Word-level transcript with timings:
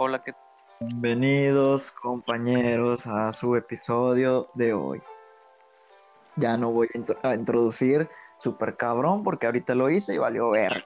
Hola, 0.00 0.22
¿qué 0.22 0.32
Bienvenidos 0.78 1.90
compañeros 1.90 3.04
a 3.08 3.32
su 3.32 3.56
episodio 3.56 4.48
de 4.54 4.72
hoy. 4.72 5.02
Ya 6.36 6.56
no 6.56 6.70
voy 6.70 6.88
a, 6.94 6.98
intro- 6.98 7.18
a 7.24 7.34
introducir 7.34 8.08
super 8.38 8.76
cabrón 8.76 9.24
porque 9.24 9.46
ahorita 9.46 9.74
lo 9.74 9.90
hice 9.90 10.14
y 10.14 10.18
valió 10.18 10.50
verga. 10.50 10.84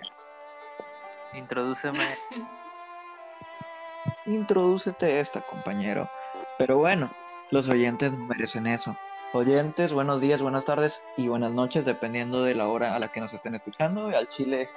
Introdúceme. 1.34 2.16
Introdúcete 4.26 5.20
esta, 5.20 5.42
compañero. 5.42 6.08
Pero 6.56 6.78
bueno, 6.78 7.10
los 7.50 7.68
oyentes 7.68 8.14
merecen 8.14 8.66
eso. 8.66 8.96
Oyentes, 9.34 9.92
buenos 9.92 10.22
días, 10.22 10.40
buenas 10.40 10.64
tardes 10.64 11.04
y 11.18 11.28
buenas 11.28 11.52
noches, 11.52 11.84
dependiendo 11.84 12.44
de 12.44 12.54
la 12.54 12.66
hora 12.66 12.96
a 12.96 12.98
la 12.98 13.08
que 13.08 13.20
nos 13.20 13.34
estén 13.34 13.54
escuchando. 13.54 14.10
Y 14.10 14.14
al 14.14 14.28
Chile, 14.28 14.70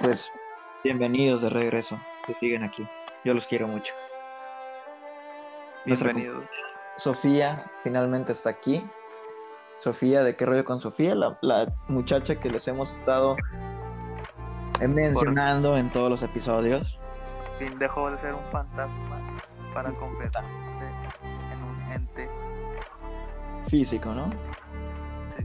pues, 0.00 0.30
bienvenidos 0.84 1.42
de 1.42 1.50
regreso, 1.50 1.98
que 2.28 2.34
siguen 2.34 2.62
aquí. 2.62 2.86
Yo 3.26 3.34
los 3.34 3.48
quiero 3.48 3.66
mucho. 3.66 3.92
Nuestra 5.84 6.12
Bienvenido. 6.12 6.44
Sofía 6.96 7.68
finalmente 7.82 8.30
está 8.30 8.50
aquí. 8.50 8.88
Sofía, 9.80 10.22
¿de 10.22 10.36
qué 10.36 10.46
rollo 10.46 10.64
con 10.64 10.78
Sofía? 10.78 11.16
La, 11.16 11.36
la 11.42 11.74
muchacha 11.88 12.36
que 12.36 12.48
les 12.48 12.68
hemos 12.68 12.94
estado 12.94 13.34
mencionando 14.78 15.76
en 15.76 15.90
todos 15.90 16.08
los 16.08 16.22
episodios. 16.22 17.00
Fin 17.58 17.76
dejó 17.80 18.12
de 18.12 18.18
ser 18.18 18.32
un 18.32 18.44
fantasma 18.52 19.40
para 19.74 19.90
convertirse 19.90 20.38
en 21.50 21.64
un 21.64 21.92
ente. 21.92 22.30
Físico, 23.66 24.14
¿no? 24.14 24.30
Sí. 25.36 25.44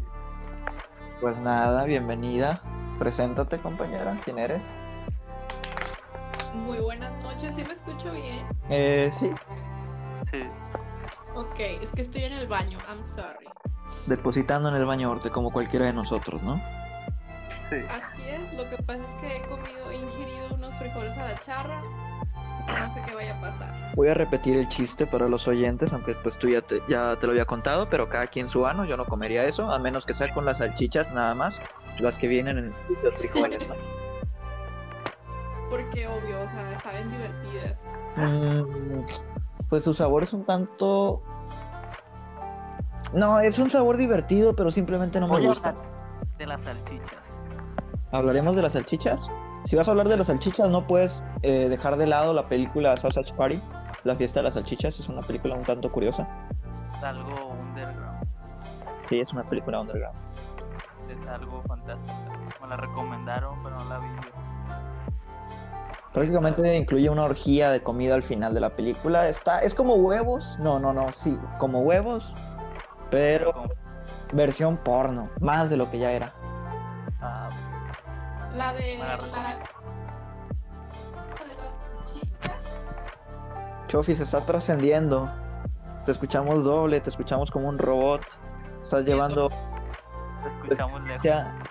Pues 1.19 1.39
nada, 1.39 1.85
bienvenida. 1.85 2.61
Preséntate, 2.99 3.57
compañera. 3.57 4.21
¿Quién 4.23 4.37
eres? 4.37 4.63
Muy 6.71 6.79
buenas 6.79 7.11
noches, 7.21 7.53
¿sí 7.53 7.65
me 7.65 7.73
escucho 7.73 8.13
bien? 8.13 8.47
Eh, 8.69 9.09
sí, 9.11 9.29
Sí. 10.31 10.41
Ok, 11.35 11.59
es 11.59 11.91
que 11.91 12.01
estoy 12.01 12.23
en 12.23 12.31
el 12.31 12.47
baño, 12.47 12.79
I'm 12.87 13.03
sorry. 13.03 13.49
depositando 14.05 14.69
en 14.69 14.75
el 14.75 14.85
baño 14.85 15.11
orte 15.11 15.29
como 15.29 15.51
cualquiera 15.51 15.87
de 15.87 15.91
nosotros, 15.91 16.41
¿no? 16.43 16.61
Sí. 17.69 17.75
Así 17.89 18.21
es, 18.25 18.53
lo 18.53 18.69
que 18.69 18.81
pasa 18.83 19.03
es 19.03 19.19
que 19.19 19.35
he 19.35 19.41
comido, 19.47 19.91
he 19.91 19.97
ingerido 19.97 20.55
unos 20.55 20.73
frijoles 20.75 21.17
a 21.17 21.25
la 21.25 21.39
charra. 21.41 21.81
No 22.67 22.93
sé 22.93 23.01
qué 23.05 23.15
vaya 23.15 23.37
a 23.37 23.41
pasar. 23.41 23.91
Voy 23.97 24.07
a 24.07 24.13
repetir 24.13 24.55
el 24.55 24.69
chiste 24.69 25.05
para 25.05 25.27
los 25.27 25.49
oyentes, 25.49 25.91
aunque 25.91 26.13
pues 26.23 26.39
tú 26.39 26.47
ya 26.47 26.61
te, 26.61 26.81
ya 26.87 27.17
te 27.17 27.27
lo 27.27 27.33
había 27.33 27.43
contado, 27.43 27.89
pero 27.89 28.07
cada 28.07 28.27
quien 28.27 28.47
su 28.47 28.65
ano, 28.65 28.85
yo 28.85 28.95
no 28.95 29.03
comería 29.03 29.43
eso, 29.43 29.69
a 29.69 29.77
menos 29.77 30.05
que 30.05 30.13
sea 30.13 30.33
con 30.33 30.45
las 30.45 30.59
salchichas 30.59 31.11
nada 31.11 31.35
más, 31.35 31.59
las 31.99 32.17
que 32.17 32.29
vienen 32.29 32.57
en 32.59 32.73
los 33.03 33.13
frijoles, 33.15 33.67
¿no? 33.67 33.75
Porque 35.71 36.05
obvio, 36.05 36.41
o 36.41 36.47
sea, 36.47 36.79
saben 36.81 37.09
divertidas. 37.09 37.79
Mm, 38.17 39.05
pues 39.69 39.85
su 39.85 39.93
sabor 39.93 40.21
es 40.23 40.33
un 40.33 40.43
tanto... 40.45 41.23
No, 43.13 43.39
es 43.39 43.57
un 43.57 43.69
sabor 43.69 43.95
divertido, 43.95 44.53
pero 44.53 44.69
simplemente 44.69 45.19
no 45.21 45.29
me 45.29 45.47
gusta. 45.47 45.73
de 46.37 46.45
las 46.45 46.61
salchichas. 46.61 47.23
¿Hablaremos 48.11 48.55
de 48.57 48.61
las 48.63 48.73
salchichas? 48.73 49.29
Si 49.63 49.77
vas 49.77 49.87
a 49.87 49.91
hablar 49.91 50.09
de 50.09 50.17
las 50.17 50.27
salchichas, 50.27 50.69
no 50.69 50.85
puedes 50.85 51.23
eh, 51.41 51.69
dejar 51.69 51.95
de 51.95 52.05
lado 52.05 52.33
la 52.33 52.47
película 52.47 52.97
Sausage 52.97 53.33
Party. 53.33 53.61
La 54.03 54.15
fiesta 54.17 54.39
de 54.39 54.43
las 54.43 54.55
salchichas 54.55 54.99
es 54.99 55.07
una 55.07 55.21
película 55.21 55.55
un 55.55 55.63
tanto 55.63 55.89
curiosa. 55.91 56.27
Es 56.97 57.03
algo 57.03 57.53
underground. 57.61 58.27
Sí, 59.07 59.19
es 59.21 59.31
una 59.31 59.43
película 59.43 59.79
underground. 59.79 60.17
Es 61.09 61.27
algo 61.29 61.61
fantástico. 61.63 62.13
Me 62.61 62.67
la 62.67 62.75
recomendaron, 62.77 63.63
pero 63.63 63.77
no 63.77 63.85
la 63.85 63.99
vi. 63.99 64.07
yo. 64.07 64.60
Prácticamente 66.13 66.75
incluye 66.75 67.09
una 67.09 67.23
orgía 67.23 67.69
de 67.71 67.81
comida 67.81 68.15
al 68.15 68.23
final 68.23 68.53
de 68.53 68.59
la 68.59 68.75
película. 68.75 69.29
Está, 69.29 69.59
es 69.59 69.73
como 69.73 69.95
huevos. 69.95 70.57
No, 70.59 70.77
no, 70.79 70.91
no, 70.91 71.11
sí, 71.13 71.37
como 71.57 71.79
huevos, 71.81 72.33
pero 73.09 73.69
versión 74.33 74.77
porno, 74.77 75.29
más 75.39 75.69
de 75.69 75.77
lo 75.77 75.89
que 75.89 75.99
ya 75.99 76.11
era. 76.11 76.33
ah, 77.21 77.49
La 78.55 78.73
de 78.73 78.97
la 78.97 79.17
la, 79.17 79.63
chica. 82.05 82.59
Chofis, 83.87 84.19
estás 84.19 84.45
trascendiendo. 84.45 85.31
Te 86.05 86.11
escuchamos 86.11 86.63
doble, 86.65 86.99
te 86.99 87.09
escuchamos 87.09 87.49
como 87.51 87.69
un 87.69 87.77
robot. 87.77 88.21
Estás 88.81 89.05
llevando. 89.05 89.49
te 90.43 90.49
escuchamos 90.49 91.01
lejos. 91.03 91.21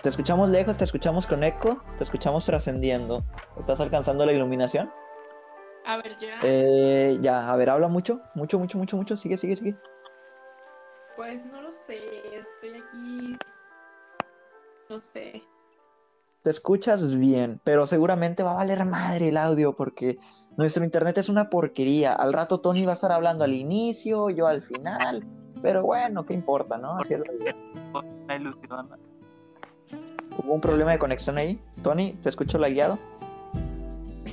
Te 0.01 0.09
escuchamos 0.09 0.49
lejos, 0.49 0.77
te 0.77 0.83
escuchamos 0.83 1.27
con 1.27 1.43
eco, 1.43 1.79
te 1.97 2.03
escuchamos 2.03 2.43
trascendiendo. 2.45 3.23
¿Estás 3.55 3.79
alcanzando 3.81 4.25
la 4.25 4.33
iluminación? 4.33 4.91
A 5.85 5.97
ver, 5.97 6.17
ya. 6.17 6.39
Eh, 6.41 7.19
ya, 7.21 7.51
a 7.51 7.55
ver, 7.55 7.69
habla 7.69 7.87
mucho, 7.87 8.19
mucho, 8.33 8.57
mucho, 8.57 8.79
mucho, 8.79 8.97
mucho. 8.97 9.15
Sigue, 9.15 9.37
sigue, 9.37 9.55
sigue. 9.55 9.75
Pues 11.15 11.45
no 11.45 11.61
lo 11.61 11.71
sé, 11.71 11.99
estoy 12.33 12.81
aquí. 12.81 13.37
No 14.89 14.99
sé. 14.99 15.43
Te 16.41 16.49
escuchas 16.49 17.15
bien, 17.15 17.61
pero 17.63 17.85
seguramente 17.85 18.41
va 18.41 18.53
a 18.53 18.55
valer 18.55 18.83
madre 18.85 19.27
el 19.27 19.37
audio 19.37 19.75
porque 19.75 20.17
nuestro 20.57 20.83
internet 20.83 21.19
es 21.19 21.29
una 21.29 21.51
porquería. 21.51 22.13
Al 22.13 22.33
rato 22.33 22.59
Tony 22.59 22.85
va 22.85 22.93
a 22.93 22.95
estar 22.95 23.11
hablando 23.11 23.43
al 23.43 23.53
inicio, 23.53 24.31
yo 24.31 24.47
al 24.47 24.63
final. 24.63 25.23
Pero 25.61 25.83
bueno, 25.83 26.25
¿qué 26.25 26.33
importa, 26.33 26.79
no? 26.79 26.97
Así 26.97 27.13
es 27.13 27.19
la 27.19 27.31
vida. 27.33 28.35
Ilusión. 28.35 29.10
¿Hubo 30.43 30.55
un 30.55 30.61
problema 30.61 30.91
de 30.91 30.99
conexión 30.99 31.37
ahí? 31.37 31.59
Tony, 31.83 32.13
¿te 32.13 32.29
escucho 32.29 32.57
la 32.57 32.69
guiado? 32.69 32.97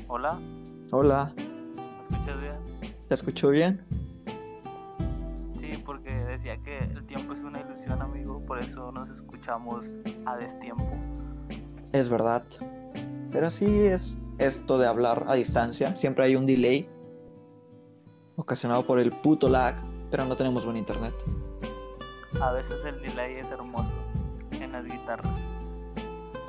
Hola, 0.07 0.39
Hola, 0.91 1.35
¿me 1.37 2.17
escuchas 2.17 2.41
bien? 2.41 2.55
¿te 3.09 3.15
escucho 3.15 3.51
bien? 3.51 3.81
Sí, 5.61 5.83
porque 5.85 6.11
decía 6.11 6.57
que 6.63 6.79
el 6.79 7.07
tiempo 7.07 7.35
es 7.35 7.41
una 7.41 7.61
ilusión, 7.61 8.01
amigo. 8.01 8.41
Por 8.47 8.59
eso 8.59 8.91
nos 8.91 9.11
escuchamos 9.11 9.85
a 10.25 10.37
destiempo. 10.39 10.89
Es 11.93 12.09
verdad. 12.09 12.43
Pero 13.31 13.49
así 13.49 13.67
es 13.67 14.19
esto 14.39 14.79
de 14.79 14.87
hablar 14.87 15.27
a 15.29 15.35
distancia. 15.35 15.95
Siempre 15.95 16.25
hay 16.25 16.37
un 16.37 16.47
delay 16.47 16.89
ocasionado 18.37 18.87
por 18.87 18.99
el 18.99 19.13
puto 19.13 19.49
lag, 19.51 19.75
pero 20.11 20.25
no 20.25 20.37
tenemos 20.37 20.65
buen 20.65 20.79
internet. 20.79 21.15
A 22.41 22.53
veces 22.53 22.83
el 22.87 22.99
delay 23.03 23.35
es 23.37 23.51
hermoso 23.51 23.93
en 24.53 24.73
las 24.73 24.85
guitarras. 24.87 25.58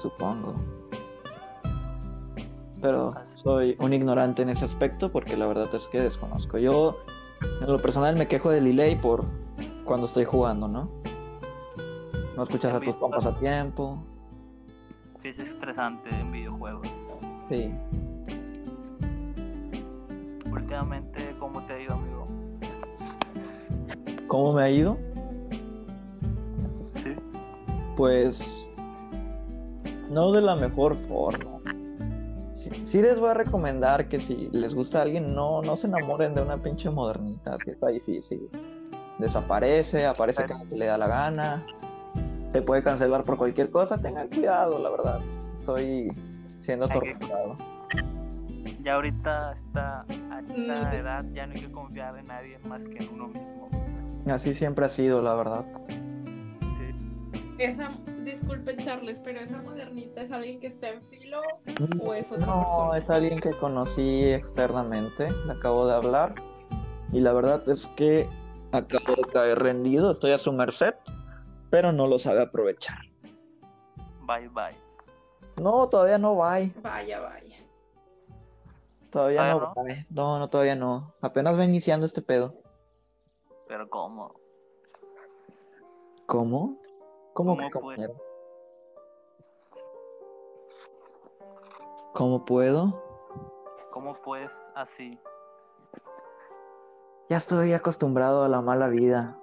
Supongo. 0.01 0.55
Pero 2.81 3.13
soy 3.35 3.75
un 3.79 3.93
ignorante 3.93 4.41
en 4.41 4.49
ese 4.49 4.65
aspecto 4.65 5.11
porque 5.11 5.35
la 5.35 5.45
verdad 5.47 5.67
es 5.73 5.87
que 5.87 5.99
desconozco. 5.99 6.57
Yo, 6.57 6.99
en 7.61 7.67
lo 7.67 7.77
personal, 7.79 8.15
me 8.15 8.27
quejo 8.27 8.49
del 8.49 8.65
delay 8.65 8.95
por 8.95 9.25
cuando 9.83 10.05
estoy 10.05 10.23
jugando, 10.23 10.67
¿no? 10.67 10.89
No 12.37 12.43
escuchas 12.43 12.73
a 12.73 12.79
tus 12.79 12.95
compas 12.95 13.25
a 13.25 13.37
tiempo. 13.37 14.01
Sí, 15.17 15.29
es 15.29 15.39
estresante 15.39 16.09
en 16.09 16.31
videojuegos. 16.31 16.87
Sí. 17.49 17.73
Últimamente, 20.49 21.35
¿cómo 21.37 21.61
te 21.65 21.73
ha 21.73 21.81
ido, 21.81 21.93
amigo? 21.93 22.27
¿Cómo 24.27 24.53
me 24.53 24.63
ha 24.63 24.69
ido? 24.69 24.97
Sí. 26.95 27.13
Pues 27.97 28.68
no 30.09 30.31
de 30.31 30.41
la 30.41 30.55
mejor 30.55 30.95
forma. 31.07 31.59
Sí, 32.51 32.69
sí 32.83 33.01
les 33.01 33.19
voy 33.19 33.29
a 33.29 33.33
recomendar 33.35 34.07
que 34.09 34.19
si 34.19 34.49
les 34.51 34.73
gusta 34.73 34.99
a 34.99 35.01
alguien, 35.03 35.33
no, 35.33 35.61
no 35.61 35.75
se 35.75 35.87
enamoren 35.87 36.33
de 36.35 36.41
una 36.41 36.57
pinche 36.57 36.89
modernita, 36.89 37.55
así 37.55 37.71
está 37.71 37.87
difícil. 37.87 38.49
Desaparece, 39.19 40.05
aparece 40.05 40.45
cuando 40.47 40.75
le 40.75 40.85
da 40.85 40.97
la 40.97 41.07
gana, 41.07 41.65
te 42.51 42.61
puede 42.61 42.81
cancelar 42.83 43.23
por 43.23 43.37
cualquier 43.37 43.69
cosa, 43.69 43.99
tengan 44.01 44.27
cuidado, 44.29 44.79
la 44.79 44.89
verdad. 44.89 45.19
Estoy 45.53 46.11
siendo 46.57 46.87
que- 46.87 46.93
atormentado. 46.93 47.57
Ya 48.83 48.95
ahorita, 48.95 49.53
está, 49.53 50.01
a 50.01 50.05
esta 50.39 50.89
Mm. 50.89 50.93
edad, 50.93 51.25
ya 51.33 51.47
no 51.47 51.53
hay 51.53 51.61
que 51.61 51.71
confiar 51.71 52.17
en 52.17 52.25
nadie 52.27 52.57
más 52.67 52.81
que 52.81 53.03
en 53.03 53.13
uno 53.13 53.27
mismo. 53.27 53.69
Así 54.27 54.53
siempre 54.53 54.85
ha 54.85 54.89
sido, 54.89 55.21
la 55.21 55.33
verdad. 55.35 55.65
Sí. 56.59 56.93
Esa, 57.59 57.91
disculpe 58.31 58.75
Charles, 58.77 59.19
pero 59.19 59.39
esa 59.39 59.61
modernita 59.61 60.21
es 60.21 60.31
alguien 60.31 60.59
que 60.59 60.67
está 60.67 60.89
en 60.89 61.03
filo 61.09 61.41
o 62.01 62.13
es 62.13 62.31
otra 62.31 62.45
No, 62.45 62.61
persona. 62.61 62.97
es 62.97 63.09
alguien 63.09 63.39
que 63.39 63.51
conocí 63.51 64.31
externamente, 64.31 65.29
le 65.45 65.51
acabo 65.53 65.85
de 65.87 65.93
hablar 65.93 66.35
y 67.11 67.19
la 67.19 67.33
verdad 67.33 67.67
es 67.69 67.87
que 67.95 68.29
acabo 68.71 69.15
de 69.15 69.23
caer 69.33 69.59
rendido, 69.59 70.11
estoy 70.11 70.31
a 70.31 70.37
su 70.37 70.51
merced, 70.53 70.93
pero 71.69 71.91
no 71.91 72.07
lo 72.07 72.19
sabe 72.19 72.41
aprovechar. 72.41 72.99
Bye, 74.21 74.47
bye. 74.49 74.77
No, 75.57 75.89
todavía 75.89 76.17
no 76.17 76.35
va, 76.37 76.57
Vaya, 76.81 77.19
vaya. 77.19 77.57
todavía 79.09 79.41
¿Todavía 79.41 79.53
no 79.53 79.59
no? 79.59 79.65
va, 79.65 79.73
no, 80.09 80.39
no, 80.39 80.49
todavía 80.49 80.75
no, 80.75 81.13
apenas 81.21 81.57
va 81.57 81.65
iniciando 81.65 82.05
este 82.05 82.21
pedo. 82.21 82.53
Pero 83.67 83.89
¿cómo? 83.89 84.35
¿Cómo? 86.25 86.77
¿Cómo, 87.39 87.55
¿Cómo 87.55 87.69
que, 87.69 87.79
puede? 87.79 87.95
compañero? 87.95 88.15
¿Cómo 92.13 92.43
puedo? 92.43 93.01
¿Cómo 93.91 94.13
pues 94.15 94.51
así? 94.75 95.17
ya 97.29 97.37
estoy 97.37 97.71
acostumbrado 97.71 98.43
a 98.43 98.49
la 98.49 98.59
mala 98.59 98.89
vida. 98.89 99.39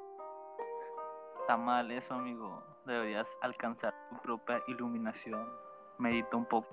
Está 1.41 1.57
mal 1.57 1.91
eso, 1.91 2.13
amigo. 2.13 2.63
Deberías 2.85 3.29
alcanzar 3.41 3.95
tu 4.11 4.17
propia 4.19 4.63
iluminación. 4.69 5.49
Medita 5.97 6.37
un 6.37 6.45
poco. 6.45 6.69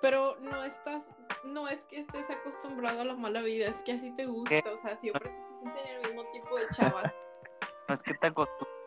Pero 0.00 0.36
no 0.38 0.62
estás, 0.62 1.08
no 1.42 1.66
es 1.66 1.82
que 1.86 1.98
estés 1.98 2.30
acostumbrado 2.30 3.00
a 3.00 3.04
la 3.04 3.16
mala 3.16 3.42
vida, 3.42 3.66
es 3.66 3.82
que 3.82 3.94
así 3.94 4.14
te 4.14 4.26
gusta, 4.26 4.62
¿Qué? 4.62 4.70
o 4.70 4.76
sea, 4.76 4.96
siempre 4.96 5.28
te 5.28 5.58
fijas 5.58 5.76
en 5.76 5.96
el 5.96 6.02
mismo 6.06 6.30
tipo 6.30 6.56
de 6.56 6.68
chavas. 6.68 7.12
No 7.88 7.94
es 7.94 8.02
que 8.02 8.12
te 8.12 8.26
acostumbres, 8.26 8.77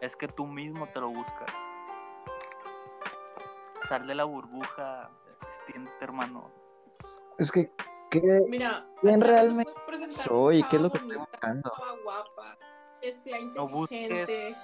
es 0.00 0.16
que 0.16 0.28
tú 0.28 0.46
mismo 0.46 0.86
te 0.88 1.00
lo 1.00 1.10
buscas. 1.10 1.50
Sal 3.88 4.06
de 4.06 4.14
la 4.14 4.24
burbuja, 4.24 5.10
extiende, 5.42 5.90
hermano. 6.00 6.50
Es 7.38 7.50
que, 7.50 7.72
¿qué? 8.10 8.44
Mira, 8.48 8.86
¿Quién 9.00 9.20
realmente 9.20 9.72
soy? 10.08 10.62
¿Qué 10.64 10.76
es 10.76 10.82
lo 10.82 10.90
que 10.90 10.98
estoy 10.98 11.16
buscando? 11.16 11.72
guapa, 12.04 12.56
que 13.00 13.16
sea 13.22 13.38
No 13.54 13.68
busques. 13.68 14.02
inteligente, 14.02 14.56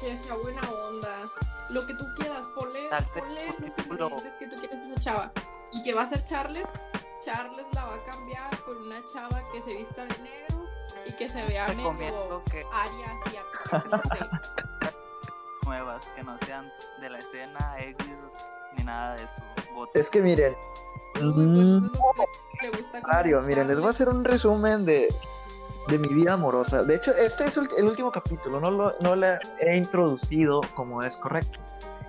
que 0.00 0.16
sea 0.16 0.34
buena 0.34 0.60
onda, 0.88 1.30
lo 1.70 1.86
que 1.86 1.94
tú 1.94 2.04
quieras, 2.16 2.44
ponle, 2.56 2.88
Salte 2.88 3.20
ponle 3.20 3.52
por 3.52 3.66
los 3.66 3.78
ingredientes 3.78 4.32
que 4.38 4.46
tú 4.48 4.56
quieres 4.56 4.78
a 4.78 4.88
esa 4.90 5.00
chava. 5.00 5.32
¿Y 5.72 5.82
que 5.82 5.94
va 5.94 6.02
a 6.02 6.06
ser 6.06 6.24
Charles? 6.24 6.64
Charles 7.20 7.66
la 7.74 7.84
va 7.84 7.94
a 7.94 8.04
cambiar 8.04 8.50
por 8.64 8.76
una 8.76 8.96
chava 9.12 9.42
que 9.52 9.62
se 9.62 9.76
vista 9.76 10.04
de 10.06 10.18
negro 10.18 10.61
y 11.06 11.12
que 11.12 11.28
se 11.28 11.44
vea 11.46 11.68
medio 11.68 11.90
Recomiendo 11.90 12.42
que 12.50 12.64
aria 12.72 13.06
asiática, 13.24 13.84
no 13.90 14.00
sé. 14.00 14.90
nuevas, 15.66 16.06
que 16.16 16.22
no 16.24 16.36
sean 16.46 16.70
de 17.00 17.10
la 17.10 17.18
escena, 17.18 17.58
Eggs, 17.78 18.04
ni 18.76 18.84
nada 18.84 19.14
de 19.16 19.24
eso. 19.24 19.34
Got- 19.74 19.90
Es 19.94 20.10
que 20.10 20.20
miren, 20.22 20.54
Uy, 21.16 21.32
pues 21.32 21.36
mm, 21.46 21.90
le 22.62 22.70
gusta 22.70 23.00
Mario, 23.12 23.40
miren, 23.42 23.68
les 23.68 23.78
voy 23.78 23.86
a 23.86 23.90
hacer 23.90 24.08
un 24.08 24.24
resumen 24.24 24.84
de, 24.84 25.14
de 25.88 25.98
mi 25.98 26.08
vida 26.08 26.34
amorosa. 26.34 26.82
De 26.82 26.94
hecho, 26.96 27.12
este 27.14 27.46
es 27.46 27.56
el, 27.56 27.68
el 27.78 27.84
último 27.86 28.10
capítulo, 28.10 28.60
no 28.60 28.70
lo 28.70 28.94
no 29.00 29.14
le 29.16 29.38
he 29.60 29.76
introducido 29.76 30.60
como 30.74 31.02
es 31.02 31.16
correcto. 31.16 31.60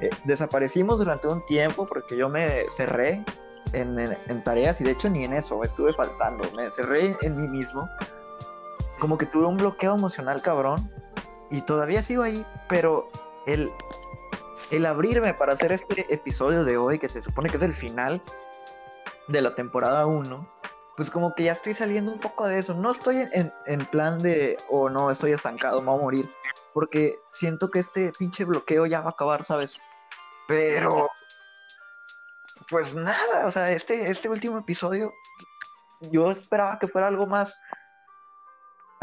Eh, 0.02 0.10
desaparecimos 0.24 0.98
durante 0.98 1.28
un 1.28 1.46
tiempo 1.46 1.86
porque 1.86 2.18
yo 2.18 2.28
me 2.30 2.66
cerré 2.72 3.24
en, 3.74 3.98
en- 4.00 4.18
en 4.28 4.44
tareas 4.44 4.82
y 4.82 4.84
de 4.84 4.92
hecho 4.92 5.10
ni 5.10 5.24
en 5.24 5.34
eso 5.34 5.64
estuve 5.64 5.94
faltando. 5.94 6.44
Me 6.56 6.70
cerré 6.72 7.16
en 7.22 7.36
mí 7.38 7.48
mismo. 7.48 7.88
Como 9.04 9.18
que 9.18 9.26
tuve 9.26 9.46
un 9.48 9.58
bloqueo 9.58 9.96
emocional 9.96 10.42
cabrón 10.42 10.90
y 11.52 11.60
todavía 11.64 12.02
sigo 12.02 12.24
ahí, 12.24 12.46
pero 12.70 13.10
el, 13.46 13.70
el 14.72 14.86
abrirme 14.86 15.34
para 15.34 15.52
hacer 15.52 15.74
este 15.74 16.06
episodio 16.14 16.64
de 16.64 16.78
hoy, 16.78 17.00
que 17.00 17.10
se 17.10 17.22
supone 17.22 17.50
que 17.50 17.58
es 17.58 17.64
el 17.64 17.76
final 17.76 18.22
de 19.28 19.42
la 19.42 19.56
temporada 19.56 20.06
1, 20.06 20.50
pues 20.96 21.12
como 21.12 21.36
que 21.36 21.44
ya 21.44 21.52
estoy 21.52 21.74
saliendo 21.74 22.14
un 22.14 22.20
poco 22.22 22.48
de 22.48 22.60
eso. 22.60 22.76
No 22.76 22.92
estoy 22.92 23.18
en, 23.18 23.52
en- 23.66 23.86
plan 23.88 24.20
de, 24.20 24.58
o 24.70 24.90
no, 24.90 25.12
estoy 25.12 25.34
estancado, 25.34 25.82
me 25.82 25.90
voy 25.92 26.00
a 26.00 26.02
morir. 26.02 26.34
Porque 26.74 27.20
siento 27.30 27.70
que 27.72 27.80
este 27.80 28.14
pinche 28.18 28.46
bloqueo 28.46 28.86
ya 28.86 29.02
va 29.02 29.08
a 29.08 29.10
acabar, 29.10 29.44
¿sabes? 29.44 29.78
Pero, 30.48 31.10
pues 32.70 32.96
nada, 32.96 33.48
o 33.48 33.52
sea, 33.52 33.70
este, 33.74 34.10
este 34.10 34.30
último 34.30 34.60
episodio, 34.60 35.12
yo 36.00 36.32
esperaba 36.32 36.80
que 36.80 36.88
fuera 36.88 37.08
algo 37.08 37.28
más 37.28 37.60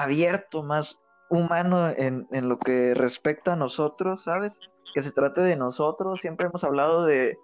abierto, 0.02 0.62
más 0.62 1.00
humano 1.28 1.88
en, 1.90 2.26
en 2.32 2.48
lo 2.48 2.58
que 2.58 2.94
respecta 2.94 3.52
a 3.52 3.56
nosotros, 3.56 4.22
¿sabes? 4.24 4.58
Que 4.94 5.02
se 5.02 5.12
trate 5.12 5.40
de 5.42 5.56
nosotros. 5.56 6.20
Siempre 6.20 6.46
hemos 6.46 6.64
hablado 6.64 7.04
de, 7.04 7.38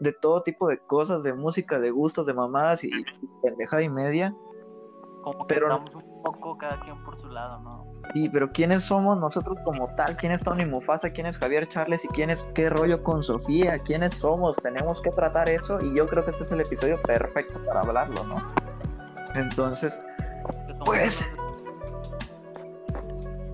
de 0.00 0.12
todo 0.12 0.42
tipo 0.42 0.68
de 0.68 0.78
cosas, 0.78 1.22
de 1.22 1.32
música, 1.32 1.78
de 1.80 1.90
gustos, 1.90 2.26
de 2.26 2.34
mamadas 2.34 2.84
y, 2.84 2.88
y 2.88 3.04
pendejada 3.42 3.82
y 3.82 3.88
media. 3.88 4.34
como 5.22 5.46
que 5.46 5.54
pero- 5.54 5.68
estamos 5.68 5.94
un 5.94 6.22
poco 6.22 6.56
cada 6.58 6.80
quien 6.80 7.02
por 7.04 7.18
su 7.20 7.28
lado, 7.28 7.60
¿no? 7.60 7.84
Sí, 8.12 8.28
pero 8.30 8.50
¿quiénes 8.52 8.82
somos 8.84 9.18
nosotros 9.18 9.56
como 9.64 9.88
tal? 9.96 10.16
¿Quién 10.18 10.32
es 10.32 10.42
Tony 10.42 10.64
Mufasa? 10.66 11.08
¿Quién 11.10 11.26
es 11.26 11.36
Javier 11.38 11.66
Charles? 11.68 12.04
¿Y 12.04 12.08
quién 12.08 12.28
es 12.30 12.42
qué 12.54 12.68
rollo 12.70 13.02
con 13.02 13.22
Sofía? 13.22 13.78
¿Quiénes 13.78 14.14
somos? 14.18 14.56
Tenemos 14.58 15.00
que 15.00 15.10
tratar 15.10 15.48
eso 15.48 15.78
y 15.82 15.94
yo 15.96 16.06
creo 16.06 16.22
que 16.24 16.30
este 16.30 16.42
es 16.42 16.52
el 16.52 16.60
episodio 16.60 17.00
perfecto 17.02 17.58
para 17.66 17.80
hablarlo, 17.80 18.22
¿no? 18.24 18.36
Entonces, 19.34 19.98
Pues- 20.84 21.24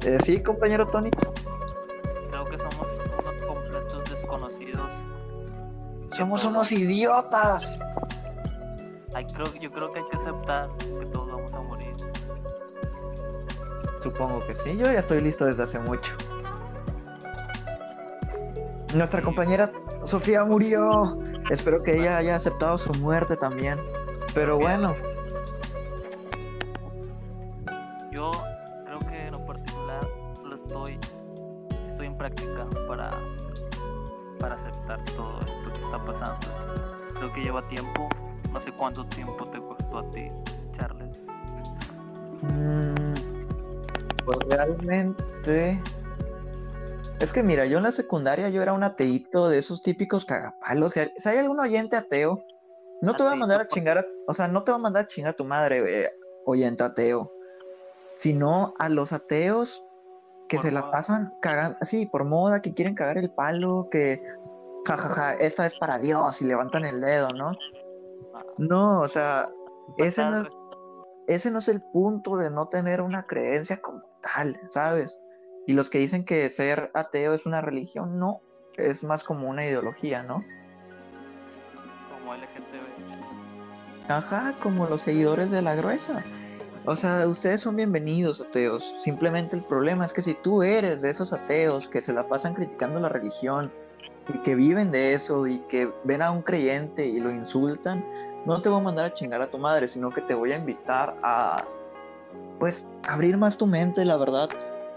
eh, 0.04 0.18
sí, 0.24 0.42
compañero 0.42 0.86
Tony, 0.88 1.10
creo 2.30 2.44
que 2.46 2.58
somos 2.58 2.86
unos 3.18 3.42
completos 3.46 4.10
desconocidos. 4.10 4.88
somos 6.16 6.44
unos 6.44 6.72
idiotas. 6.72 7.74
Hay, 9.14 9.26
creo, 9.26 9.46
yo 9.60 9.70
creo 9.70 9.90
que 9.90 9.98
hay 10.00 10.04
que 10.10 10.16
aceptar 10.16 10.68
que 10.78 11.06
todos 11.06 11.28
vamos 11.32 11.52
a 11.52 11.60
morir. 11.60 11.94
Supongo 14.02 14.46
que 14.46 14.54
sí, 14.54 14.76
yo 14.76 14.84
ya 14.84 15.00
estoy 15.00 15.20
listo 15.20 15.44
desde 15.44 15.62
hace 15.64 15.78
mucho. 15.80 16.12
Nuestra 18.94 19.20
Sí. 19.20 19.24
compañera 19.24 19.70
Sofía 20.04 20.44
murió. 20.44 21.18
Espero 21.50 21.82
que 21.82 21.96
ella 21.96 22.16
haya 22.16 22.36
aceptado 22.36 22.78
su 22.78 22.92
muerte 22.94 23.36
también. 23.36 23.78
Pero 24.34 24.58
bueno, 24.58 24.94
Es 47.30 47.34
que 47.34 47.44
mira, 47.44 47.64
yo 47.64 47.78
en 47.78 47.84
la 47.84 47.92
secundaria 47.92 48.48
yo 48.48 48.60
era 48.60 48.72
un 48.72 48.82
ateíto 48.82 49.48
de 49.48 49.58
esos 49.58 49.84
típicos 49.84 50.24
cagapalos. 50.24 50.94
Si 50.94 50.98
hay, 50.98 51.12
si 51.16 51.28
hay 51.28 51.38
algún 51.38 51.60
oyente 51.60 51.94
ateo, 51.94 52.44
no 53.02 53.14
te 53.14 53.22
voy 53.22 53.32
a 53.32 53.36
mandar 53.36 53.60
a 53.60 53.68
chingar 53.68 53.98
a, 53.98 54.04
o 54.26 54.34
sea, 54.34 54.48
no 54.48 54.64
te 54.64 54.72
voy 54.72 54.80
a 54.80 54.82
mandar 54.82 55.04
a 55.04 55.06
chingar 55.06 55.34
a 55.34 55.36
tu 55.36 55.44
madre, 55.44 56.06
eh, 56.06 56.10
oyente 56.44 56.82
ateo. 56.82 57.32
Sino 58.16 58.74
a 58.80 58.88
los 58.88 59.12
ateos 59.12 59.80
que 60.48 60.56
Por 60.56 60.66
se 60.66 60.72
la 60.72 60.80
moda. 60.80 60.90
pasan 60.90 61.32
cagando, 61.40 61.78
sí, 61.82 62.04
por 62.04 62.24
moda, 62.24 62.62
que 62.62 62.74
quieren 62.74 62.96
cagar 62.96 63.16
el 63.16 63.30
palo, 63.30 63.86
que 63.92 64.20
jajaja, 64.84 65.34
esta 65.34 65.66
es 65.66 65.76
para 65.76 66.00
Dios 66.00 66.42
y 66.42 66.46
levantan 66.46 66.84
el 66.84 67.00
dedo, 67.00 67.28
¿no? 67.28 67.52
No, 68.58 69.02
o 69.02 69.08
sea, 69.08 69.48
ese 69.98 70.22
falta 70.22 70.30
no 70.30 70.36
el 70.38 70.46
es 70.48 71.36
ese 71.36 71.52
no 71.52 71.60
es 71.60 71.68
el 71.68 71.80
punto 71.80 72.36
de 72.36 72.50
no 72.50 72.66
tener 72.66 73.00
una 73.00 73.22
creencia 73.22 73.80
como 73.80 74.02
tal, 74.20 74.60
¿sabes? 74.66 75.20
Y 75.66 75.72
los 75.74 75.90
que 75.90 75.98
dicen 75.98 76.24
que 76.24 76.48
ser 76.50 76.90
ateo 76.94 77.34
es 77.34 77.46
una 77.46 77.60
religión, 77.60 78.18
no, 78.18 78.40
es 78.76 79.02
más 79.02 79.24
como 79.24 79.48
una 79.48 79.64
ideología, 79.64 80.22
¿no? 80.22 80.44
como 82.30 82.34
LGTB. 82.34 84.10
Ajá, 84.10 84.54
como 84.60 84.86
los 84.86 85.02
seguidores 85.02 85.50
de 85.50 85.62
la 85.62 85.74
gruesa. 85.74 86.24
O 86.86 86.96
sea, 86.96 87.26
ustedes 87.28 87.60
son 87.60 87.76
bienvenidos, 87.76 88.40
ateos. 88.40 88.94
Simplemente 88.98 89.54
el 89.54 89.62
problema 89.62 90.06
es 90.06 90.12
que 90.12 90.22
si 90.22 90.34
tú 90.34 90.62
eres 90.62 91.02
de 91.02 91.10
esos 91.10 91.32
ateos 91.32 91.88
que 91.88 92.00
se 92.00 92.12
la 92.12 92.26
pasan 92.26 92.54
criticando 92.54 92.98
la 93.00 93.08
religión 93.08 93.70
y 94.32 94.38
que 94.38 94.54
viven 94.54 94.90
de 94.90 95.12
eso 95.14 95.46
y 95.46 95.58
que 95.60 95.92
ven 96.04 96.22
a 96.22 96.30
un 96.30 96.42
creyente 96.42 97.06
y 97.06 97.20
lo 97.20 97.30
insultan, 97.30 98.04
no 98.46 98.62
te 98.62 98.70
voy 98.70 98.80
a 98.80 98.84
mandar 98.84 99.04
a 99.06 99.14
chingar 99.14 99.42
a 99.42 99.50
tu 99.50 99.58
madre, 99.58 99.88
sino 99.88 100.10
que 100.10 100.22
te 100.22 100.34
voy 100.34 100.52
a 100.52 100.56
invitar 100.56 101.16
a, 101.22 101.64
pues, 102.58 102.86
abrir 103.06 103.36
más 103.36 103.58
tu 103.58 103.66
mente, 103.66 104.04
la 104.04 104.16
verdad. 104.16 104.48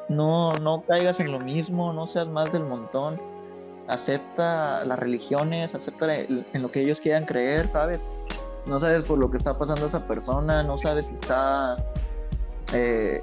No, 0.10 0.54
no 0.56 0.84
caigas 0.84 1.20
en 1.20 1.32
lo 1.32 1.40
mismo, 1.40 1.94
no 1.94 2.08
seas 2.08 2.28
más 2.28 2.52
del 2.52 2.64
montón. 2.64 3.20
Acepta 3.88 4.86
las 4.86 5.00
religiones, 5.00 5.76
acepta 5.76 6.16
en 6.16 6.62
lo 6.62 6.72
que 6.72 6.82
ellos 6.82 7.02
quieran 7.02 7.26
creer, 7.26 7.68
¿sabes? 7.68 8.12
no 8.66 8.80
sabes 8.80 9.04
por 9.04 9.18
lo 9.18 9.30
que 9.30 9.38
está 9.38 9.58
pasando 9.58 9.86
esa 9.86 10.06
persona, 10.08 10.64
no 10.64 10.78
sabes 10.78 11.08
si 11.08 11.14
está 11.14 11.78
eh, 12.74 13.22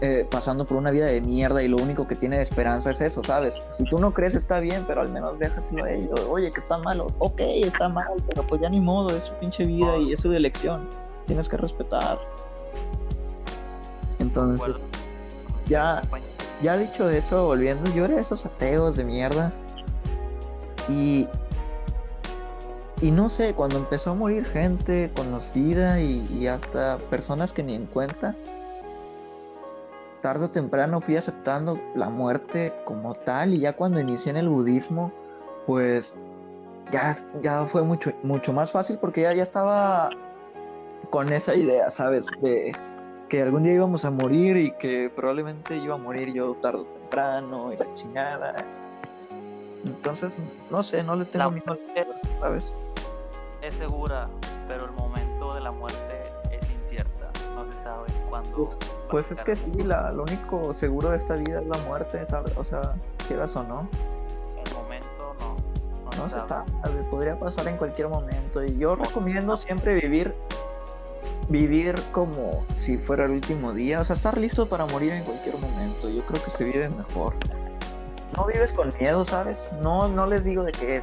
eh, 0.00 0.26
pasando 0.30 0.64
por 0.64 0.76
una 0.78 0.90
vida 0.90 1.06
de 1.06 1.20
mierda 1.20 1.62
y 1.62 1.68
lo 1.68 1.76
único 1.76 2.06
que 2.06 2.16
tiene 2.16 2.36
de 2.36 2.42
esperanza 2.42 2.90
es 2.90 3.00
eso, 3.00 3.22
¿sabes? 3.22 3.60
Si 3.70 3.84
tú 3.84 3.98
no 3.98 4.14
crees 4.14 4.34
está 4.34 4.60
bien, 4.60 4.84
pero 4.86 5.02
al 5.02 5.12
menos 5.12 5.38
déjaselo 5.38 5.84
a 5.84 5.90
ellos. 5.90 6.26
Oye, 6.30 6.50
que 6.50 6.58
está 6.58 6.78
malo. 6.78 7.08
Ok, 7.18 7.40
está 7.40 7.88
mal, 7.88 8.14
pero 8.28 8.46
pues 8.46 8.60
ya 8.62 8.70
ni 8.70 8.80
modo, 8.80 9.14
es 9.14 9.24
su 9.24 9.34
pinche 9.34 9.66
vida 9.66 9.96
y 9.98 10.12
es 10.12 10.20
su 10.20 10.32
elección. 10.32 10.88
Tienes 11.26 11.48
que 11.48 11.58
respetar. 11.58 12.18
Entonces, 14.18 14.74
ya- 15.70 16.02
ya 16.62 16.76
dicho 16.76 17.08
eso, 17.08 17.46
volviendo, 17.46 17.88
yo 17.94 18.04
era 18.04 18.16
de 18.16 18.20
esos 18.20 18.44
ateos 18.44 18.96
de 18.96 19.04
mierda. 19.04 19.52
Y. 20.88 21.26
Y 23.02 23.10
no 23.10 23.30
sé, 23.30 23.54
cuando 23.54 23.78
empezó 23.78 24.10
a 24.10 24.14
morir 24.14 24.44
gente 24.44 25.10
conocida 25.16 26.00
y, 26.02 26.26
y 26.38 26.48
hasta 26.48 26.98
personas 27.08 27.50
que 27.54 27.62
ni 27.62 27.74
en 27.74 27.86
cuenta, 27.86 28.34
tarde 30.20 30.44
o 30.44 30.50
temprano 30.50 31.00
fui 31.00 31.16
aceptando 31.16 31.80
la 31.94 32.10
muerte 32.10 32.74
como 32.84 33.14
tal. 33.14 33.54
Y 33.54 33.60
ya 33.60 33.72
cuando 33.74 34.00
inicié 34.00 34.28
en 34.32 34.36
el 34.36 34.50
budismo, 34.50 35.12
pues 35.66 36.14
ya, 36.92 37.14
ya 37.40 37.64
fue 37.64 37.82
mucho, 37.84 38.12
mucho 38.22 38.52
más 38.52 38.70
fácil 38.70 38.98
porque 38.98 39.22
ya, 39.22 39.32
ya 39.32 39.44
estaba 39.44 40.10
con 41.08 41.32
esa 41.32 41.54
idea, 41.54 41.88
¿sabes? 41.88 42.26
De, 42.42 42.72
que 43.30 43.40
algún 43.40 43.62
día 43.62 43.72
íbamos 43.74 44.04
a 44.04 44.10
morir 44.10 44.56
y 44.56 44.72
que 44.72 45.08
probablemente 45.08 45.76
iba 45.76 45.94
a 45.94 45.98
morir 45.98 46.34
yo 46.34 46.54
tarde 46.56 46.80
o 46.80 46.84
temprano 46.84 47.72
y 47.72 47.76
la 47.76 47.94
chingada. 47.94 48.56
Entonces, 49.84 50.38
no 50.68 50.82
sé, 50.82 51.02
no 51.04 51.14
le 51.16 51.24
tengo 51.24 51.44
La 51.44 51.50
miedo, 51.50 52.14
¿sabes? 52.40 52.74
es 53.62 53.74
segura, 53.74 54.28
pero 54.66 54.86
el 54.86 54.92
momento 54.92 55.54
de 55.54 55.60
la 55.60 55.70
muerte 55.70 56.22
es 56.50 56.70
incierta. 56.70 57.30
No 57.54 57.70
se 57.70 57.78
sabe 57.82 58.06
cuándo. 58.28 58.68
Pues 59.10 59.30
es 59.30 59.40
que 59.42 59.54
sí, 59.54 59.70
la, 59.84 60.10
lo 60.10 60.24
único 60.24 60.74
seguro 60.74 61.10
de 61.10 61.16
esta 61.16 61.36
vida 61.36 61.60
es 61.60 61.66
la 61.66 61.78
muerte, 61.86 62.26
o 62.56 62.64
sea, 62.64 62.94
quieras 63.28 63.54
o 63.56 63.62
no, 63.62 63.88
El 64.66 64.74
momento 64.74 65.36
no. 65.38 65.56
No, 66.04 66.10
no 66.16 66.28
se 66.28 66.40
se 66.40 66.48
sabe. 66.48 66.70
sabe, 66.82 67.02
podría 67.10 67.38
pasar 67.38 67.68
en 67.68 67.76
cualquier 67.76 68.08
momento. 68.08 68.64
Y 68.64 68.76
yo 68.76 68.96
recomiendo 68.96 69.56
siempre 69.56 69.94
vivir, 69.94 70.34
vivir 71.50 71.96
como 72.12 72.64
si 72.76 72.96
fuera 72.96 73.24
el 73.24 73.32
último 73.32 73.72
día, 73.72 74.00
o 74.00 74.04
sea, 74.04 74.14
estar 74.14 74.38
listo 74.38 74.68
para 74.68 74.86
morir 74.86 75.12
en 75.12 75.24
cualquier 75.24 75.58
momento. 75.58 76.08
Yo 76.08 76.22
creo 76.22 76.42
que 76.42 76.50
se 76.50 76.64
vive 76.64 76.88
mejor. 76.88 77.34
No 78.36 78.46
vives 78.46 78.72
con 78.72 78.92
miedo, 78.98 79.24
¿sabes? 79.24 79.68
No, 79.82 80.08
no 80.08 80.26
les 80.26 80.44
digo 80.44 80.62
de 80.62 80.70
que 80.70 81.02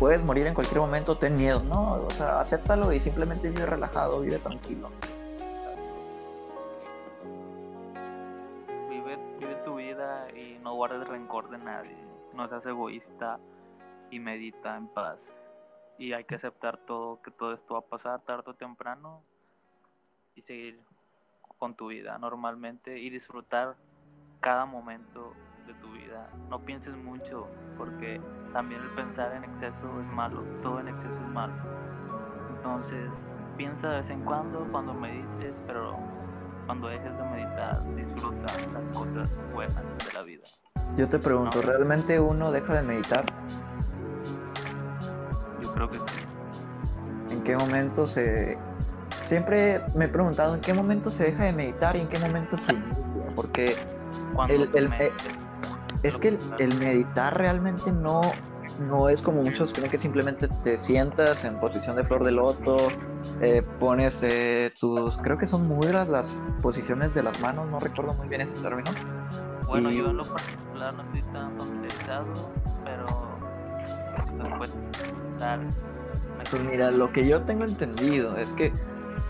puedes 0.00 0.22
morir 0.24 0.48
en 0.48 0.54
cualquier 0.54 0.80
momento, 0.80 1.16
ten 1.16 1.36
miedo, 1.36 1.62
no, 1.62 2.02
o 2.04 2.10
sea, 2.10 2.40
acéptalo 2.40 2.92
y 2.92 2.98
simplemente 2.98 3.48
vive 3.48 3.66
relajado, 3.66 4.20
vive 4.20 4.38
tranquilo. 4.38 4.90
Vive, 8.90 9.16
vive 9.38 9.54
tu 9.64 9.76
vida 9.76 10.26
y 10.32 10.58
no 10.60 10.74
guardes 10.74 11.06
rencor 11.06 11.48
de 11.50 11.58
nadie. 11.58 11.96
No 12.34 12.48
seas 12.48 12.66
egoísta 12.66 13.38
y 14.10 14.18
medita 14.18 14.76
en 14.76 14.88
paz. 14.88 15.36
Y 15.98 16.12
hay 16.12 16.24
que 16.24 16.34
aceptar 16.34 16.78
todo, 16.78 17.22
que 17.22 17.30
todo 17.30 17.52
esto 17.52 17.74
va 17.74 17.80
a 17.80 17.84
pasar 17.84 18.20
tarde 18.22 18.50
o 18.50 18.54
temprano 18.54 19.22
y 20.34 20.42
seguir 20.42 20.80
con 21.58 21.74
tu 21.74 21.88
vida 21.88 22.18
normalmente 22.18 22.98
y 22.98 23.10
disfrutar 23.10 23.76
cada 24.40 24.66
momento 24.66 25.32
de 25.66 25.74
tu 25.74 25.92
vida. 25.92 26.28
No 26.50 26.60
pienses 26.60 26.96
mucho 26.96 27.48
porque 27.78 28.20
también 28.52 28.82
el 28.82 28.90
pensar 28.90 29.32
en 29.34 29.44
exceso 29.44 30.00
es 30.00 30.06
malo, 30.06 30.42
todo 30.62 30.80
en 30.80 30.88
exceso 30.88 31.14
es 31.14 31.28
malo. 31.28 31.54
Entonces 32.56 33.34
piensa 33.56 33.88
de 33.90 33.96
vez 33.98 34.10
en 34.10 34.24
cuando 34.24 34.66
cuando 34.70 34.92
medites, 34.94 35.56
pero 35.66 35.96
cuando 36.66 36.88
dejes 36.88 37.16
de 37.16 37.24
meditar 37.24 37.94
disfruta 37.94 38.46
las 38.72 38.88
cosas 38.88 39.30
buenas 39.52 39.84
de 40.06 40.12
la 40.12 40.22
vida. 40.22 40.44
Yo 40.96 41.08
te 41.08 41.18
pregunto, 41.18 41.60
No. 41.60 41.68
¿realmente 41.68 42.20
uno 42.20 42.50
deja 42.52 42.74
de 42.74 42.82
meditar? 42.82 43.24
Yo 45.60 45.72
creo 45.72 45.88
que 45.88 45.98
sí. 45.98 46.20
¿En 47.30 47.42
qué 47.42 47.56
momento 47.56 48.06
se... 48.06 48.58
Siempre 49.34 49.80
me 49.96 50.04
he 50.04 50.08
preguntado 50.08 50.54
en 50.54 50.60
qué 50.60 50.72
momento 50.72 51.10
se 51.10 51.24
deja 51.24 51.42
de 51.44 51.52
meditar 51.52 51.96
y 51.96 52.00
en 52.02 52.08
qué 52.08 52.20
momento 52.20 52.56
se 52.56 52.72
inicia, 52.72 53.26
porque 53.34 53.76
El- 54.48 54.70
el- 54.72 54.92
es 56.04 56.16
que 56.18 56.38
el, 56.60 56.74
meditar 56.74 57.36
realmente 57.36 57.90
no, 57.90 58.36
no 58.78 59.08
es 59.08 59.22
como 59.22 59.42
muchos 59.42 59.72
creen 59.72 59.90
que 59.90 59.98
simplemente 59.98 60.46
te 60.62 60.78
sientas 60.78 61.44
en 61.44 61.58
posición 61.58 61.96
de 61.96 62.04
flor 62.04 62.22
de 62.22 62.30
loto, 62.30 62.92
eh, 63.40 63.64
pones 63.80 64.20
eh, 64.22 64.72
tus, 64.78 65.18
creo 65.18 65.36
que 65.36 65.48
son 65.48 65.66
mudras 65.66 66.08
las 66.08 66.38
posiciones 66.62 67.12
de 67.12 67.24
las 67.24 67.40
manos, 67.40 67.68
no 67.68 67.80
recuerdo 67.80 68.14
muy 68.14 68.28
bien 68.28 68.42
ese 68.42 68.54
término. 68.54 68.92
bueno, 69.66 69.90
y- 69.90 69.96
yo 69.96 70.10
en 70.10 70.16
lo 70.16 70.24
particular 70.26 70.94
no 70.94 71.02
estoy 71.02 71.22
tan 71.32 71.56
familiarizado, 71.56 72.52
pero 72.84 73.40
después 74.38 74.70
dar 75.40 75.58
Pues 76.50 76.62
mira, 76.62 76.92
lo 76.92 77.10
que 77.10 77.26
yo 77.26 77.42
tengo 77.42 77.64
entendido 77.64 78.36
es 78.36 78.52
que 78.52 78.72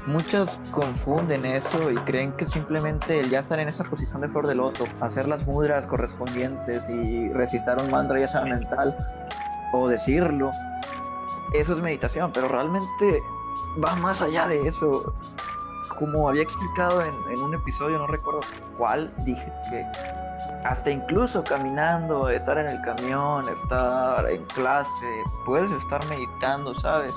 muchos 0.06 0.58
confunden 0.70 1.44
eso 1.46 1.90
y 1.90 1.96
creen 1.98 2.32
que 2.32 2.46
simplemente 2.46 3.20
el 3.20 3.30
ya 3.30 3.40
estar 3.40 3.58
en 3.58 3.68
esa 3.68 3.84
posición 3.84 4.20
de 4.20 4.28
flor 4.28 4.46
de 4.46 4.54
loto, 4.54 4.84
hacer 5.00 5.26
las 5.28 5.46
mudras 5.46 5.86
correspondientes 5.86 6.88
y 6.88 7.32
recitar 7.32 7.80
un 7.80 7.90
mantra 7.90 8.18
ya 8.20 8.28
sea 8.28 8.42
mental 8.42 8.96
o 9.72 9.88
decirlo, 9.88 10.50
eso 11.54 11.74
es 11.74 11.80
meditación, 11.80 12.32
pero 12.32 12.48
realmente 12.48 13.22
va 13.82 13.94
más 13.96 14.20
allá 14.22 14.46
de 14.46 14.66
eso. 14.66 15.14
Como 15.98 16.28
había 16.28 16.42
explicado 16.42 17.02
en, 17.02 17.14
en 17.30 17.40
un 17.40 17.54
episodio, 17.54 17.98
no 17.98 18.08
recuerdo 18.08 18.40
cuál, 18.76 19.12
dije 19.24 19.52
que 19.70 19.86
hasta 20.64 20.90
incluso 20.90 21.44
caminando, 21.44 22.28
estar 22.28 22.58
en 22.58 22.66
el 22.66 22.80
camión, 22.80 23.48
estar 23.48 24.28
en 24.28 24.44
clase, 24.46 25.22
puedes 25.44 25.70
estar 25.70 26.04
meditando, 26.06 26.74
¿sabes? 26.74 27.14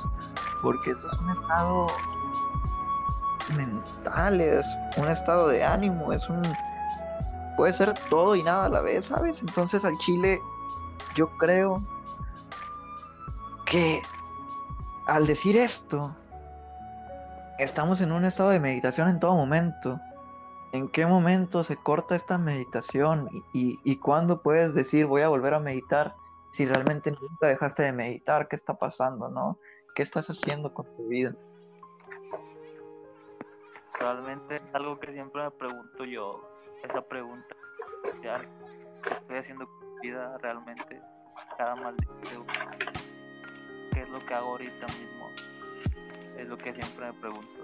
Porque 0.62 0.92
esto 0.92 1.08
es 1.08 1.18
un 1.20 1.30
estado 1.32 1.88
mental, 3.56 4.42
es 4.42 4.66
un 4.98 5.08
estado 5.08 5.48
de 5.48 5.64
ánimo, 5.64 6.14
es 6.14 6.28
un... 6.30 6.42
puede 7.56 7.74
ser 7.74 7.94
todo 8.10 8.36
y 8.36 8.44
nada 8.44 8.66
a 8.66 8.70
la 8.70 8.82
vez, 8.82 9.06
¿sabes? 9.06 9.42
Entonces 9.42 9.84
al 9.86 9.98
chile 9.98 10.40
yo 11.16 11.30
creo 11.38 11.84
que 13.66 14.02
al 15.08 15.26
decir 15.26 15.58
esto, 15.58 16.16
estamos 17.60 18.02
en 18.02 18.12
un 18.12 18.26
estado 18.26 18.50
de 18.50 18.60
meditación 18.60 19.10
en 19.10 19.20
todo 19.20 19.36
momento. 19.36 20.00
¿En 20.74 20.90
qué 20.90 21.06
momento 21.06 21.64
se 21.64 21.78
corta 21.78 22.16
esta 22.16 22.38
meditación? 22.38 23.30
¿Y, 23.54 23.80
y, 23.84 23.98
cuándo 23.98 24.42
puedes 24.42 24.74
decir 24.74 25.06
voy 25.06 25.22
a 25.22 25.30
volver 25.30 25.54
a 25.54 25.60
meditar 25.60 26.16
si 26.52 26.66
realmente 26.66 27.12
nunca 27.12 27.48
dejaste 27.48 27.84
de 27.84 27.94
meditar? 27.94 28.48
¿Qué 28.48 28.56
está 28.56 28.74
pasando, 28.76 29.30
no? 29.30 29.58
¿Qué 29.96 30.04
estás 30.04 30.30
haciendo 30.30 30.74
con 30.74 30.86
tu 30.98 31.08
vida? 31.08 31.34
Realmente 34.00 34.58
es 34.58 34.76
algo 34.76 35.00
que 35.00 35.12
siempre 35.12 35.44
me 35.44 35.52
pregunto 35.52 36.06
yo, 36.06 36.42
esa 36.84 37.02
pregunta, 37.02 37.56
¿qué 38.22 39.14
estoy 39.14 39.38
haciendo 39.38 39.66
con 39.68 39.96
mi 39.96 40.08
vida 40.08 40.38
realmente 40.38 41.02
cada 41.58 41.76
maldito? 41.76 42.14
¿Qué 43.92 44.02
es 44.02 44.10
lo 44.10 44.20
que 44.20 44.34
hago 44.34 44.50
ahorita 44.50 44.88
mismo? 44.88 45.30
Es 46.38 46.48
lo 46.48 46.58
que 46.58 46.74
siempre 46.74 47.08
me 47.08 47.14
pregunto. 47.14 47.64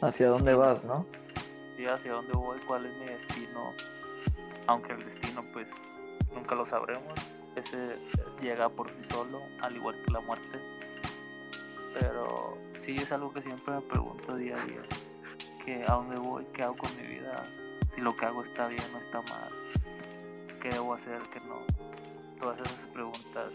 ¿Hacia 0.00 0.28
dónde 0.28 0.54
vas, 0.54 0.84
no? 0.84 1.06
Sí, 1.76 1.86
hacia 1.86 2.12
dónde 2.12 2.32
voy, 2.32 2.58
cuál 2.66 2.86
es 2.86 2.96
mi 2.98 3.06
destino, 3.06 3.72
aunque 4.66 4.92
el 4.92 5.04
destino 5.04 5.44
pues 5.52 5.68
nunca 6.32 6.54
lo 6.54 6.64
sabremos, 6.64 7.14
ese 7.56 7.98
llega 8.40 8.68
por 8.68 8.88
sí 8.88 9.04
solo, 9.10 9.40
al 9.60 9.76
igual 9.76 9.94
que 10.04 10.12
la 10.12 10.20
muerte. 10.20 10.58
Pero 11.94 12.58
sí 12.78 12.96
es 12.96 13.10
algo 13.12 13.32
que 13.32 13.42
siempre 13.42 13.74
me 13.74 13.80
pregunto 13.82 14.36
día 14.36 14.60
a 14.60 14.66
día, 14.66 14.82
que 15.64 15.84
a 15.84 15.94
dónde 15.94 16.16
voy, 16.16 16.44
qué 16.52 16.62
hago 16.62 16.76
con 16.76 16.90
mi 16.96 17.06
vida, 17.06 17.46
si 17.94 18.00
lo 18.00 18.16
que 18.16 18.26
hago 18.26 18.44
está 18.44 18.66
bien 18.66 18.82
o 18.94 18.98
está 18.98 19.22
mal, 19.32 19.50
qué 20.60 20.70
debo 20.70 20.94
hacer, 20.94 21.20
qué 21.32 21.40
no. 21.40 21.60
Todas 22.40 22.60
esas 22.60 22.86
preguntas 22.92 23.52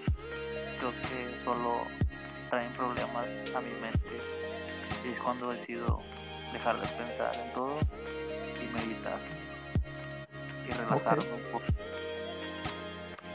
creo 0.79 0.91
que 0.91 1.43
solo 1.43 1.84
traen 2.50 2.72
problemas 2.74 3.27
a 3.53 3.62
mi 3.62 3.72
mente 3.81 4.17
y 5.05 5.10
es 5.10 5.19
cuando 5.19 5.51
decido 5.51 6.00
dejar 6.51 6.79
de 6.79 6.88
pensar 6.88 7.36
en 7.36 7.53
todo 7.53 7.77
y 8.58 8.74
meditar 8.74 9.19
y 10.67 10.72
relajarme 10.72 11.34
un 11.34 11.51
poco. 11.51 11.65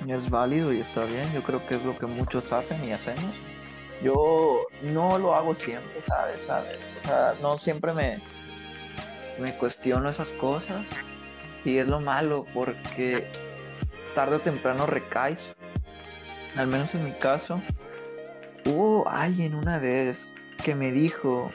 Es 0.08 0.28
válido 0.28 0.73
y 0.73 0.80
está 0.80 1.04
bien. 1.04 1.32
Yo 1.32 1.42
creo 1.42 1.66
que 1.66 1.76
es 1.76 1.84
lo 1.84 1.96
que 1.96 2.06
muchos 2.06 2.52
hacen 2.52 2.84
y 2.84 2.92
hacemos. 2.92 3.34
Yo 4.03 4.67
no 4.83 5.19
lo 5.19 5.35
hago 5.35 5.55
siempre, 5.55 6.01
¿sabes? 6.03 6.43
O 6.43 7.07
sea, 7.07 7.35
no 7.41 7.59
siempre 7.59 7.93
me, 7.93 8.21
me 9.39 9.57
cuestiono 9.57 10.09
esas 10.09 10.29
cosas. 10.31 10.85
Y 11.65 11.79
es 11.79 11.89
lo 11.89 12.01
malo 12.01 12.45
porque 12.53 13.27
tarde 14.15 14.37
o 14.37 14.41
temprano 14.41 14.87
recaes. 14.87 15.55
Al 16.57 16.67
menos 16.67 16.95
en 16.95 17.05
mi 17.05 17.13
caso. 17.13 17.61
Hubo 18.67 19.09
alguien 19.09 19.55
una 19.55 19.79
vez 19.79 20.35
que 20.63 20.75
me 20.75 20.91
dijo 20.93 21.51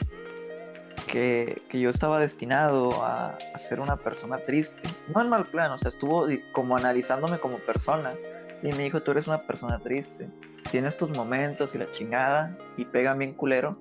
que, 1.07 1.61
que 1.69 1.79
yo 1.79 1.89
estaba 1.89 2.19
destinado 2.19 3.03
a, 3.03 3.37
ser 3.57 3.79
una 3.79 3.97
persona 3.97 4.37
triste. 4.39 4.87
No 5.13 5.21
en 5.21 5.29
mal 5.29 5.47
plan, 5.47 5.71
o 5.71 5.79
sea, 5.79 5.89
estuvo 5.89 6.27
como 6.51 6.77
analizándome 6.77 7.39
como 7.39 7.57
persona. 7.59 8.13
Y 8.61 8.71
me 8.73 8.83
dijo, 8.83 9.01
tú 9.01 9.11
eres 9.11 9.27
una 9.27 9.41
persona 9.43 9.79
triste. 9.79 10.29
Tienes 10.71 10.97
tus 10.97 11.09
momentos 11.09 11.73
y 11.73 11.77
la 11.77 11.89
chingada 11.91 12.57
y 12.77 12.85
pegan 12.85 13.19
bien 13.19 13.33
culero. 13.33 13.77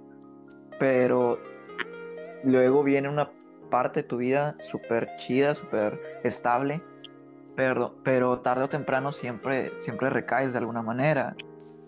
Pero 0.78 1.40
luego 2.44 2.85
viene 2.85 3.08
una 3.08 3.30
parte 3.70 4.02
de 4.02 4.08
tu 4.08 4.18
vida 4.18 4.56
súper 4.61 5.08
chida, 5.16 5.54
súper 5.54 6.20
estable. 6.23 6.80
Pero, 7.56 7.97
pero 8.04 8.38
tarde 8.40 8.64
o 8.64 8.68
temprano 8.68 9.11
siempre, 9.12 9.73
siempre 9.78 10.11
recaes 10.11 10.52
de 10.52 10.61
alguna 10.61 10.82
manera. 10.82 11.35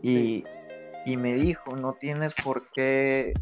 Y, 0.03 0.45
y 1.07 1.17
me 1.17 1.35
dijo, 1.35 1.77
no 1.77 1.93
tienes 1.93 2.35
por 2.35 2.69
qué 2.71 3.35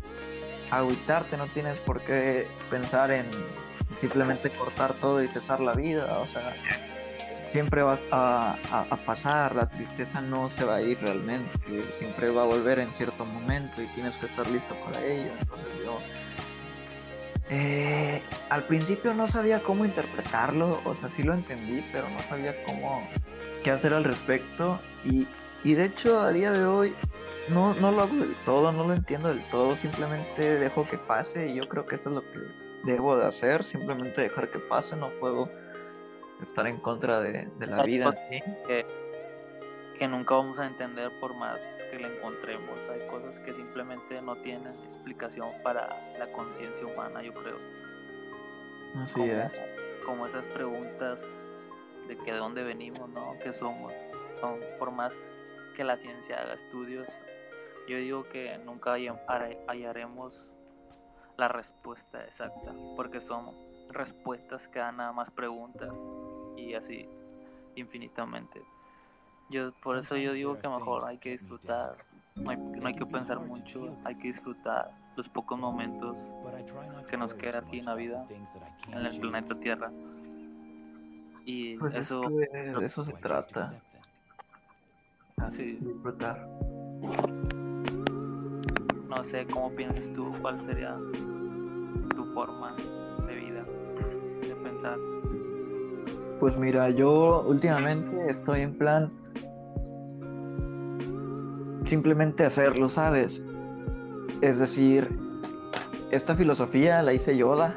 agüitarte, 0.71 1.39
no 1.39 1.47
tienes 1.47 1.79
por 1.81 2.03
qué 2.03 2.47
pensar 2.71 3.11
en 3.11 3.27
simplemente 3.97 4.51
cortar 4.51 4.95
todo 4.95 5.23
y 5.23 5.29
cesar 5.29 5.61
la 5.61 5.73
vida. 5.73 6.19
O 6.19 6.27
sea, 6.27 6.55
siempre 7.49 7.83
vas 7.83 8.05
a, 8.11 8.61
a- 8.71 8.97
pasar, 9.05 9.55
la 9.57 9.69
tristeza 9.71 10.21
no 10.21 10.51
se 10.51 10.65
va 10.65 10.77
a 10.77 10.83
ir 10.83 11.01
realmente, 11.01 11.91
siempre 11.93 12.31
va 12.31 12.43
a 12.43 12.47
volver 12.47 12.79
en 12.79 12.93
cierto 12.93 13.25
momento 13.25 13.83
y 13.83 13.87
tienes 13.89 14.19
que 14.19 14.27
estar 14.27 14.49
listo 14.49 14.75
para 14.85 15.03
ello. 15.05 15.33
Entonces 15.41 15.69
yo 15.85 16.05
Eh, 17.51 18.23
al 18.51 18.65
principio 18.67 19.15
no 19.15 19.27
sabía 19.29 19.63
cómo 19.63 19.85
interpretarlo, 19.87 20.83
o 20.85 20.95
sea, 20.97 21.09
sí 21.11 21.23
lo 21.23 21.33
entendí, 21.35 21.83
pero 21.93 22.11
no 22.11 22.21
sabía 22.21 22.63
cómo, 22.65 23.09
qué 23.63 23.71
hacer 23.71 23.95
al 23.95 24.05
respecto. 24.05 24.83
Y, 25.05 25.27
y 25.65 25.75
de 25.75 25.87
hecho, 25.87 26.21
a 26.21 26.33
día 26.33 26.53
de 26.53 26.67
hoy, 26.67 26.95
no, 27.49 27.75
no 27.75 27.91
lo 27.91 28.03
hago 28.03 28.17
del 28.17 28.35
todo, 28.45 28.73
no 28.73 28.85
lo 28.87 28.93
entiendo 28.93 29.31
del 29.31 29.43
todo, 29.49 29.77
simplemente 29.77 30.59
dejo 30.59 30.87
que 30.87 30.99
pase 30.99 31.49
y 31.49 31.55
yo 31.55 31.67
creo 31.69 31.87
que 31.87 31.95
esto 31.95 32.11
es 32.11 32.17
lo 32.17 32.23
que 32.31 32.41
debo 32.85 33.17
de 33.17 33.27
hacer, 33.27 33.65
simplemente 33.65 34.21
dejar 34.21 34.51
que 34.51 34.59
pase, 34.59 34.97
no 34.97 35.09
puedo 35.19 35.51
estar 36.43 36.67
en 36.67 36.79
contra 36.79 37.21
de, 37.21 37.49
de 37.59 37.67
la 37.67 37.83
Hay 37.83 37.87
vida. 37.87 38.15
que, 38.67 38.87
que 39.99 40.09
nunca 40.09 40.35
vamos 40.37 40.59
a 40.59 40.67
entender 40.67 41.11
por 41.21 41.35
más 41.35 41.61
que 41.91 41.99
le 41.99 42.17
encontremos. 42.17 42.79
Hay 42.91 43.07
cosas 43.09 43.39
que 43.41 43.53
simplemente 43.53 44.21
no 44.23 44.37
tienen 44.37 44.75
explicación 44.85 45.51
para 45.63 45.89
la 46.19 46.31
conciencia 46.33 46.87
humana, 46.87 47.23
yo 47.23 47.35
creo. 47.35 47.59
Así 48.97 49.15
como, 49.15 49.33
es. 49.33 49.53
como 50.07 50.27
esas 50.27 50.45
preguntas 50.47 51.21
de 52.07 52.17
que 52.17 52.33
de 52.33 52.39
dónde 52.39 52.63
venimos, 52.63 53.09
¿no? 53.11 53.35
¿Qué 53.43 53.53
somos? 53.53 53.93
Son, 54.41 54.59
por 54.79 54.91
más 54.91 55.43
que 55.77 55.85
la 55.85 55.97
ciencia 55.97 56.41
haga 56.41 56.55
estudios, 56.55 57.07
yo 57.89 57.97
digo 57.97 58.25
que 58.25 58.59
nunca 58.59 58.93
hallaremos 59.67 60.53
la 61.37 61.49
respuesta 61.49 62.25
exacta, 62.25 62.73
porque 62.97 63.21
son 63.21 63.55
respuestas 63.91 64.69
que 64.69 64.79
dan 64.79 65.01
a 65.01 65.13
más 65.13 65.31
preguntas 65.31 65.91
y 66.59 66.75
así 66.75 67.09
infinitamente. 67.77 68.63
Yo 69.51 69.73
por 69.83 69.99
eso 69.99 70.17
yo 70.17 70.33
digo 70.33 70.59
que 70.59 70.69
mejor 70.69 71.07
hay 71.07 71.19
que 71.19 71.31
disfrutar, 71.31 71.97
no 72.37 72.51
hay, 72.51 72.57
no 72.57 72.87
hay 72.87 72.95
que 72.95 73.07
pensar 73.07 73.41
mucho, 73.41 73.97
hay 74.05 74.15
que 74.17 74.29
disfrutar 74.29 74.91
los 75.17 75.29
pocos 75.29 75.59
momentos 75.59 76.19
que 77.09 77.17
nos 77.17 77.35
queda 77.35 77.61
aquí 77.61 77.79
en 77.79 77.87
la 77.87 77.95
vida, 77.95 78.27
en 78.93 79.07
el 79.07 79.21
planeta 79.21 79.55
Tierra. 79.59 79.91
Y 81.45 81.77
Pues 81.79 81.95
eso 81.95 82.23
es 82.29 82.49
que 82.51 82.59
de 82.79 82.87
eso 82.87 83.05
se 83.05 83.13
trata. 83.15 83.75
Así, 85.39 85.79
Sí. 85.79 85.79
disfrutar. 85.81 86.47
no 89.09 89.25
sé 89.25 89.47
cómo 89.47 89.71
piensas 89.75 90.13
tú, 90.13 90.31
cuál 90.43 90.65
sería 90.67 90.97
tu 92.15 92.25
forma 92.35 92.77
de 93.27 93.35
vida, 93.35 93.65
de 94.43 94.55
pensar. 94.63 94.99
Pues 96.41 96.57
mira, 96.57 96.89
yo 96.91 97.45
últimamente 97.49 98.27
estoy 98.29 98.61
en 98.61 98.79
plan 98.79 99.13
simplemente 101.85 102.45
hacerlo, 102.45 102.89
¿sabes? 102.89 103.43
Es 104.41 104.59
decir, 104.59 105.09
esta 106.13 106.37
filosofía 106.37 107.03
la 107.03 107.13
hice 107.13 107.37
Yoda. 107.37 107.75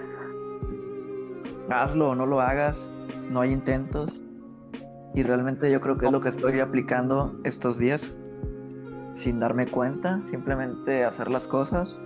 Hazlo 1.70 2.10
o 2.10 2.16
no 2.16 2.28
lo 2.28 2.40
hagas, 2.42 2.90
no 3.30 3.42
hay 3.42 3.52
intentos. 3.52 4.22
Y 5.16 5.24
realmente 5.24 5.72
yo 5.72 5.82
creo 5.82 5.98
que 5.98 6.06
es 6.06 6.12
lo 6.12 6.22
que 6.22 6.30
estoy 6.30 6.60
aplicando 6.60 7.40
estos 7.44 7.78
días, 7.78 8.14
sin 9.14 9.40
darme 9.40 9.66
cuenta, 9.68 10.22
simplemente 10.24 11.04
hacer 11.04 11.30
las 11.30 11.48
cosas, 11.48 12.00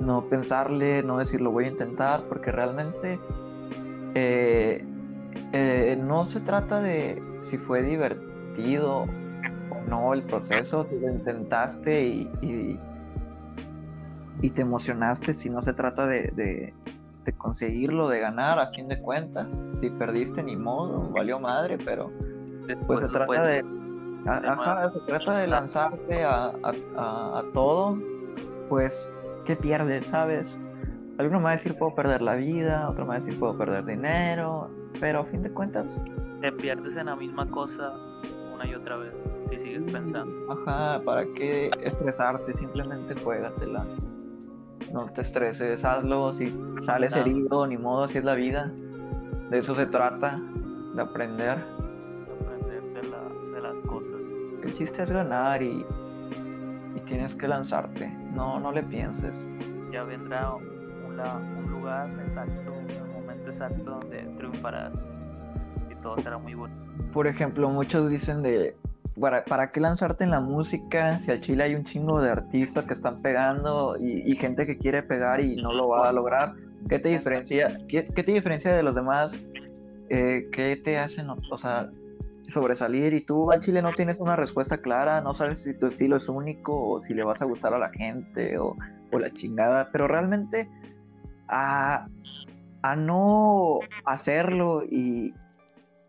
no 0.00 0.28
pensarle, 0.28 1.02
no 1.02 1.18
decir 1.18 1.40
lo 1.40 1.50
voy 1.50 1.66
a 1.66 1.68
intentar, 1.68 2.24
porque 2.28 2.50
realmente 2.50 3.20
eh, 4.14 4.84
eh, 5.52 5.98
no 6.00 6.26
se 6.26 6.40
trata 6.40 6.80
de 6.80 7.22
si 7.42 7.58
fue 7.58 7.82
divertido 7.82 9.02
o 9.02 9.80
no 9.88 10.12
el 10.12 10.22
proceso, 10.22 10.86
si 10.90 10.98
lo 10.98 11.10
intentaste 11.10 12.02
y, 12.04 12.30
y, 12.42 12.78
y 14.42 14.50
te 14.50 14.62
emocionaste, 14.62 15.32
si 15.32 15.48
no 15.50 15.62
se 15.62 15.72
trata 15.72 16.06
de, 16.06 16.30
de, 16.34 16.74
de 17.24 17.32
conseguirlo, 17.32 18.08
de 18.08 18.20
ganar 18.20 18.58
a 18.58 18.68
fin 18.72 18.88
de 18.88 19.00
cuentas. 19.00 19.60
Si 19.80 19.90
perdiste 19.90 20.42
ni 20.42 20.56
modo, 20.56 21.10
valió 21.10 21.38
madre, 21.40 21.78
pero 21.84 22.10
pues 22.86 23.00
se 23.00 23.06
lo 23.06 23.12
trata 23.12 23.44
de, 23.46 23.64
ajá, 24.26 24.92
se 24.92 25.00
trata 25.00 25.38
de 25.38 25.46
lanzarte 25.46 26.24
a, 26.24 26.46
a- 26.62 26.74
a- 26.96 27.38
a 27.38 27.44
todo, 27.54 27.98
pues, 28.68 29.08
¿qué 29.46 29.56
pierdes, 29.56 30.06
sabes? 30.06 30.56
Alguno 31.18 31.38
me 31.38 31.44
va 31.44 31.50
a 31.50 31.52
decir 31.54 31.76
puedo 31.76 31.94
perder 31.94 32.22
la 32.22 32.36
vida, 32.36 32.88
otro 32.88 33.04
me 33.04 33.10
va 33.10 33.14
a 33.16 33.18
decir 33.18 33.38
puedo 33.38 33.56
perder 33.56 33.84
dinero, 33.84 34.70
pero 35.00 35.20
a 35.20 35.24
fin 35.24 35.42
de 35.42 35.50
cuentas, 35.50 36.00
te 36.40 36.52
pierdes 36.52 36.96
en 36.96 37.06
la 37.06 37.16
misma 37.16 37.48
cosa 37.50 37.92
una 38.54 38.64
y 38.66 38.74
otra 38.74 38.96
vez 38.98 39.12
si 39.50 39.56
sigues 39.56 39.82
pensando. 39.92 40.32
ajá, 40.52 41.02
¿para 41.04 41.24
qué 41.34 41.70
estresarte? 41.82 42.52
Simplemente 42.52 43.14
juégatela. 43.22 43.84
No 44.92 45.06
te 45.12 45.22
estreses, 45.22 45.84
hazlo, 45.84 46.32
si 46.34 46.54
sales 46.86 47.12
Claro. 47.14 47.28
herido, 47.30 47.66
ni 47.66 47.76
modo, 47.76 48.04
así 48.04 48.18
es 48.18 48.24
la 48.24 48.34
vida. 48.34 48.70
De 49.50 49.58
eso 49.58 49.74
se 49.74 49.86
trata, 49.86 50.40
de 50.94 51.02
aprender. 51.02 51.58
aprender 52.40 52.82
de, 52.94 53.02
la- 53.08 53.54
de 53.54 53.60
las 53.60 53.74
cosas. 53.86 54.20
El 54.62 54.74
chiste 54.74 55.02
es 55.02 55.10
ganar 55.10 55.62
y, 55.62 55.84
y 56.94 57.00
tienes 57.06 57.34
que 57.34 57.48
lanzarte. 57.48 58.06
No, 58.34 58.60
no 58.60 58.70
le 58.72 58.82
pienses. 58.82 59.34
Ya 59.92 60.04
vendrá 60.04 60.52
la- 61.18 61.36
un 61.36 61.70
lugar 61.70 62.08
exacto, 62.26 62.72
un 62.72 63.12
momento 63.12 63.50
exacto 63.50 63.82
donde 63.84 64.22
triunfarás 64.38 64.92
y 65.90 65.94
todo 66.02 66.16
será 66.22 66.38
muy 66.38 66.54
bueno. 66.54 66.74
Por 67.12 67.26
ejemplo, 67.26 67.68
muchos 67.68 68.08
dicen 68.08 68.42
de 68.42 68.76
¿para, 69.20 69.44
para 69.44 69.70
qué 69.72 69.80
lanzarte 69.80 70.24
en 70.24 70.30
la 70.30 70.40
música 70.40 71.18
si 71.18 71.30
al 71.32 71.40
Chile 71.40 71.64
hay 71.64 71.74
un 71.74 71.84
chingo 71.84 72.20
de 72.20 72.30
artistas 72.30 72.86
que 72.86 72.94
están 72.94 73.20
pegando 73.20 73.96
y, 73.98 74.22
y 74.30 74.36
gente 74.36 74.64
que 74.66 74.78
quiere 74.78 75.02
pegar 75.02 75.40
y 75.40 75.56
no 75.56 75.72
lo 75.72 75.88
va 75.88 76.08
a 76.08 76.12
lograr? 76.12 76.54
¿Qué 76.88 76.98
te 76.98 77.08
diferencia? 77.08 77.78
¿Qué, 77.88 78.06
qué 78.06 78.22
te 78.22 78.32
diferencia 78.32 78.74
de 78.74 78.82
los 78.82 78.94
demás? 78.94 79.32
Eh, 80.10 80.48
¿Qué 80.52 80.76
te 80.82 80.98
hacen, 80.98 81.28
o 81.30 81.58
sea, 81.58 81.90
sobresalir? 82.48 83.12
Y 83.12 83.20
tú 83.20 83.50
al 83.50 83.60
Chile 83.60 83.82
no 83.82 83.92
tienes 83.92 84.18
una 84.20 84.36
respuesta 84.36 84.78
clara, 84.78 85.20
no 85.20 85.34
sabes 85.34 85.62
si 85.64 85.74
tu 85.74 85.86
estilo 85.86 86.16
es 86.16 86.28
único 86.28 86.92
o 86.92 87.02
si 87.02 87.12
le 87.14 87.24
vas 87.24 87.42
a 87.42 87.44
gustar 87.44 87.74
a 87.74 87.78
la 87.78 87.90
gente 87.90 88.56
o, 88.58 88.76
o 89.12 89.18
la 89.18 89.30
chingada, 89.30 89.90
pero 89.92 90.06
realmente 90.08 90.70
a, 91.48 92.06
a 92.82 92.96
no 92.96 93.80
hacerlo 94.04 94.82
y, 94.88 95.34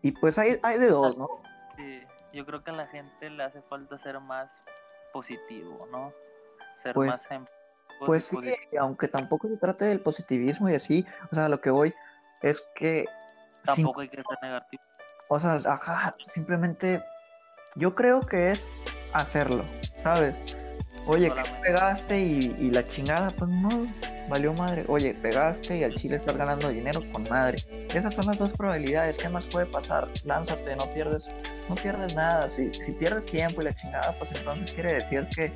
y 0.02 0.12
pues 0.12 0.38
hay, 0.38 0.58
hay 0.62 0.78
de 0.78 0.88
dos, 0.88 1.16
¿no? 1.18 1.28
Sí, 1.76 2.00
yo 2.32 2.44
creo 2.46 2.62
que 2.62 2.70
a 2.70 2.74
la 2.74 2.86
gente 2.86 3.30
le 3.30 3.42
hace 3.42 3.62
falta 3.62 3.98
ser 3.98 4.20
más 4.20 4.50
positivo, 5.12 5.86
¿no? 5.90 6.12
Ser 6.82 6.94
Pues- 6.94 7.08
más 7.08 7.30
em- 7.30 7.46
Pues 8.06 8.24
sí, 8.24 8.38
aunque 8.78 9.08
tampoco 9.08 9.46
se 9.48 9.56
trate 9.58 9.84
del 9.84 10.00
positivismo 10.00 10.70
y 10.70 10.74
así, 10.74 11.04
o 11.30 11.34
sea, 11.34 11.48
lo 11.50 11.60
que 11.60 11.70
voy 11.70 11.94
es 12.40 12.62
que, 12.74 13.04
sin- 13.64 13.84
Tampoco 13.84 14.00
hay 14.00 14.08
que 14.08 14.16
ser 14.16 14.38
negativo. 14.42 14.82
o 15.28 15.38
sea, 15.38 15.58
ajá, 15.66 16.16
simplemente 16.26 17.02
yo 17.76 17.94
creo 17.94 18.22
que 18.22 18.52
es 18.52 18.66
hacerlo, 19.12 19.64
¿sabes? 20.02 20.42
Oye, 21.06 21.30
que 21.30 21.42
pegaste 21.62 22.20
y, 22.20 22.54
y 22.58 22.70
la 22.70 22.86
chingada, 22.86 23.30
pues 23.30 23.50
no, 23.50 23.86
valió 24.28 24.52
madre. 24.52 24.84
Oye, 24.88 25.14
pegaste 25.14 25.78
y 25.78 25.84
al 25.84 25.94
chile 25.96 26.16
estás 26.16 26.36
ganando 26.36 26.68
dinero 26.68 27.02
con 27.12 27.24
madre. 27.24 27.58
Esas 27.92 28.14
son 28.14 28.26
las 28.26 28.38
dos 28.38 28.50
probabilidades. 28.52 29.16
¿Qué 29.18 29.28
más 29.28 29.46
puede 29.46 29.66
pasar? 29.66 30.08
Lánzate, 30.24 30.76
no 30.76 30.92
pierdes, 30.92 31.30
no 31.68 31.74
pierdes 31.74 32.14
nada. 32.14 32.48
Si, 32.48 32.72
si 32.74 32.92
pierdes 32.92 33.26
tiempo 33.26 33.60
y 33.60 33.64
la 33.64 33.74
chingada, 33.74 34.14
pues 34.18 34.30
entonces 34.36 34.70
quiere 34.72 34.92
decir 34.94 35.26
que 35.34 35.52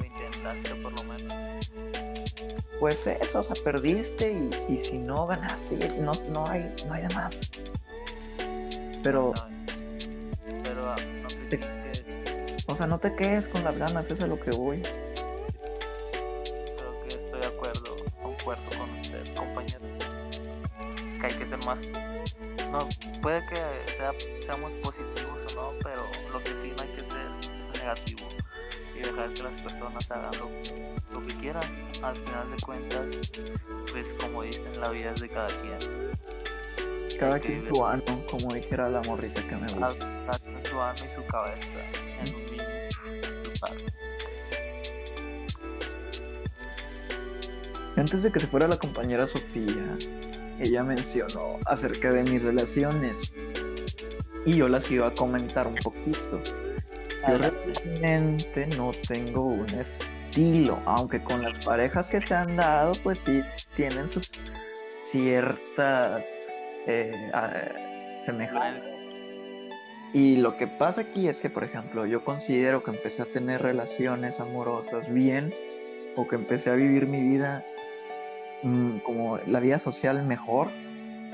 Lo 0.00 0.04
intentaste 0.06 0.74
por 0.82 0.92
lo 0.92 1.04
menos. 1.04 1.70
pues 2.80 3.06
eso, 3.06 3.40
o 3.40 3.44
sea, 3.44 3.54
perdiste 3.62 4.32
y, 4.32 4.72
y 4.74 4.84
si 4.84 4.98
no 4.98 5.26
ganaste, 5.28 5.76
no, 6.00 6.12
no 6.30 6.46
hay, 6.48 6.74
no 6.88 6.94
hay 6.94 7.02
de 7.06 7.14
más. 7.14 7.38
Pero. 9.04 9.32
Pero 10.64 10.90
ah, 10.90 10.96
no 11.22 11.28
Te- 11.48 11.58
que 11.60 11.81
o 12.66 12.76
sea, 12.76 12.86
no 12.86 12.98
te 12.98 13.14
quedes 13.14 13.46
con 13.48 13.64
las 13.64 13.76
ganas, 13.78 14.06
eso 14.06 14.14
es 14.14 14.22
a 14.22 14.26
lo 14.26 14.38
que 14.40 14.50
voy. 14.52 14.82
creo 16.76 17.02
que 17.08 17.14
estoy 17.14 17.40
de 17.40 17.46
acuerdo, 17.46 17.96
concuerdo 18.22 18.62
con 18.78 18.90
usted, 19.00 19.34
compañero. 19.34 19.80
Que 21.20 21.26
hay 21.26 21.34
que 21.34 21.46
ser 21.46 21.64
más. 21.64 21.78
No, 22.70 22.88
puede 23.20 23.44
que 23.46 23.56
sea- 23.96 24.12
seamos 24.46 24.72
positivos 24.82 25.52
o 25.52 25.54
no, 25.54 25.72
pero 25.82 26.06
lo 26.32 26.38
que 26.40 26.50
sí 26.50 26.72
no 26.76 26.82
hay 26.82 26.88
que 26.90 27.00
ser 27.00 27.28
es 27.72 27.78
negativo 27.80 28.26
y 28.96 29.00
dejar 29.00 29.32
que 29.34 29.42
las 29.42 29.60
personas 29.60 30.10
hagan 30.10 30.30
lo, 30.38 30.48
lo 31.20 31.26
que 31.26 31.34
quieran. 31.36 31.62
Al 32.02 32.16
final 32.16 32.50
de 32.50 32.56
cuentas, 32.64 33.06
pues 33.92 34.12
como 34.14 34.42
dicen, 34.42 34.80
la 34.80 34.88
vida 34.88 35.12
es 35.14 35.20
de 35.20 35.28
cada 35.28 35.46
quien. 35.48 35.78
Cada 37.20 37.38
quien 37.38 37.68
su 37.72 37.86
ano, 37.86 38.02
como 38.28 38.52
dijera 38.54 38.88
la 38.88 39.00
morrita 39.02 39.40
que 39.46 39.54
me 39.54 39.72
gusta. 39.72 39.96
cada 40.26 40.38
quien 40.40 40.64
su 40.66 40.80
alma 40.80 41.06
y 41.06 41.14
su 41.14 41.24
cabeza 41.26 41.68
Antes 47.96 48.22
de 48.22 48.32
que 48.32 48.40
se 48.40 48.46
fuera 48.46 48.66
la 48.68 48.78
compañera 48.78 49.26
Sofía, 49.26 49.96
ella 50.58 50.82
mencionó 50.82 51.58
acerca 51.66 52.12
de 52.12 52.22
mis 52.24 52.42
relaciones 52.42 53.32
y 54.44 54.56
yo 54.56 54.68
las 54.68 54.90
iba 54.90 55.08
a 55.08 55.14
comentar 55.14 55.66
un 55.66 55.76
poquito. 55.76 56.42
Yo 57.28 57.38
realmente 57.38 58.66
no 58.76 58.92
tengo 59.06 59.44
un 59.44 59.68
estilo, 59.70 60.80
aunque 60.86 61.22
con 61.22 61.42
las 61.42 61.64
parejas 61.64 62.08
que 62.08 62.20
se 62.20 62.34
han 62.34 62.56
dado, 62.56 62.94
pues 63.02 63.18
sí, 63.18 63.42
tienen 63.76 64.08
sus, 64.08 64.32
ciertas 65.00 66.26
eh, 66.86 67.12
semejanzas. 68.24 69.01
Y 70.12 70.36
lo 70.36 70.58
que 70.58 70.66
pasa 70.66 71.02
aquí 71.02 71.28
es 71.28 71.40
que, 71.40 71.48
por 71.48 71.64
ejemplo, 71.64 72.04
yo 72.04 72.22
considero 72.22 72.82
que 72.82 72.90
empecé 72.90 73.22
a 73.22 73.26
tener 73.26 73.62
relaciones 73.62 74.40
amorosas 74.40 75.12
bien 75.12 75.54
o 76.16 76.28
que 76.28 76.36
empecé 76.36 76.70
a 76.70 76.74
vivir 76.74 77.06
mi 77.06 77.22
vida 77.22 77.64
mm, 78.62 78.98
como 78.98 79.38
la 79.38 79.60
vida 79.60 79.78
social 79.78 80.22
mejor. 80.22 80.68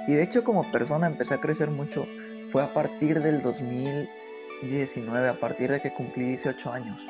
Y 0.06 0.14
de 0.14 0.22
hecho 0.22 0.44
como 0.44 0.70
persona 0.70 1.08
empecé 1.08 1.34
a 1.34 1.40
crecer 1.40 1.70
mucho. 1.70 2.06
Fue 2.52 2.62
a 2.62 2.72
partir 2.72 3.20
del 3.20 3.42
2019, 3.42 5.28
a 5.28 5.40
partir 5.40 5.72
de 5.72 5.80
que 5.80 5.92
cumplí 5.92 6.24
18 6.26 6.72
años. 6.72 7.00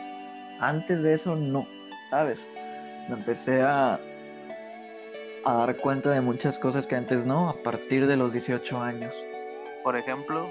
Antes 0.60 1.02
de 1.02 1.12
eso 1.12 1.36
no, 1.36 1.68
¿sabes? 2.10 2.40
Me 3.08 3.16
empecé 3.16 3.60
a, 3.60 4.00
a 5.44 5.54
dar 5.54 5.76
cuenta 5.76 6.10
de 6.10 6.22
muchas 6.22 6.58
cosas 6.58 6.86
que 6.86 6.96
antes 6.96 7.26
no, 7.26 7.50
a 7.50 7.62
partir 7.62 8.06
de 8.06 8.16
los 8.16 8.32
18 8.32 8.80
años. 8.80 9.14
Por 9.84 9.96
ejemplo, 9.96 10.50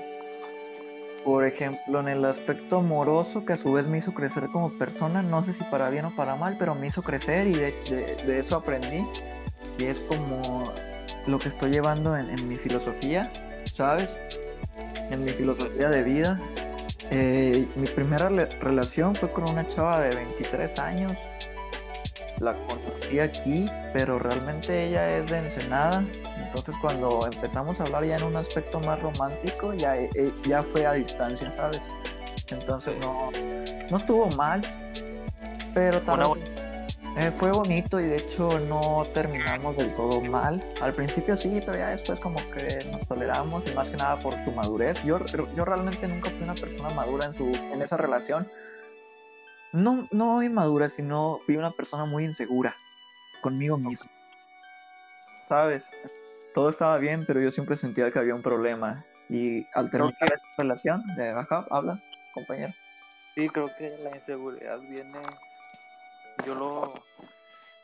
por 1.27 1.43
ejemplo, 1.43 1.99
en 1.99 2.07
el 2.07 2.23
aspecto 2.23 2.77
amoroso, 2.77 3.43
que 3.43 3.51
a 3.51 3.57
su 3.57 3.73
vez 3.73 3.85
me 3.85 3.97
hizo 3.97 4.13
crecer 4.13 4.47
como 4.49 4.71
persona, 4.77 5.21
no 5.21 5.43
sé 5.43 5.51
si 5.51 5.61
para 5.65 5.89
bien 5.89 6.05
o 6.05 6.15
para 6.15 6.37
mal, 6.37 6.55
pero 6.57 6.73
me 6.73 6.87
hizo 6.87 7.01
crecer 7.01 7.47
y 7.47 7.51
de, 7.51 8.39
eso 8.39 8.55
aprendí. 8.55 9.05
Y 9.77 9.83
es 9.83 9.99
como 9.99 10.71
lo 11.25 11.37
que 11.37 11.49
estoy 11.49 11.71
llevando 11.71 12.15
en, 12.15 12.47
mi 12.47 12.55
filosofía, 12.55 13.29
¿sabes? 13.75 14.09
En 15.11 15.25
mi 15.25 15.29
filosofía 15.31 15.89
de 15.89 16.01
vida. 16.01 16.39
Eh, 17.11 17.67
mi 17.75 17.87
primera 17.87 18.29
relación 18.29 19.13
fue 19.13 19.29
con 19.29 19.49
una 19.49 19.67
chava 19.67 19.99
de 19.99 20.15
23 20.15 20.79
años. 20.79 21.11
La 22.39 22.53
conocí 22.53 23.19
aquí, 23.19 23.69
pero 23.91 24.17
realmente 24.17 24.85
ella 24.85 25.17
es 25.17 25.29
de 25.29 25.39
Ensenada 25.39 26.05
entonces 26.47 26.75
cuando 26.81 27.27
empezamos 27.31 27.79
a 27.79 27.83
hablar 27.83 28.05
ya 28.05 28.15
en 28.15 28.23
un 28.23 28.37
aspecto 28.37 28.79
más 28.79 29.01
romántico, 29.01 29.73
ya, 29.73 29.97
eh, 29.97 30.09
eh, 30.15 30.33
ya 30.47 30.63
fue 30.63 30.85
a 30.85 30.93
distancia, 30.93 31.53
¿sabes? 31.55 31.89
Entonces 32.47 32.97
no, 32.99 33.29
no 33.91 33.97
estuvo 33.97 34.29
mal, 34.29 34.61
pero 35.73 36.01
también 36.01 36.39
eh, 37.17 37.31
fue 37.37 37.51
bonito 37.51 37.99
y 37.99 38.05
de 38.05 38.15
hecho 38.15 38.59
no 38.61 39.03
terminamos 39.13 39.75
del 39.75 39.93
todo 39.95 40.21
mal. 40.21 40.63
Al 40.81 40.93
principio 40.93 41.35
sí, 41.35 41.59
pero 41.65 41.77
ya 41.77 41.89
después 41.89 42.19
como 42.19 42.37
que 42.51 42.87
nos 42.91 43.05
toleramos 43.07 43.69
y 43.69 43.75
más 43.75 43.89
que 43.89 43.97
nada 43.97 44.17
por 44.17 44.33
su 44.45 44.51
madurez. 44.51 45.03
Yo, 45.03 45.19
yo 45.25 45.65
realmente 45.65 46.07
nunca 46.07 46.29
fui 46.29 46.43
una 46.43 46.55
persona 46.55 46.89
madura 46.91 47.25
en, 47.25 47.33
su, 47.33 47.45
en 47.73 47.81
esa 47.81 47.97
relación. 47.97 48.49
No, 49.73 50.07
no 50.11 50.41
inmadura, 50.41 50.87
sino 50.87 51.41
fui 51.45 51.57
una 51.57 51.71
persona 51.71 52.05
muy 52.05 52.23
insegura 52.23 52.75
conmigo 53.41 53.77
mismo. 53.77 54.09
¿Sabes? 55.49 55.89
Todo 56.57 56.71
estaba 56.71 56.97
bien, 56.97 57.23
pero 57.27 57.39
yo 57.39 57.51
siempre 57.51 57.77
sentía 57.77 58.09
que 58.09 58.17
había 58.17 58.33
un 58.33 58.41
problema. 58.41 59.05
Y 59.29 59.67
al 59.75 59.91
terminar 59.91 60.15
esta 60.23 60.39
relación, 60.57 61.03
de 61.15 61.29
habla, 61.69 62.01
compañero. 62.33 62.73
Sí, 63.35 63.47
creo 63.49 63.69
que 63.77 63.95
la 63.99 64.15
inseguridad 64.15 64.79
viene. 64.79 65.21
Yo 66.47 66.55
lo, 66.55 66.95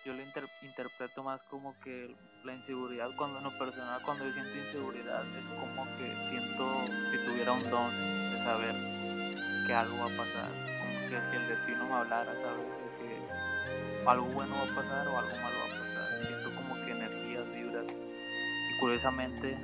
yo 0.03 0.13
lo 0.13 0.23
interpreto 0.63 1.21
más 1.21 1.39
como 1.51 1.79
que 1.81 2.15
la 2.45 2.55
inseguridad, 2.55 3.12
cuando 3.15 3.38
en 3.38 3.43
lo 3.43 3.51
personal, 3.59 4.01
cuando 4.03 4.25
yo 4.25 4.33
siento 4.33 4.57
inseguridad, 4.57 5.23
es 5.38 5.45
como 5.59 5.86
que 5.99 6.12
siento 6.31 6.65
si 7.12 7.17
tuviera 7.27 7.51
un 7.51 7.69
don 7.69 7.91
de 7.91 8.38
saber 8.43 8.73
que 9.67 9.73
algo 9.75 9.97
va 9.99 10.05
a 10.05 10.17
pasar. 10.17 10.49
Como 10.49 11.09
que 11.09 11.21
si 11.29 11.36
el 11.38 11.47
destino 11.47 11.86
me 11.86 11.93
hablara, 11.93 12.33
saber 12.33 12.65
que 12.97 14.09
algo 14.09 14.25
bueno 14.29 14.55
va 14.55 14.63
a 14.63 14.75
pasar 14.81 15.07
o 15.09 15.19
algo 15.19 15.29
malo 15.29 15.57
va 15.59 15.63
a 15.63 15.67
pasar 15.67 15.72
curiosamente, 18.84 19.56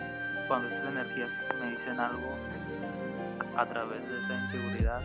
cuando 0.47 0.69
esas 0.69 0.93
energías 0.93 1.29
me 1.59 1.71
dicen 1.71 1.99
algo 1.99 2.37
a 3.57 3.65
través 3.65 3.99
de 4.07 4.17
esa 4.17 4.45
inseguridad, 4.45 5.01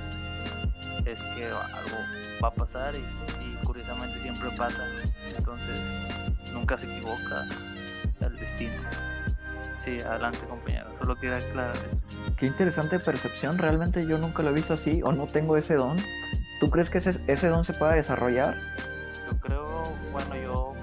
es 1.05 1.21
que 1.35 1.47
algo 1.47 1.99
va 2.41 2.47
a 2.47 2.55
pasar 2.55 2.95
y, 2.95 3.65
curiosamente 3.65 4.21
siempre 4.21 4.51
pasa. 4.57 4.87
Entonces, 5.37 5.81
nunca 6.53 6.79
se 6.79 6.87
equivoca 6.87 7.45
el 8.21 8.37
destino. 8.37 8.81
Sí, 9.85 9.99
adelante 10.01 10.39
compañero, 10.49 10.91
solo 11.01 11.17
quería 11.17 11.39
aclarar 11.39 11.77
eso. 11.77 12.37
Qué 12.37 12.47
interesante 12.47 13.01
percepción, 13.01 13.59
realmente 13.59 14.07
yo 14.07 14.19
nunca 14.19 14.45
lo 14.45 14.51
he 14.51 14.53
visto 14.53 14.75
así 14.75 15.03
o 15.03 15.11
no 15.11 15.27
tengo 15.27 15.57
ese 15.57 15.75
don. 15.75 15.97
¿Tú 16.61 16.71
crees 16.71 16.89
que 16.89 16.99
ese, 16.99 17.21
ese 17.27 17.49
don 17.49 17.65
se 17.65 17.75
pueda 17.75 17.95
desarrollar? 17.95 18.55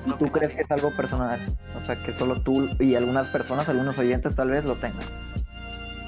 ¿Y 0.05 0.11
tú 0.13 0.31
crees 0.31 0.53
que 0.53 0.61
es 0.61 0.71
algo 0.71 0.91
personal? 0.91 1.39
O 1.79 1.85
sea, 1.85 1.95
que 1.95 2.13
solo 2.13 2.41
tú 2.41 2.69
y 2.79 2.95
algunas 2.95 3.27
personas, 3.27 3.69
algunos 3.69 3.97
oyentes 3.99 4.35
tal 4.35 4.49
vez 4.49 4.65
lo 4.65 4.75
tengan. 4.75 5.05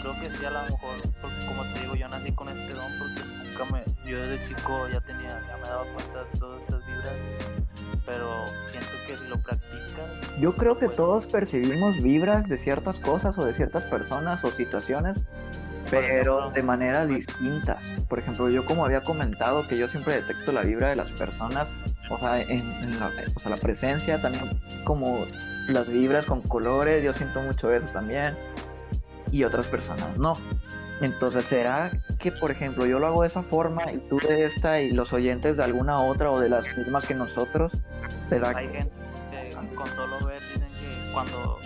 Creo 0.01 0.19
que 0.19 0.35
sí, 0.35 0.45
a 0.45 0.49
lo 0.49 0.63
mejor, 0.63 0.95
porque 1.21 1.45
como 1.45 1.63
te 1.63 1.79
digo, 1.81 1.95
yo 1.95 2.07
nací 2.07 2.31
con 2.33 2.49
este 2.49 2.73
don 2.73 2.91
porque 2.99 3.21
nunca 3.49 3.65
me, 3.71 4.09
yo 4.09 4.17
desde 4.17 4.43
chico 4.47 4.87
ya 4.91 4.99
tenía, 5.01 5.39
ya 5.47 5.57
me 5.57 5.67
daba 5.67 5.83
cuenta 5.93 6.23
de 6.23 6.39
todas 6.39 6.61
estas 6.61 6.85
vibras, 6.85 7.13
pero 8.05 8.45
siento 8.71 8.89
que 9.07 9.17
si 9.17 9.27
lo 9.27 9.37
practicas... 9.37 10.39
Yo 10.39 10.55
creo 10.55 10.77
que 10.77 10.87
pues 10.87 10.97
todos 10.97 11.25
percibimos 11.27 12.01
vibras 12.01 12.49
de 12.49 12.57
ciertas 12.57 12.99
cosas 12.99 13.37
o 13.37 13.45
de 13.45 13.53
ciertas 13.53 13.85
personas 13.85 14.43
o 14.43 14.49
situaciones, 14.49 15.17
pero 16.01 16.51
de 16.51 16.63
manera 16.63 17.05
distintas. 17.05 17.91
Por 18.09 18.19
ejemplo, 18.19 18.49
yo 18.49 18.65
como 18.65 18.85
había 18.85 19.01
comentado 19.01 19.67
que 19.67 19.77
yo 19.77 19.87
siempre 19.87 20.15
detecto 20.15 20.51
la 20.51 20.61
vibra 20.61 20.89
de 20.89 20.95
las 20.95 21.11
personas 21.11 21.71
o 22.09 22.17
sea, 22.17 22.41
en, 22.41 22.99
la, 22.99 23.11
o 23.35 23.39
sea, 23.39 23.51
la 23.51 23.57
presencia 23.57 24.21
también 24.21 24.59
como 24.83 25.25
las 25.67 25.87
vibras 25.87 26.25
con 26.25 26.41
colores, 26.41 27.03
yo 27.03 27.13
siento 27.13 27.41
mucho 27.41 27.71
eso 27.73 27.87
también 27.87 28.37
y 29.31 29.43
otras 29.43 29.67
personas 29.67 30.17
no. 30.17 30.37
Entonces, 31.01 31.45
¿será 31.45 31.91
que, 32.19 32.31
por 32.31 32.51
ejemplo, 32.51 32.85
yo 32.85 32.99
lo 32.99 33.07
hago 33.07 33.21
de 33.23 33.27
esa 33.27 33.41
forma 33.41 33.83
y 33.91 33.97
tú 33.97 34.19
de 34.19 34.45
esta 34.45 34.79
y 34.79 34.91
los 34.91 35.11
oyentes 35.11 35.57
de 35.57 35.63
alguna 35.63 35.99
otra 35.99 36.31
o 36.31 36.39
de 36.39 36.49
las 36.49 36.77
mismas 36.77 37.05
que 37.05 37.15
nosotros? 37.15 37.77
¿Será 38.29 38.49
Hay 38.55 38.67
gente 38.67 38.91
que 39.31 39.75
con 39.75 39.87
solo 39.87 40.25
ver 40.25 40.39
dicen 40.41 40.69
que 40.69 41.11
cuando 41.13 41.59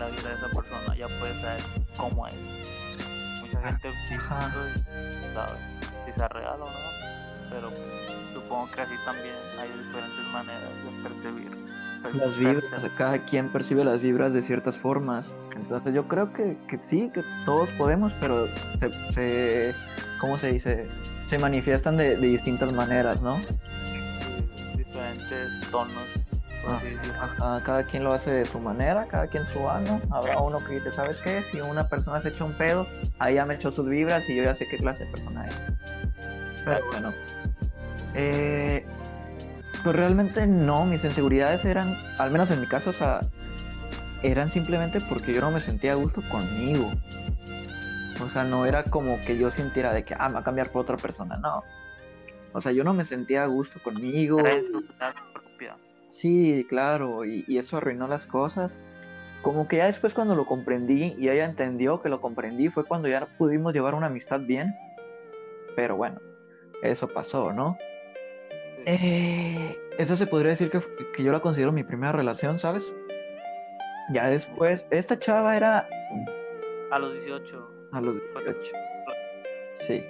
la 0.00 0.08
vida 0.08 0.30
de 0.30 0.34
esa 0.34 0.48
persona, 0.48 0.96
ya 0.96 1.06
puedes 1.20 1.40
saber 1.40 1.60
cómo 1.96 2.26
es. 2.26 2.34
Mucha 3.42 3.60
gente 3.62 3.88
dice, 3.88 4.18
¿sabes? 4.26 5.58
si 6.06 6.12
sea 6.12 6.28
real 6.28 6.62
o 6.62 6.66
no, 6.66 7.50
pero 7.50 7.68
pues, 7.68 8.32
supongo 8.32 8.70
que 8.70 8.80
así 8.80 8.94
también 9.04 9.34
hay 9.60 9.68
diferentes 9.68 10.32
maneras 10.32 10.62
de 10.62 11.02
percibir. 11.02 11.70
Pues, 12.02 12.14
las 12.14 12.36
vibras, 12.38 12.64
cada 12.96 13.18
quien 13.18 13.50
percibe 13.50 13.84
las 13.84 14.00
vibras 14.00 14.32
de 14.32 14.40
ciertas 14.40 14.78
formas. 14.78 15.34
Entonces 15.54 15.92
yo 15.94 16.08
creo 16.08 16.32
que, 16.32 16.56
que 16.66 16.78
sí, 16.78 17.10
que 17.12 17.22
todos 17.44 17.68
podemos, 17.72 18.12
pero 18.20 18.48
se, 18.78 18.90
se 19.12 19.74
¿cómo 20.18 20.38
se 20.38 20.52
dice? 20.52 20.88
Se 21.28 21.38
manifiestan 21.38 21.98
de, 21.98 22.16
de 22.16 22.26
distintas 22.26 22.72
maneras, 22.72 23.20
¿no? 23.20 23.38
diferentes 24.76 25.70
tonos. 25.70 26.02
Ah, 26.66 27.60
cada 27.64 27.84
quien 27.84 28.04
lo 28.04 28.12
hace 28.12 28.30
de 28.30 28.44
su 28.44 28.58
manera, 28.58 29.06
cada 29.06 29.26
quien 29.26 29.46
su 29.46 29.68
ano. 29.68 30.00
Habrá 30.10 30.40
uno 30.40 30.62
que 30.64 30.74
dice, 30.74 30.92
¿sabes 30.92 31.18
qué? 31.18 31.42
Si 31.42 31.60
una 31.60 31.88
persona 31.88 32.20
se 32.20 32.28
echa 32.28 32.44
un 32.44 32.52
pedo, 32.52 32.86
ahí 33.18 33.34
ya 33.34 33.46
me 33.46 33.54
echó 33.54 33.70
sus 33.70 33.88
vibras 33.88 34.28
y 34.28 34.36
yo 34.36 34.44
ya 34.44 34.54
sé 34.54 34.66
qué 34.68 34.76
clase 34.76 35.04
de 35.04 35.10
persona 35.10 35.46
es. 35.46 35.60
Pero 36.64 36.80
bueno. 36.90 37.12
Eh, 38.14 38.84
pues 39.82 39.96
realmente 39.96 40.46
no, 40.46 40.84
mis 40.84 41.04
inseguridades 41.04 41.64
eran, 41.64 41.96
al 42.18 42.30
menos 42.30 42.50
en 42.50 42.60
mi 42.60 42.66
caso, 42.66 42.90
o 42.90 42.92
sea, 42.92 43.20
eran 44.22 44.50
simplemente 44.50 45.00
porque 45.00 45.32
yo 45.32 45.40
no 45.40 45.50
me 45.50 45.60
sentía 45.60 45.92
a 45.92 45.94
gusto 45.94 46.22
conmigo. 46.28 46.90
O 48.22 48.28
sea, 48.28 48.44
no 48.44 48.66
era 48.66 48.84
como 48.84 49.18
que 49.22 49.38
yo 49.38 49.50
sintiera 49.50 49.92
de 49.92 50.04
que, 50.04 50.14
ah, 50.18 50.28
me 50.28 50.34
va 50.34 50.40
a 50.40 50.44
cambiar 50.44 50.70
por 50.70 50.82
otra 50.82 50.96
persona, 50.96 51.38
no. 51.38 51.64
O 52.52 52.60
sea, 52.60 52.72
yo 52.72 52.84
no 52.84 52.92
me 52.92 53.04
sentía 53.04 53.44
a 53.44 53.46
gusto 53.46 53.78
conmigo. 53.82 54.38
Sí, 56.10 56.66
claro, 56.68 57.24
y, 57.24 57.44
y, 57.46 57.58
eso 57.58 57.76
arruinó 57.76 58.06
las 58.08 58.26
cosas. 58.26 58.78
Como 59.42 59.68
que 59.68 59.78
ya 59.78 59.86
después 59.86 60.12
cuando 60.12 60.34
lo 60.34 60.44
comprendí 60.44 61.14
y 61.16 61.28
ella 61.30 61.46
entendió 61.46 62.02
que 62.02 62.10
lo 62.10 62.20
comprendí 62.20 62.68
fue 62.68 62.84
cuando 62.84 63.08
ya 63.08 63.26
pudimos 63.38 63.72
llevar 63.72 63.94
una 63.94 64.08
amistad 64.08 64.40
bien. 64.40 64.74
Pero 65.76 65.96
bueno, 65.96 66.20
eso 66.82 67.08
pasó, 67.08 67.52
¿no? 67.52 67.78
Eh, 68.86 69.78
eso 69.98 70.16
se 70.16 70.26
podría 70.26 70.50
decir 70.50 70.70
que, 70.70 70.80
que, 71.14 71.22
yo 71.22 71.32
la 71.32 71.40
considero 71.40 71.72
mi 71.72 71.84
primera 71.84 72.12
relación, 72.12 72.58
¿sabes? 72.58 72.92
Ya 74.12 74.28
después, 74.28 74.84
esta 74.90 75.18
chava 75.18 75.56
era... 75.56 75.88
A 76.90 76.98
los 76.98 77.14
18. 77.14 77.70
A 77.92 78.00
los 78.00 78.14
18. 78.14 78.72
Sí. 79.78 80.04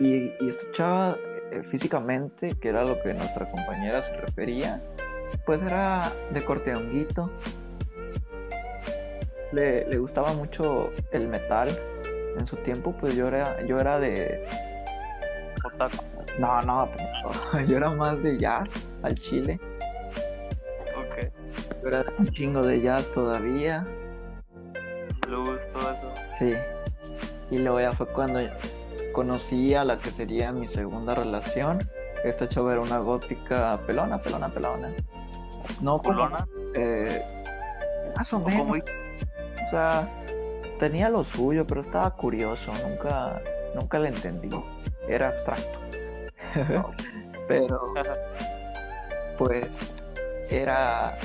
Y, 0.00 0.32
y 0.40 0.48
esta 0.48 0.70
chava 0.72 1.18
eh, 1.50 1.62
físicamente, 1.70 2.54
que 2.54 2.68
era 2.68 2.84
lo 2.84 3.00
que 3.02 3.14
nuestra 3.14 3.50
compañera 3.50 4.02
se 4.02 4.12
refería, 4.16 4.80
pues 5.46 5.62
era 5.62 6.12
de 6.32 6.44
corte 6.44 6.74
honguito. 6.74 7.30
Le, 9.52 9.86
le, 9.88 9.98
gustaba 9.98 10.32
mucho 10.34 10.90
el 11.12 11.28
metal. 11.28 11.68
En 12.36 12.46
su 12.46 12.56
tiempo, 12.56 12.94
pues 13.00 13.16
yo 13.16 13.26
era, 13.28 13.64
yo 13.66 13.80
era 13.80 13.98
de. 13.98 14.46
No, 16.38 16.62
no, 16.62 16.88
yo 17.66 17.76
era 17.76 17.90
más 17.90 18.22
de 18.22 18.38
jazz 18.38 18.70
al 19.02 19.14
chile. 19.14 19.58
Era 21.84 22.04
un 22.18 22.26
chingo 22.28 22.60
de 22.60 22.82
jazz 22.82 23.10
todavía. 23.12 23.86
Blues, 25.26 25.60
todo 25.72 25.90
eso. 25.90 26.12
Sí. 26.38 26.54
Y 27.50 27.58
luego 27.58 27.80
ya 27.80 27.92
fue 27.92 28.06
cuando 28.06 28.40
conocí 29.18 29.74
a 29.74 29.82
la 29.82 29.98
que 29.98 30.10
sería 30.12 30.52
mi 30.52 30.68
segunda 30.68 31.12
relación. 31.12 31.80
Esta 32.22 32.48
chava 32.48 32.70
era 32.70 32.80
una 32.80 32.98
gótica 33.00 33.76
pelona, 33.84 34.18
pelona, 34.18 34.48
pelona. 34.48 34.90
No 35.82 36.00
como, 36.00 36.28
eh, 36.76 37.20
más 38.16 38.32
o 38.32 38.36
o 38.36 38.40
menos. 38.40 38.60
como- 38.60 38.74
O 38.74 39.70
sea, 39.70 40.08
tenía 40.78 41.08
lo 41.08 41.24
suyo, 41.24 41.66
pero 41.66 41.80
estaba 41.80 42.14
curioso. 42.14 42.70
Nunca, 42.88 43.42
nunca 43.74 43.98
le 43.98 44.08
entendí. 44.10 44.50
Era 45.08 45.30
abstracto. 45.30 45.78
pero, 47.48 47.92
pues, 49.36 49.66
era, 50.48 51.18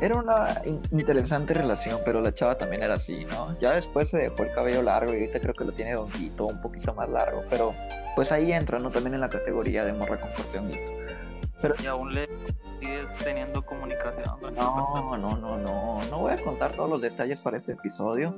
era 0.00 0.18
una 0.18 0.60
in- 0.64 0.80
interesante 0.92 1.54
relación, 1.54 2.00
pero 2.04 2.20
la 2.20 2.32
chava 2.34 2.56
también 2.58 2.82
era 2.82 2.94
así, 2.94 3.24
¿no? 3.26 3.58
Ya 3.60 3.72
después 3.74 4.08
se 4.10 4.18
dejó 4.18 4.42
el 4.42 4.52
cabello 4.52 4.82
largo 4.82 5.12
y 5.12 5.16
ahorita 5.20 5.40
creo 5.40 5.54
que 5.54 5.64
lo 5.64 5.72
tiene 5.72 5.96
honguito, 5.96 6.46
un 6.46 6.60
poquito 6.60 6.92
más 6.94 7.08
largo, 7.08 7.42
pero 7.50 7.74
pues 8.14 8.30
ahí 8.32 8.52
entra, 8.52 8.78
¿no? 8.78 8.90
También 8.90 9.14
en 9.14 9.20
la 9.20 9.28
categoría 9.28 9.84
de 9.84 9.92
morra 9.92 10.20
con 10.20 10.30
corte 10.32 10.58
honguito. 10.58 11.82
y 11.82 11.86
aún 11.86 12.12
le 12.12 12.28
sigues 12.80 13.08
teniendo 13.24 13.64
comunicación 13.64 14.24
con 14.40 14.54
No, 14.54 14.92
persona. 14.94 15.16
no, 15.18 15.36
no, 15.36 15.58
no. 15.58 16.00
No 16.10 16.18
voy 16.18 16.32
a 16.32 16.36
contar 16.44 16.72
todos 16.72 16.90
los 16.90 17.00
detalles 17.00 17.40
para 17.40 17.56
este 17.56 17.72
episodio. 17.72 18.34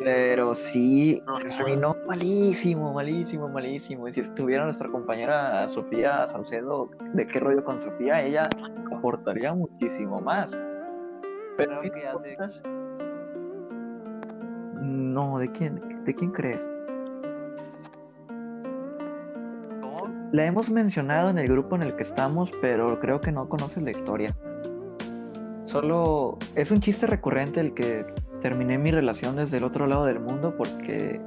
Pero 0.00 0.54
sí, 0.54 1.22
terminó 1.56 1.96
malísimo, 2.06 2.92
malísimo, 2.92 3.48
malísimo. 3.48 4.06
Y 4.06 4.12
si 4.12 4.20
estuviera 4.20 4.64
nuestra 4.64 4.88
compañera 4.88 5.68
Sofía 5.68 6.28
Salcedo, 6.28 6.90
¿de 7.14 7.26
qué 7.26 7.40
rollo 7.40 7.64
con 7.64 7.82
Sofía? 7.82 8.22
Ella 8.22 8.48
aportaría 8.96 9.52
muchísimo 9.54 10.20
más. 10.20 10.56
Pero 11.56 11.80
que 11.82 12.06
hace-. 12.38 12.62
No, 14.80 15.38
¿de 15.38 15.48
quién? 15.48 16.04
¿De 16.04 16.14
quién 16.14 16.30
crees? 16.30 16.70
¿Cómo? 19.80 20.04
La 20.30 20.46
hemos 20.46 20.70
mencionado 20.70 21.30
en 21.30 21.38
el 21.38 21.48
grupo 21.48 21.74
en 21.74 21.82
el 21.82 21.96
que 21.96 22.04
estamos, 22.04 22.50
pero 22.60 23.00
creo 23.00 23.20
que 23.20 23.32
no 23.32 23.48
conoces 23.48 23.82
la 23.82 23.90
historia. 23.90 24.36
Solo 25.64 26.38
es 26.54 26.70
un 26.70 26.80
chiste 26.80 27.06
recurrente 27.06 27.60
el 27.60 27.74
que 27.74 28.06
terminé 28.40 28.78
mi 28.78 28.90
relación 28.90 29.36
desde 29.36 29.56
el 29.56 29.64
otro 29.64 29.86
lado 29.86 30.04
del 30.04 30.20
mundo 30.20 30.54
porque 30.56 31.20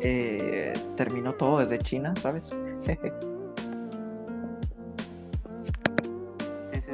eh, 0.00 0.72
terminó 0.96 1.34
todo 1.34 1.58
desde 1.58 1.78
China, 1.78 2.14
¿sabes? 2.20 2.44
Sí, 2.80 2.92
sí. 6.80 6.92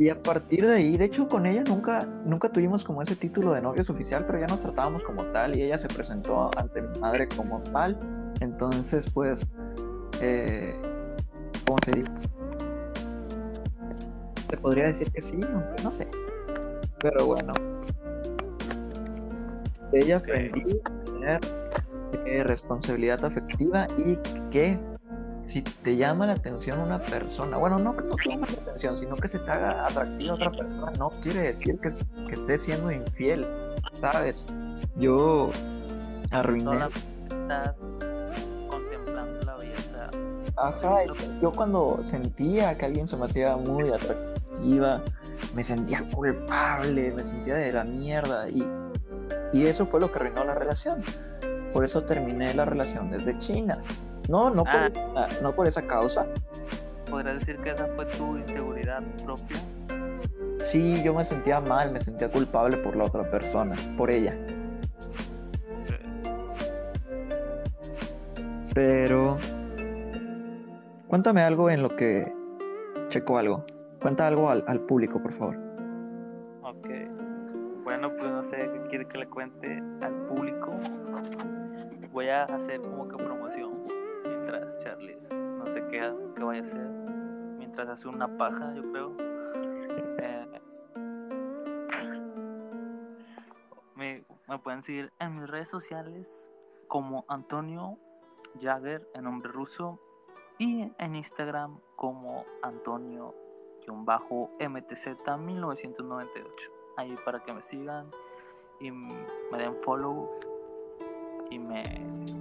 y 0.00 0.08
a 0.08 0.20
partir 0.20 0.66
de 0.66 0.72
ahí, 0.72 0.96
de 0.96 1.04
hecho 1.04 1.28
con 1.28 1.44
ella 1.44 1.62
nunca, 1.68 1.98
nunca 2.24 2.48
tuvimos 2.48 2.84
como 2.84 3.02
ese 3.02 3.16
título 3.16 3.52
de 3.52 3.60
novios 3.60 3.90
oficial, 3.90 4.24
pero 4.26 4.40
ya 4.40 4.46
nos 4.46 4.62
tratábamos 4.62 5.02
como 5.02 5.24
tal 5.26 5.54
y 5.56 5.62
ella 5.62 5.76
se 5.76 5.88
presentó 5.88 6.50
ante 6.56 6.80
mi 6.80 6.98
madre 7.00 7.28
como 7.28 7.62
tal. 7.64 7.98
Entonces, 8.40 9.04
pues, 9.12 9.46
eh, 10.22 10.74
¿cómo 11.66 11.78
se 11.84 12.00
dice? 12.00 12.10
Se 14.50 14.56
podría 14.56 14.84
decir 14.86 15.10
que 15.12 15.20
sí, 15.20 15.38
aunque 15.52 15.82
no 15.82 15.90
sé. 15.90 16.08
Pero 17.00 17.26
bueno. 17.26 17.52
De 19.92 19.98
ella 19.98 20.16
aprendí 20.18 20.80
a 20.84 21.04
tener 21.04 21.40
eh, 22.26 22.44
responsabilidad 22.44 23.24
afectiva 23.24 23.86
y 23.98 24.16
que 24.50 24.78
si 25.46 25.62
te 25.62 25.96
llama 25.96 26.26
la 26.26 26.34
atención 26.34 26.78
una 26.78 27.00
persona, 27.00 27.56
bueno, 27.56 27.78
no 27.78 27.96
que 27.96 28.04
no 28.04 28.14
te 28.14 28.28
llama 28.28 28.46
la 28.54 28.62
atención, 28.62 28.96
sino 28.96 29.16
que 29.16 29.26
se 29.26 29.40
te 29.40 29.50
haga 29.50 29.84
atractiva 29.84 30.34
otra 30.34 30.52
persona, 30.52 30.92
no 30.98 31.10
quiere 31.22 31.40
decir 31.40 31.78
que, 31.80 31.90
que 32.28 32.34
esté 32.34 32.56
siendo 32.56 32.92
infiel, 32.92 33.46
¿sabes? 34.00 34.44
Yo 34.96 35.50
arruiné. 36.30 36.64
Solamente 36.64 36.98
estás 37.28 37.74
contemplando 38.68 39.40
la 39.44 39.56
belleza. 39.56 40.10
Ajá, 40.56 41.04
yo 41.42 41.50
cuando 41.50 41.98
sentía 42.04 42.78
que 42.78 42.84
alguien 42.84 43.08
se 43.08 43.16
me 43.16 43.24
hacía 43.24 43.56
muy 43.56 43.88
atractiva, 43.90 45.02
me 45.54 45.64
sentía 45.64 46.04
culpable, 46.14 47.12
me 47.12 47.24
sentía 47.24 47.56
de 47.56 47.72
la 47.72 47.82
mierda 47.82 48.48
y, 48.48 48.64
y 49.52 49.66
eso 49.66 49.86
fue 49.86 50.00
lo 50.00 50.10
que 50.10 50.18
arruinó 50.18 50.44
la 50.44 50.54
relación. 50.54 51.00
Por 51.72 51.84
eso 51.84 52.04
terminé 52.04 52.52
la 52.54 52.64
relación 52.64 53.10
desde 53.10 53.38
China. 53.38 53.78
No, 54.28 54.50
no 54.50 54.64
por, 54.64 54.74
Ah. 54.76 54.88
esa- 55.28 55.40
no 55.42 55.52
por 55.54 55.66
esa 55.68 55.82
causa. 55.86 56.26
¿Podrías 57.10 57.40
decir 57.40 57.56
que 57.58 57.70
esa 57.70 57.86
fue 57.96 58.06
tu 58.06 58.36
inseguridad 58.36 59.02
propia? 59.24 59.56
Sí, 60.58 61.02
yo 61.02 61.14
me 61.14 61.24
sentía 61.24 61.60
mal, 61.60 61.90
me 61.90 62.00
sentía 62.00 62.30
culpable 62.30 62.76
por 62.76 62.94
la 62.96 63.04
otra 63.04 63.28
persona, 63.28 63.74
por 63.96 64.10
ella. 64.10 64.36
Pero 68.74 69.36
cuéntame 71.08 71.42
algo 71.42 71.70
en 71.70 71.82
lo 71.82 71.96
que 71.96 72.32
checo 73.08 73.38
algo. 73.38 73.64
Cuenta 74.00 74.26
algo 74.26 74.48
al, 74.48 74.64
al 74.68 74.80
público, 74.80 75.20
por 75.20 75.32
favor. 75.32 75.56
Ok. 76.62 76.88
Bueno, 77.90 78.16
pues 78.16 78.30
no 78.30 78.44
sé 78.44 78.56
qué 78.56 78.80
quiere 78.88 79.08
que 79.08 79.18
le 79.18 79.26
cuente 79.26 79.82
al 80.00 80.14
público. 80.28 80.70
Voy 82.12 82.28
a 82.28 82.44
hacer 82.44 82.80
como 82.82 83.08
que 83.08 83.16
promoción 83.16 83.84
mientras 84.24 84.78
Charlie 84.78 85.18
no 85.32 85.66
sé 85.66 85.84
qué, 85.90 86.14
qué 86.36 86.44
vaya 86.44 86.62
a 86.62 86.66
hacer. 86.66 86.88
Mientras 87.58 87.88
hace 87.88 88.06
una 88.06 88.28
paja, 88.38 88.72
yo 88.76 88.82
creo. 88.92 89.16
Eh, 90.20 90.60
me, 93.96 94.24
me 94.46 94.58
pueden 94.60 94.84
seguir 94.84 95.12
en 95.18 95.40
mis 95.40 95.50
redes 95.50 95.68
sociales 95.68 96.48
como 96.86 97.24
Antonio 97.26 97.98
Jagger 98.60 99.04
en 99.14 99.24
nombre 99.24 99.50
ruso 99.50 99.98
y 100.58 100.92
en 100.96 101.16
Instagram 101.16 101.80
como 101.96 102.44
Antonio 102.62 103.34
MTZ 103.88 105.38
1998 105.40 106.79
ahí 106.96 107.14
para 107.24 107.42
que 107.42 107.52
me 107.52 107.62
sigan 107.62 108.06
y 108.80 108.90
me 108.90 109.58
den 109.58 109.74
follow 109.84 110.28
y 111.50 111.58
me, 111.58 111.82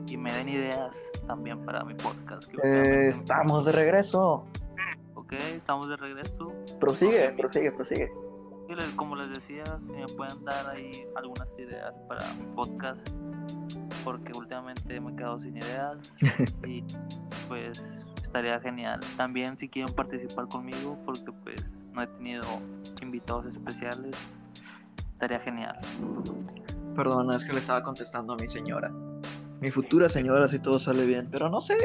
y 0.07 0.17
me 0.17 0.31
den 0.33 0.49
ideas 0.49 0.95
también 1.27 1.63
para 1.65 1.83
mi 1.83 1.93
podcast 1.95 2.51
Eh, 2.63 3.09
estamos 3.09 3.65
de 3.65 3.71
regreso. 3.71 4.45
ok 5.15 5.33
estamos 5.33 5.89
de 5.89 5.97
regreso 5.97 6.51
Prosigue, 6.79 7.29
prosigue, 7.37 7.71
prosigue. 7.71 8.11
Como 8.95 9.15
les 9.15 9.29
decía 9.31 9.63
si 9.65 9.91
me 9.91 10.05
pueden 10.15 10.45
dar 10.45 10.69
ahí 10.69 10.91
algunas 11.15 11.47
ideas 11.57 11.91
para 12.07 12.21
mi 12.35 12.45
podcast 12.55 13.09
porque 14.03 14.31
últimamente 14.37 14.99
me 15.01 15.11
he 15.11 15.15
quedado 15.15 15.39
sin 15.39 15.57
ideas 15.57 16.13
y 16.67 16.83
pues 17.47 17.83
estaría 18.21 18.59
genial 18.59 18.99
también 19.17 19.57
si 19.57 19.67
quieren 19.67 19.91
participar 19.95 20.47
conmigo 20.49 20.95
porque 21.03 21.31
pues 21.43 21.83
no 21.93 22.03
he 22.03 22.07
tenido 22.07 22.43
invitados 23.01 23.47
especiales 23.47 24.15
estaría 25.19 25.39
genial 25.41 25.77
Perdona, 26.95 27.35
es 27.35 27.43
que 27.43 27.51
le 27.53 27.59
estaba 27.59 27.83
contestando 27.83 28.33
a 28.33 28.35
mi 28.37 28.47
señora. 28.49 28.91
Mi 29.61 29.69
futura 29.69 30.09
señora, 30.09 30.47
si 30.49 30.59
todo 30.59 30.79
sale 30.81 31.05
bien. 31.05 31.29
Pero 31.31 31.47
no 31.49 31.61
sé, 31.61 31.75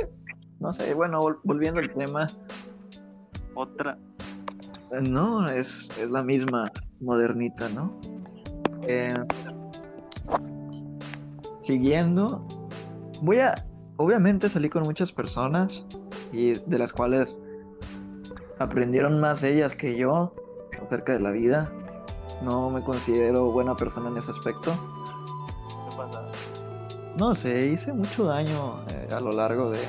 no 0.58 0.72
sé. 0.72 0.92
Bueno, 0.94 1.20
vol- 1.20 1.38
volviendo 1.44 1.78
al 1.80 1.92
tema. 1.92 2.26
otra 3.54 3.96
eh, 4.90 5.00
No, 5.02 5.48
es, 5.48 5.88
es 6.00 6.10
la 6.10 6.22
misma 6.24 6.70
modernita, 7.00 7.68
¿no? 7.68 7.96
Eh, 8.88 9.14
siguiendo, 11.60 12.44
voy 13.22 13.38
a, 13.38 13.54
obviamente 13.98 14.48
salí 14.48 14.68
con 14.68 14.82
muchas 14.82 15.12
personas 15.12 15.86
y 16.32 16.54
de 16.54 16.78
las 16.78 16.92
cuales 16.92 17.36
aprendieron 18.58 19.20
más 19.20 19.44
ellas 19.44 19.74
que 19.76 19.96
yo 19.96 20.34
acerca 20.82 21.12
de 21.12 21.20
la 21.20 21.30
vida. 21.30 21.70
No 22.44 22.70
me 22.70 22.82
considero 22.82 23.46
buena 23.46 23.74
persona 23.74 24.08
en 24.10 24.18
ese 24.18 24.30
aspecto. 24.30 24.72
¿qué 25.90 25.96
pasa? 25.96 26.22
No 27.16 27.34
sé, 27.34 27.66
hice 27.68 27.92
mucho 27.92 28.24
daño 28.24 28.80
eh, 28.90 29.08
a 29.14 29.20
lo 29.20 29.30
largo 29.32 29.70
de 29.70 29.86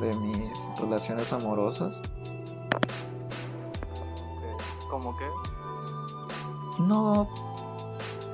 de 0.00 0.14
mis 0.14 0.68
relaciones 0.78 1.32
amorosas. 1.32 2.00
¿Cómo 4.88 5.16
que? 5.16 5.26
No, 6.82 7.28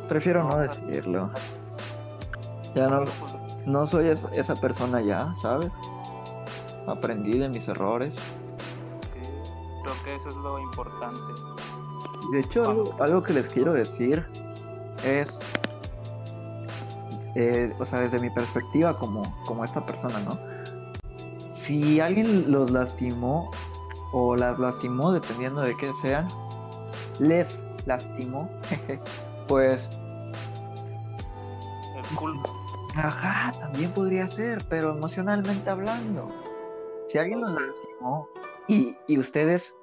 prefiero 0.08 0.44
no 0.44 0.56
decirlo. 0.58 1.30
Ya 2.74 2.88
no, 2.88 3.04
no 3.66 3.86
soy 3.86 4.08
es- 4.08 4.26
esa 4.32 4.54
persona 4.56 5.00
ya, 5.00 5.34
¿sabes? 5.36 5.72
Aprendí 6.86 7.38
de 7.38 7.48
mis 7.48 7.66
errores. 7.68 8.14
Sí, 8.14 9.30
creo 9.82 9.94
que 10.04 10.16
eso 10.16 10.28
es 10.28 10.36
lo 10.36 10.58
importante 10.58 11.18
De 12.34 12.40
hecho, 12.40 12.68
algo, 12.68 12.96
algo 12.98 13.22
que 13.22 13.32
les 13.32 13.46
quiero 13.46 13.72
decir 13.72 14.26
es, 15.04 15.38
eh, 17.36 17.72
o 17.78 17.84
sea, 17.84 18.00
desde 18.00 18.18
mi 18.18 18.28
perspectiva 18.28 18.98
como, 18.98 19.22
como 19.46 19.62
esta 19.64 19.86
persona, 19.86 20.18
¿no? 20.18 20.36
Si 21.54 22.00
alguien 22.00 22.50
los 22.50 22.72
lastimó 22.72 23.52
o 24.12 24.34
las 24.34 24.58
lastimó, 24.58 25.12
dependiendo 25.12 25.60
de 25.60 25.76
qué 25.76 25.92
sean, 26.02 26.26
les 27.20 27.64
lastimó, 27.86 28.50
pues... 29.46 29.88
El 31.94 32.16
culpo. 32.16 32.52
Ajá, 32.96 33.52
también 33.60 33.92
podría 33.92 34.26
ser, 34.26 34.58
pero 34.68 34.90
emocionalmente 34.90 35.70
hablando. 35.70 36.32
Si 37.08 37.16
alguien 37.16 37.42
los 37.42 37.52
lastimó 37.52 38.28
y, 38.66 38.96
y 39.06 39.18
ustedes 39.20 39.76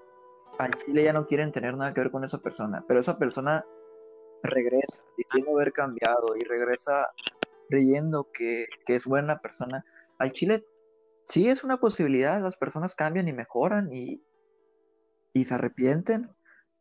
al 0.61 0.75
chile 0.75 1.03
ya 1.03 1.13
no 1.13 1.25
quieren 1.25 1.51
tener 1.51 1.75
nada 1.75 1.91
que 1.91 2.01
ver 2.01 2.11
con 2.11 2.23
esa 2.23 2.37
persona, 2.37 2.85
pero 2.87 2.99
esa 2.99 3.17
persona 3.17 3.65
regresa 4.43 5.03
diciendo 5.17 5.51
haber 5.55 5.73
cambiado 5.73 6.35
y 6.35 6.43
regresa 6.43 7.09
creyendo 7.67 8.29
que, 8.31 8.67
que 8.85 8.95
es 8.95 9.05
buena 9.05 9.39
persona, 9.39 9.83
al 10.19 10.31
chile 10.33 10.63
sí 11.27 11.49
es 11.49 11.63
una 11.63 11.77
posibilidad, 11.77 12.41
las 12.41 12.57
personas 12.57 12.93
cambian 12.93 13.27
y 13.27 13.33
mejoran 13.33 13.91
y, 13.91 14.23
y 15.33 15.45
se 15.45 15.55
arrepienten, 15.55 16.29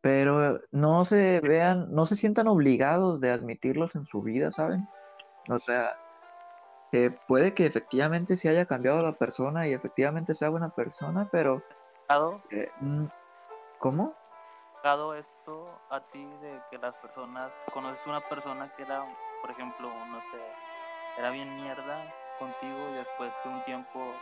pero 0.03 0.61
no 0.73 1.07
se 1.07 1.40
vean, 1.40 1.90
no 1.90 2.05
se 2.05 2.16
sientan 2.16 2.49
obligados 2.49 3.19
de 3.21 3.31
admitirlos 3.31 3.95
en 3.95 4.05
su 4.05 4.21
vida, 4.21 4.51
¿saben? 4.51 4.87
O 5.49 5.59
sea, 5.59 5.97
eh, 6.93 7.16
puede 7.27 7.55
que 7.55 7.64
efectivamente 7.64 8.37
se 8.37 8.51
haya 8.51 8.66
cambiado 8.66 9.03
la 9.03 9.16
persona 9.16 9.66
y 9.69 9.73
efectivamente 9.73 10.35
sea 10.35 10.51
buena 10.51 10.69
persona, 10.75 11.31
pero... 11.33 11.62
¿Dado, 12.09 12.43
eh, 12.51 12.69
mm, 12.81 13.07
¿Cómo? 13.81 14.14
dado 14.83 15.14
esto 15.14 15.81
a 15.88 16.01
ti 16.01 16.25
de 16.37 16.62
que 16.71 16.77
las 16.79 16.95
personas, 16.97 17.53
conoces 17.73 18.05
una 18.07 18.21
persona 18.21 18.71
que 18.77 18.83
era, 18.83 19.03
por 19.40 19.51
ejemplo, 19.51 20.05
no 20.07 20.21
sé, 20.21 20.38
era 21.16 21.31
bien 21.31 21.55
mierda 21.57 22.07
contigo 22.38 22.90
y 22.90 22.95
después 22.95 23.33
de 23.43 23.49
un 23.49 23.62
tiempo 23.62 24.21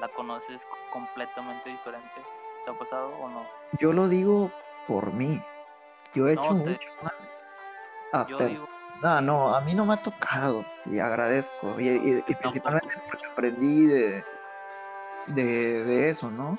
la 0.00 0.08
conoces 0.08 0.62
completamente 0.88 1.70
diferente? 1.70 2.22
¿Te 2.64 2.70
ha 2.72 2.74
pasado 2.74 3.16
o 3.16 3.28
no? 3.28 3.48
Yo 3.78 3.92
lo 3.92 4.08
digo 4.08 4.52
por 4.86 5.12
mí. 5.12 5.40
Yo 6.14 6.26
he 6.28 6.34
No, 6.34 6.42
hecho 6.42 6.54
te- 6.54 6.70
mucho 6.70 6.88
mal. 7.02 7.30
Ah, 8.12 8.26
Yo 8.28 8.38
pero- 8.38 8.50
digo, 8.50 8.68
No, 9.00 9.20
no, 9.20 9.54
a 9.54 9.60
mí 9.62 9.74
no 9.74 9.84
me 9.84 9.94
ha 9.94 9.96
tocado 9.96 10.64
y 10.84 10.98
agradezco. 11.00 11.80
Y, 11.80 11.88
y- 11.88 12.18
y 12.26 12.34
principalmente 12.36 12.88
porque 13.04 13.26
aprendí 13.32 13.84
de, 13.86 14.24
de, 15.26 15.82
de 15.84 16.08
eso, 16.08 16.30
¿no? 16.30 16.56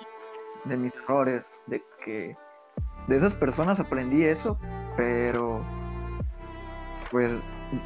De 0.66 0.78
mis 0.78 0.94
errores, 0.96 1.54
de 1.68 1.84
que 2.06 2.38
de 3.08 3.16
esas 3.18 3.36
personas 3.36 3.80
aprendí 3.80 4.24
eso, 4.24 4.58
pero 4.96 5.62
pues 7.12 7.34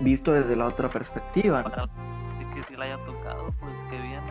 visto 0.01 0.31
desde 0.31 0.55
la 0.55 0.67
otra 0.67 0.89
perspectiva, 0.89 1.63
¿no? 1.63 2.07
que 2.53 2.63
si 2.63 2.75
la 2.75 2.85
haya 2.85 2.97
tocado, 3.05 3.53
pues 3.59 3.73
qué 3.91 3.99
bien. 4.01 4.21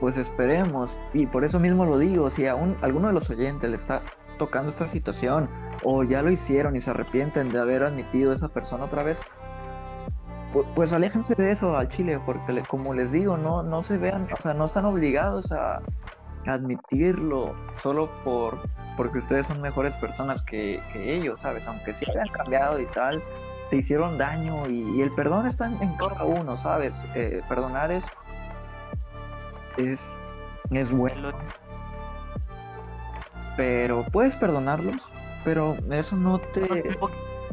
Pues 0.00 0.16
esperemos. 0.18 0.98
Y 1.14 1.26
por 1.26 1.44
eso 1.44 1.58
mismo 1.58 1.84
lo 1.86 1.98
digo, 1.98 2.30
si 2.30 2.46
a 2.46 2.54
un- 2.54 2.76
alguno 2.82 3.08
de 3.08 3.14
los 3.14 3.30
oyentes 3.30 3.68
le 3.70 3.76
está 3.76 4.02
tocando 4.38 4.68
esta 4.70 4.86
situación 4.86 5.48
o 5.82 6.04
ya 6.04 6.22
lo 6.22 6.30
hicieron 6.30 6.76
y 6.76 6.80
se 6.80 6.90
arrepienten 6.90 7.52
de 7.52 7.60
haber 7.60 7.82
admitido 7.82 8.32
a 8.32 8.34
esa 8.34 8.48
persona 8.48 8.84
otra 8.84 9.02
vez, 9.02 9.22
pu- 10.52 10.66
pues 10.74 10.92
aléjense 10.92 11.34
de 11.34 11.52
eso 11.52 11.76
al 11.76 11.88
chile, 11.88 12.20
porque 12.26 12.52
le- 12.52 12.66
como 12.66 12.92
les 12.92 13.12
digo, 13.12 13.36
no, 13.38 13.62
no 13.62 13.82
se 13.82 13.96
vean, 13.98 14.28
o 14.36 14.42
sea, 14.42 14.52
no 14.52 14.64
están 14.66 14.84
obligados 14.84 15.50
a 15.52 15.80
admitirlo 16.48 17.54
solo 17.82 18.08
por 18.24 18.58
porque 18.96 19.18
ustedes 19.18 19.46
son 19.46 19.60
mejores 19.60 19.94
personas 19.96 20.42
que, 20.42 20.80
que 20.92 21.14
ellos, 21.14 21.38
¿sabes? 21.40 21.66
Aunque 21.68 21.92
sí 21.92 22.06
hayan 22.10 22.28
cambiado 22.28 22.80
y 22.80 22.86
tal, 22.86 23.22
te 23.68 23.76
hicieron 23.76 24.16
daño 24.16 24.68
y, 24.68 24.80
y 24.96 25.02
el 25.02 25.12
perdón 25.12 25.46
está 25.46 25.66
en, 25.66 25.82
en 25.82 25.94
cada 25.96 26.24
uno, 26.24 26.56
¿sabes? 26.56 26.98
Eh, 27.14 27.42
perdonar 27.46 27.90
es, 27.90 28.10
es, 29.76 30.00
es 30.70 30.90
bueno, 30.90 31.30
pero 33.56 34.04
puedes 34.12 34.34
perdonarlos, 34.36 35.10
pero 35.44 35.76
eso 35.90 36.16
no 36.16 36.38
te... 36.38 36.66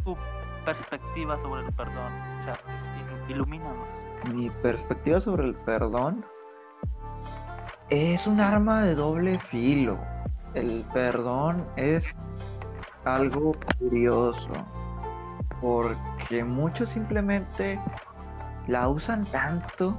tu 0.04 0.18
perspectiva 0.64 1.38
sobre 1.42 1.66
el 1.66 1.74
perdón, 1.74 2.14
Charles, 2.44 2.82
il- 3.28 3.32
ilumínanos. 3.36 3.88
Mi 4.28 4.50
perspectiva 4.62 5.20
sobre 5.20 5.44
el 5.44 5.56
perdón 5.56 6.24
es 7.90 8.28
un 8.28 8.40
arma 8.40 8.84
de 8.84 8.96
doble 8.96 9.40
filo. 9.40 9.98
El 10.54 10.86
perdón 10.94 11.66
es 11.76 12.06
algo 13.06 13.54
curioso 13.80 14.50
porque 15.62 16.44
muchos 16.44 16.90
simplemente 16.90 17.80
la 18.68 18.88
usan 18.88 19.26
tanto 19.26 19.98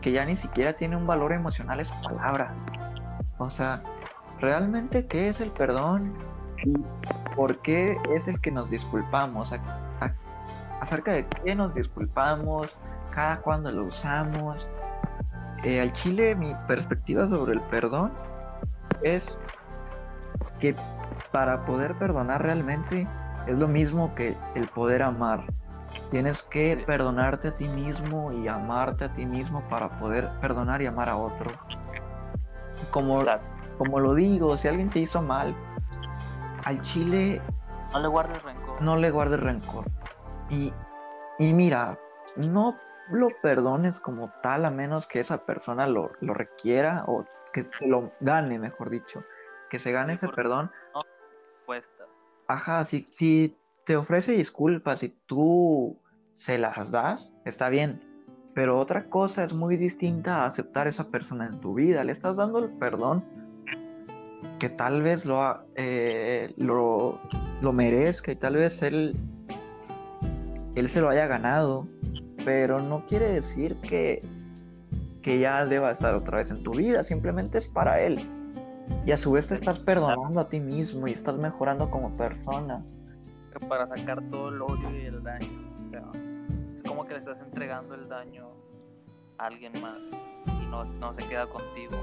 que 0.00 0.12
ya 0.12 0.24
ni 0.24 0.36
siquiera 0.36 0.72
tiene 0.74 0.96
un 0.96 1.06
valor 1.06 1.32
emocional 1.32 1.80
esa 1.80 2.00
palabra. 2.02 2.54
O 3.38 3.50
sea, 3.50 3.82
realmente 4.40 5.06
qué 5.06 5.28
es 5.28 5.40
el 5.40 5.50
perdón 5.50 6.14
y 6.64 6.74
por 7.34 7.58
qué 7.58 7.96
es 8.14 8.28
el 8.28 8.40
que 8.40 8.50
nos 8.50 8.70
disculpamos, 8.70 9.52
A- 9.52 10.14
acerca 10.80 11.12
de 11.12 11.26
qué 11.44 11.54
nos 11.54 11.74
disculpamos, 11.74 12.70
cada 13.10 13.38
cuándo 13.40 13.70
lo 13.70 13.84
usamos. 13.84 14.66
Eh, 15.66 15.80
al 15.80 15.92
chile 15.92 16.36
mi 16.36 16.54
perspectiva 16.68 17.26
sobre 17.26 17.54
el 17.54 17.60
perdón 17.62 18.12
es 19.02 19.36
que 20.60 20.76
para 21.32 21.64
poder 21.64 21.98
perdonar 21.98 22.40
realmente 22.40 23.08
es 23.48 23.58
lo 23.58 23.66
mismo 23.66 24.14
que 24.14 24.36
el 24.54 24.68
poder 24.68 25.02
amar. 25.02 25.44
Tienes 26.12 26.40
que 26.42 26.84
perdonarte 26.86 27.48
a 27.48 27.56
ti 27.56 27.66
mismo 27.66 28.30
y 28.30 28.46
amarte 28.46 29.06
a 29.06 29.12
ti 29.12 29.26
mismo 29.26 29.60
para 29.68 29.98
poder 29.98 30.30
perdonar 30.40 30.82
y 30.82 30.86
amar 30.86 31.08
a 31.08 31.16
otro. 31.16 31.50
Como, 32.92 33.24
como 33.76 33.98
lo 33.98 34.14
digo, 34.14 34.56
si 34.58 34.68
alguien 34.68 34.88
te 34.90 35.00
hizo 35.00 35.20
mal, 35.20 35.52
al 36.64 36.80
chile 36.82 37.42
No 37.92 37.98
le 37.98 38.06
guardes 38.06 38.40
rencor. 38.44 38.82
no 38.82 38.96
le 38.96 39.10
guardes 39.10 39.40
rencor. 39.40 39.84
Y, 40.48 40.72
y 41.40 41.52
mira, 41.52 41.98
no 42.36 42.76
lo 43.10 43.28
perdones 43.42 44.00
como 44.00 44.32
tal 44.42 44.64
a 44.64 44.70
menos 44.70 45.06
que 45.06 45.20
esa 45.20 45.44
persona 45.46 45.86
lo, 45.86 46.12
lo 46.20 46.34
requiera 46.34 47.04
o 47.06 47.24
que 47.52 47.66
se 47.70 47.86
lo 47.86 48.12
gane, 48.20 48.58
mejor 48.58 48.90
dicho. 48.90 49.22
Que 49.70 49.78
se 49.78 49.92
gane 49.92 50.16
Sí, 50.16 50.26
ese 50.26 50.34
perdón. 50.34 50.70
Cuesta. 51.64 52.04
Ajá, 52.48 52.84
si, 52.84 53.06
si 53.10 53.56
te 53.84 53.96
ofrece 53.96 54.32
disculpas 54.32 55.02
y 55.02 55.08
tú 55.26 55.98
se 56.34 56.58
las 56.58 56.90
das, 56.90 57.32
está 57.44 57.68
bien. 57.68 58.00
Pero 58.54 58.78
otra 58.78 59.08
cosa 59.10 59.44
es 59.44 59.52
muy 59.52 59.76
distinta 59.76 60.42
a 60.42 60.46
aceptar 60.46 60.86
a 60.86 60.90
esa 60.90 61.10
persona 61.10 61.46
en 61.46 61.60
tu 61.60 61.74
vida. 61.74 62.04
Le 62.04 62.12
estás 62.12 62.36
dando 62.36 62.58
el 62.58 62.70
perdón 62.78 63.24
que 64.58 64.68
tal 64.70 65.02
vez 65.02 65.26
lo, 65.26 65.42
ha- 65.42 65.64
eh, 65.74 66.54
lo, 66.56 67.20
lo 67.60 67.72
merezca 67.72 68.32
y 68.32 68.36
tal 68.36 68.56
vez 68.56 68.80
él, 68.82 69.14
él 70.74 70.88
se 70.88 71.00
lo 71.00 71.08
haya 71.10 71.26
ganado. 71.26 71.86
Pero 72.46 72.80
no 72.80 73.04
quiere 73.06 73.26
decir 73.26 73.74
que, 73.80 74.22
que 75.20 75.40
ya 75.40 75.66
deba 75.66 75.90
estar 75.90 76.14
otra 76.14 76.38
vez 76.38 76.52
en 76.52 76.62
tu 76.62 76.70
vida. 76.70 77.02
Simplemente 77.02 77.58
es 77.58 77.66
para 77.66 78.00
él. 78.00 78.20
Y 79.04 79.10
a 79.10 79.16
su 79.16 79.32
vez 79.32 79.48
te 79.48 79.56
estás 79.56 79.80
perdonando 79.80 80.38
a 80.38 80.48
ti 80.48 80.60
mismo 80.60 81.08
y 81.08 81.10
estás 81.10 81.38
mejorando 81.38 81.90
como 81.90 82.16
persona. 82.16 82.86
para 83.68 83.88
sacar 83.88 84.22
todo 84.30 84.50
el 84.50 84.62
odio 84.62 84.96
y 84.96 85.06
el 85.06 85.24
daño. 85.24 85.48
O 85.88 85.90
sea, 85.90 86.04
es 86.76 86.82
como 86.84 87.04
que 87.04 87.14
le 87.14 87.18
estás 87.18 87.40
entregando 87.40 87.96
el 87.96 88.08
daño 88.08 88.46
a 89.38 89.46
alguien 89.46 89.72
más 89.82 89.98
y 90.46 90.66
no, 90.66 90.84
no 90.84 91.12
se 91.14 91.26
queda 91.26 91.48
contigo. 91.48 91.98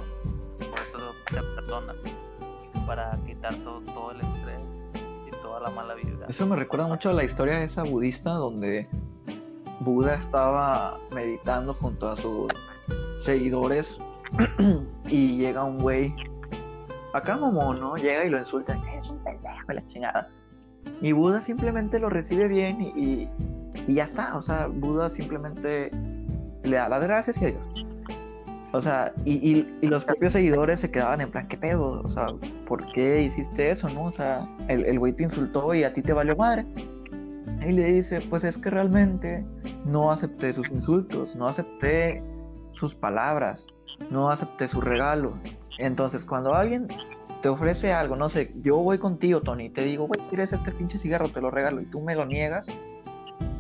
Por 0.60 0.80
eso 0.80 1.14
se 1.30 1.42
perdona. 1.56 1.94
Para 2.86 3.18
quitar 3.26 3.56
todo, 3.64 3.80
todo 3.94 4.12
el 4.12 4.20
estrés 4.20 4.60
y 5.26 5.32
toda 5.42 5.62
la 5.62 5.70
mala 5.70 5.94
vibra. 5.94 6.28
Eso 6.28 6.46
me 6.46 6.58
recuerda 6.58 6.86
mucho 6.86 7.12
a 7.12 7.14
la 7.14 7.24
historia 7.24 7.64
esa 7.64 7.84
budista 7.84 8.32
donde 8.32 8.90
Buda 9.84 10.16
estaba 10.16 10.98
meditando 11.14 11.74
junto 11.74 12.10
a 12.10 12.16
sus 12.16 12.48
seguidores 13.24 13.98
y 15.08 15.38
llega 15.38 15.64
un 15.64 15.78
güey, 15.80 16.14
acá 17.14 17.38
mamón, 17.38 17.80
¿no? 17.80 17.96
Llega 17.96 18.26
y 18.26 18.30
lo 18.30 18.40
insulta, 18.40 18.80
es 18.98 19.10
un 19.10 19.18
pendejo 19.20 19.72
y 19.72 19.74
la 19.76 19.86
chingada. 19.88 20.30
Y 21.02 21.12
Buda 21.12 21.42
simplemente 21.42 22.00
lo 22.00 22.10
recibe 22.10 22.48
bien 22.48 22.82
y, 22.82 22.88
y- 22.96 23.30
ya 23.96 24.04
está, 24.06 24.38
o 24.38 24.42
sea, 24.42 24.68
Buda 24.68 25.10
simplemente 25.10 25.90
le 26.64 26.76
da 26.78 26.88
las 26.90 27.02
gracias 27.02 27.42
y 27.42 27.46
adiós. 27.46 27.86
O 28.72 28.82
sea, 28.82 29.14
y, 29.26 29.34
y- 29.34 29.78
y 29.82 29.88
los 29.88 30.04
propios 30.06 30.34
seguidores 30.34 30.80
se 30.80 30.90
quedaban 30.92 31.22
en 31.22 31.30
plan, 31.32 31.48
¿qué 31.48 31.58
pedo? 31.58 32.02
O 32.04 32.10
sea, 32.10 32.28
¿por 32.68 32.92
qué 32.94 33.22
hiciste 33.22 33.70
eso, 33.72 33.88
no? 33.90 34.06
O 34.06 34.12
sea, 34.12 34.48
el, 34.68 34.86
el 34.86 34.98
güey 35.00 35.14
te 35.14 35.24
insultó 35.24 35.74
y 35.74 35.84
a 35.84 35.94
ti 35.94 36.02
te 36.02 36.14
valió 36.14 36.36
madre. 36.36 36.66
Y 37.62 37.72
le 37.72 37.86
dice, 37.86 38.22
pues 38.30 38.44
es 38.44 38.58
que 38.58 38.70
realmente 38.70 39.44
no 39.86 40.12
acepté 40.12 40.54
sus 40.54 40.70
insultos, 40.70 41.36
no 41.36 41.48
acepté 41.48 42.24
sus 42.74 42.96
palabras, 42.96 43.68
no 44.10 44.30
acepté 44.30 44.68
su 44.68 44.82
regalo. 44.82 45.34
Entonces, 45.78 46.26
cuando 46.26 46.54
alguien 46.54 46.88
te 47.42 47.50
ofrece 47.50 47.94
algo, 47.94 48.16
no 48.16 48.30
sé, 48.30 48.54
yo 48.62 48.78
voy 48.78 48.98
contigo, 48.98 49.42
Tony, 49.42 49.66
y 49.66 49.70
te 49.70 49.84
digo, 49.84 50.08
güey, 50.08 50.20
¿quieres 50.30 50.54
este 50.54 50.72
pinche 50.72 50.98
cigarro? 50.98 51.30
Te 51.30 51.42
lo 51.42 51.52
regalo 51.52 51.82
y 51.82 51.86
tú 51.86 52.02
me 52.02 52.16
lo 52.16 52.26
niegas. 52.26 52.68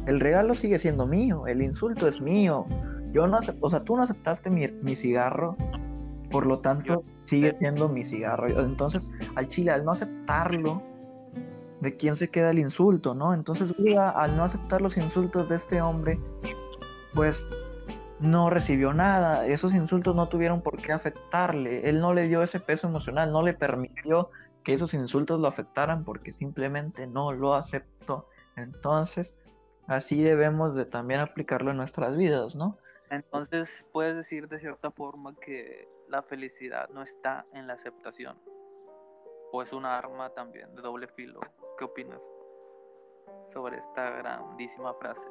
El 0.05 0.19
regalo 0.19 0.55
sigue 0.55 0.79
siendo 0.79 1.05
mío, 1.05 1.47
el 1.47 1.61
insulto 1.61 2.07
es 2.07 2.19
mío. 2.19 2.65
Yo 3.11 3.27
no 3.27 3.39
o 3.61 3.69
sea, 3.69 3.83
tú 3.83 3.95
no 3.95 4.03
aceptaste 4.03 4.49
mi, 4.49 4.67
mi 4.81 4.95
cigarro 4.95 5.55
Por 6.31 6.47
lo 6.47 6.59
tanto, 6.59 7.03
sigue 7.23 7.53
siendo 7.53 7.87
mi 7.87 8.03
cigarro. 8.03 8.47
Entonces, 8.59 9.11
al 9.35 9.47
chile, 9.47 9.71
al 9.71 9.85
no 9.85 9.91
aceptarlo, 9.91 10.81
¿de 11.83 11.97
quién 11.97 12.15
se 12.15 12.29
queda 12.29 12.51
el 12.51 12.59
insulto, 12.59 13.13
no? 13.13 13.33
Entonces, 13.33 13.73
al 14.15 14.37
no 14.37 14.43
aceptar 14.43 14.81
los 14.81 14.97
insultos 14.97 15.49
de 15.49 15.57
este 15.57 15.81
hombre, 15.81 16.17
pues 17.13 17.45
no 18.19 18.49
recibió 18.49 18.93
nada. 18.93 19.45
Esos 19.45 19.73
insultos 19.73 20.15
no 20.15 20.29
tuvieron 20.29 20.61
por 20.61 20.81
qué 20.81 20.93
afectarle. 20.93 21.89
Él 21.89 21.99
no 21.99 22.13
le 22.13 22.27
dio 22.27 22.41
ese 22.41 22.59
peso 22.59 22.87
emocional, 22.87 23.31
no 23.31 23.43
le 23.43 23.53
permitió 23.53 24.31
que 24.63 24.73
esos 24.73 24.93
insultos 24.93 25.41
lo 25.41 25.47
afectaran 25.47 26.05
porque 26.05 26.33
simplemente 26.33 27.05
no 27.05 27.33
lo 27.33 27.53
aceptó. 27.53 28.29
Entonces, 28.55 29.35
así 29.87 30.23
debemos 30.23 30.73
de 30.75 30.85
también 30.85 31.19
aplicarlo 31.19 31.71
en 31.71 31.77
nuestras 31.77 32.15
vidas, 32.15 32.55
¿no? 32.55 32.77
Entonces, 33.09 33.85
puedes 33.91 34.15
decir 34.15 34.47
de 34.47 34.59
cierta 34.59 34.89
forma 34.89 35.35
que 35.35 35.89
la 36.07 36.23
felicidad 36.23 36.89
no 36.89 37.03
está 37.03 37.45
en 37.53 37.67
la 37.67 37.73
aceptación. 37.73 38.39
O 39.51 39.61
es 39.61 39.73
una 39.73 39.97
arma 39.97 40.29
también 40.29 40.73
de 40.75 40.81
doble 40.81 41.07
filo. 41.09 41.41
¿Qué 41.83 41.87
opinas 41.87 42.21
sobre 43.51 43.77
esta 43.77 44.09
grandísima 44.11 44.93
frase? 44.93 45.27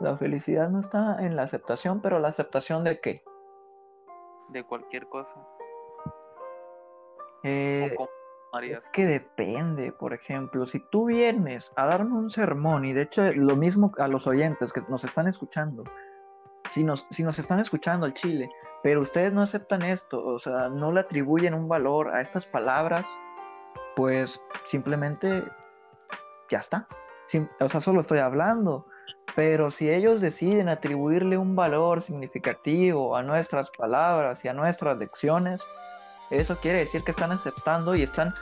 La 0.00 0.16
felicidad 0.16 0.68
no 0.68 0.80
está 0.80 1.24
en 1.24 1.36
la 1.36 1.44
aceptación, 1.44 2.02
pero 2.02 2.18
la 2.18 2.26
aceptación 2.26 2.82
de 2.82 3.00
qué? 3.00 3.22
De 4.48 4.64
cualquier 4.64 5.06
cosa. 5.06 5.36
Eh, 7.44 7.96
es 8.62 8.88
que 8.88 9.06
depende, 9.06 9.92
por 9.92 10.12
ejemplo, 10.12 10.66
si 10.66 10.80
tú 10.90 11.04
vienes 11.04 11.72
a 11.76 11.86
darme 11.86 12.18
un 12.18 12.30
sermón 12.30 12.84
y 12.84 12.92
de 12.92 13.02
hecho 13.02 13.22
lo 13.34 13.54
mismo 13.54 13.92
a 13.98 14.08
los 14.08 14.26
oyentes 14.26 14.72
que 14.72 14.80
nos 14.88 15.04
están 15.04 15.28
escuchando, 15.28 15.84
si 16.70 16.82
nos, 16.82 17.06
si 17.10 17.22
nos 17.22 17.38
están 17.38 17.60
escuchando 17.60 18.06
al 18.06 18.14
Chile, 18.14 18.50
pero 18.82 19.02
ustedes 19.02 19.32
no 19.32 19.42
aceptan 19.42 19.82
esto, 19.82 20.20
o 20.26 20.40
sea, 20.40 20.68
no 20.68 20.90
le 20.90 20.98
atribuyen 20.98 21.54
un 21.54 21.68
valor 21.68 22.12
a 22.12 22.22
estas 22.22 22.44
palabras, 22.44 23.06
pues 23.96 24.40
simplemente 24.66 25.44
ya 26.50 26.58
está. 26.58 26.86
o 27.60 27.68
sea, 27.68 27.80
solo 27.80 28.00
estoy 28.00 28.18
hablando. 28.18 28.86
Pero 29.36 29.70
si 29.70 29.90
ellos 29.90 30.20
deciden 30.20 30.68
atribuirle 30.68 31.36
un 31.38 31.56
valor 31.56 32.02
significativo 32.02 33.16
a 33.16 33.22
nuestras 33.22 33.70
palabras 33.70 34.44
y 34.44 34.48
a 34.48 34.52
nuestras 34.52 34.96
lecciones, 34.98 35.60
eso 36.30 36.56
quiere 36.56 36.80
decir 36.80 37.02
que 37.02 37.10
están 37.10 37.32
aceptando 37.32 37.94
y 37.94 38.02
están 38.02 38.32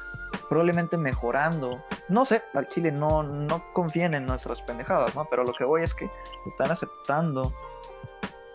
probablemente 0.48 0.96
mejorando. 0.96 1.82
No 2.08 2.24
sé, 2.24 2.42
al 2.54 2.68
Chile 2.68 2.92
no, 2.92 3.22
no 3.22 3.64
confíen 3.72 4.14
en 4.14 4.26
nuestras 4.26 4.60
pendejadas, 4.62 5.14
¿no? 5.14 5.26
Pero 5.30 5.44
lo 5.44 5.52
que 5.52 5.64
voy 5.64 5.82
es 5.82 5.94
que 5.94 6.10
están 6.46 6.70
aceptando 6.70 7.52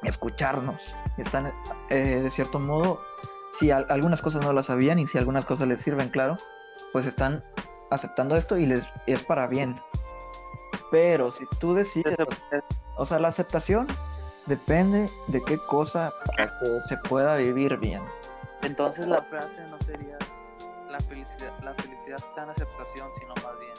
escucharnos. 0.04 0.94
Están, 1.18 1.54
eh, 1.90 2.22
de 2.22 2.30
cierto 2.30 2.60
modo, 2.60 3.02
si 3.60 3.72
algunas 3.72 4.22
cosas 4.22 4.44
no 4.44 4.54
las 4.54 4.68
sabían 4.68 5.00
y 5.00 5.08
si 5.08 5.18
algunas 5.18 5.46
cosas 5.46 5.68
les 5.68 5.82
sirven, 5.82 6.10
claro, 6.10 6.38
pues 6.98 7.06
están 7.06 7.44
aceptando 7.92 8.36
esto 8.36 8.58
y 8.58 8.66
les 8.66 8.84
es 9.06 9.22
para 9.22 9.46
bien. 9.46 9.76
Pero 10.90 11.32
si 11.32 11.46
tú 11.60 11.76
decides, 11.76 12.16
o 12.96 13.06
sea, 13.06 13.20
la 13.20 13.28
aceptación 13.28 13.86
depende 14.48 15.08
de 15.28 15.40
qué 15.44 15.60
cosa 15.68 16.12
para 16.26 16.48
que 16.58 16.66
se 16.90 16.98
pueda 16.98 17.36
vivir 17.36 17.78
bien. 17.78 18.02
Entonces 18.64 19.06
la 19.06 19.22
frase 19.22 19.64
no 19.68 19.80
sería 19.82 20.18
la 20.90 21.00
felicidad, 21.02 21.54
la 21.64 21.76
felicidad 21.76 22.18
está 22.18 22.46
en 22.46 22.50
aceptación, 22.50 23.10
sino 23.20 23.36
más 23.46 23.60
bien 23.60 23.74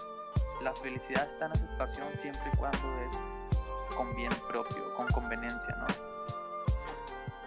la 0.63 0.73
felicidad 0.77 1.29
está 1.33 1.47
en 1.47 1.51
aceptación 1.51 2.09
siempre 2.23 2.53
y 2.55 2.57
cuando 2.57 2.79
es 3.01 3.97
con 3.97 4.15
bien 4.15 4.33
propio, 4.47 4.95
con 4.95 5.09
conveniencia, 5.09 5.75
¿no? 5.77 5.87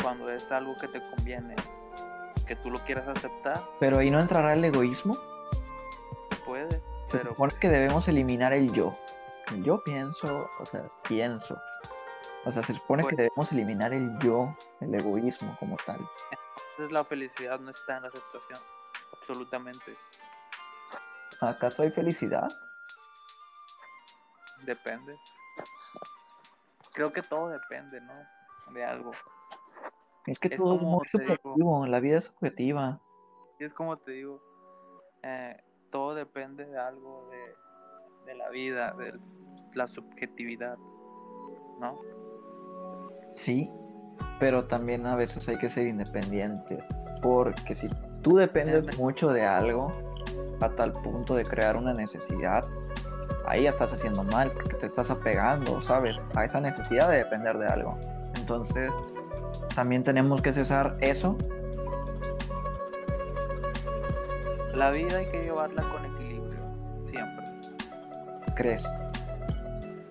Cuando 0.03 0.29
es 0.29 0.51
algo 0.51 0.75
que 0.75 0.89
te 0.89 0.99
conviene, 1.15 1.55
que 2.45 2.57
tú 2.57 2.69
lo 2.69 2.79
quieras 2.79 3.07
aceptar. 3.07 3.63
Pero 3.79 3.99
ahí 3.99 4.11
no 4.11 4.19
entrará 4.19 4.51
el 4.51 4.65
egoísmo. 4.65 5.30
Puede. 6.45 6.81
pero 7.11 7.35
porque 7.35 7.59
que 7.59 7.69
debemos 7.69 8.07
eliminar 8.07 8.53
el 8.53 8.71
yo 8.71 8.95
yo 9.59 9.83
pienso, 9.83 10.49
o 10.59 10.65
sea, 10.65 10.89
pienso. 11.07 11.61
O 12.45 12.51
sea, 12.51 12.63
se 12.63 12.73
supone 12.73 13.03
que 13.03 13.15
debemos 13.15 13.51
eliminar 13.51 13.93
el 13.93 14.17
yo, 14.19 14.55
el 14.79 14.95
egoísmo 14.95 15.55
como 15.59 15.75
tal. 15.85 15.99
Entonces 16.71 16.91
la 16.91 17.03
felicidad 17.03 17.59
no 17.59 17.69
está 17.69 17.97
en 17.97 18.03
la 18.03 18.09
aceptación, 18.09 18.59
absolutamente. 19.13 19.95
¿Acaso 21.41 21.83
hay 21.83 21.91
felicidad? 21.91 22.47
Depende. 24.65 25.15
Creo 26.93 27.13
que 27.13 27.21
todo 27.21 27.49
depende, 27.49 28.01
¿no? 28.01 28.13
De 28.73 28.83
algo. 28.83 29.11
Es 30.25 30.39
que 30.39 30.49
todo 30.49 30.75
es 30.75 30.81
muy 30.81 31.07
subjetivo, 31.07 31.85
la 31.85 31.99
vida 31.99 32.19
es 32.19 32.25
subjetiva. 32.25 32.99
Y 33.59 33.65
es 33.65 33.73
como 33.73 33.97
te 33.97 34.11
digo, 34.11 34.41
eh, 35.23 35.57
todo 35.91 36.15
depende 36.15 36.65
de 36.65 36.79
algo, 36.79 37.29
de, 37.29 38.31
de 38.31 38.37
la 38.37 38.49
vida, 38.49 38.93
del 38.93 39.19
la 39.75 39.87
subjetividad, 39.87 40.77
¿no? 41.79 41.99
Sí, 43.35 43.69
pero 44.39 44.65
también 44.65 45.05
a 45.05 45.15
veces 45.15 45.47
hay 45.47 45.57
que 45.57 45.69
ser 45.69 45.87
independientes, 45.87 46.83
porque 47.21 47.75
si 47.75 47.87
tú 48.21 48.35
dependes 48.35 48.97
mucho 48.99 49.31
de 49.31 49.45
algo, 49.45 49.91
a 50.61 50.69
tal 50.69 50.91
punto 50.91 51.35
de 51.35 51.43
crear 51.43 51.75
una 51.77 51.93
necesidad, 51.93 52.63
ahí 53.47 53.63
ya 53.63 53.69
estás 53.69 53.93
haciendo 53.93 54.23
mal, 54.23 54.51
porque 54.51 54.75
te 54.75 54.85
estás 54.85 55.09
apegando, 55.09 55.81
¿sabes? 55.81 56.23
A 56.35 56.45
esa 56.45 56.59
necesidad 56.59 57.09
de 57.09 57.17
depender 57.17 57.57
de 57.57 57.67
algo. 57.67 57.97
Entonces, 58.35 58.91
también 59.73 60.03
tenemos 60.03 60.41
que 60.41 60.51
cesar 60.51 60.97
eso. 61.01 61.35
La 64.73 64.89
vida 64.91 65.17
hay 65.17 65.25
que 65.25 65.43
llevarla 65.43 65.83
con 65.83 66.05
equilibrio, 66.05 66.59
siempre. 67.09 67.45
¿Crees? 68.55 68.83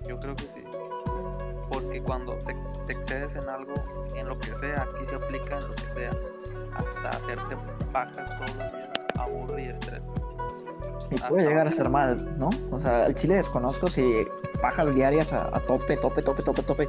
Yo 0.06 0.18
creo 0.18 0.36
que 0.36 0.44
sí. 0.44 0.64
Porque 1.70 2.02
cuando 2.02 2.36
te, 2.38 2.54
excedes 2.92 3.34
en 3.36 3.48
algo, 3.48 3.72
en 4.14 4.28
lo 4.28 4.38
que 4.38 4.48
sea, 4.58 4.82
aquí 4.82 5.06
se 5.08 5.16
aplica 5.16 5.58
en 5.58 5.68
lo 5.68 5.74
que 5.74 5.82
sea, 5.94 6.11
hasta 6.74 7.08
hacerte 7.11 7.56
pajas 7.92 8.28
todos 8.36 8.56
los 8.56 8.72
días, 8.72 8.90
aburre 9.18 9.62
y 9.62 9.66
estrés. 9.66 10.02
Y 11.11 11.16
puede 11.28 11.48
llegar 11.48 11.66
a 11.66 11.70
ser 11.70 11.88
mal, 11.88 12.38
¿no? 12.38 12.50
O 12.70 12.78
sea, 12.78 13.06
el 13.06 13.14
chile 13.14 13.36
desconozco 13.36 13.88
si 13.88 14.26
pajas 14.61 14.94
diarias 14.94 15.32
a, 15.32 15.50
tope, 15.66 15.96
tope, 15.96 16.22
tope, 16.22 16.42
tope, 16.42 16.62
tope, 16.62 16.88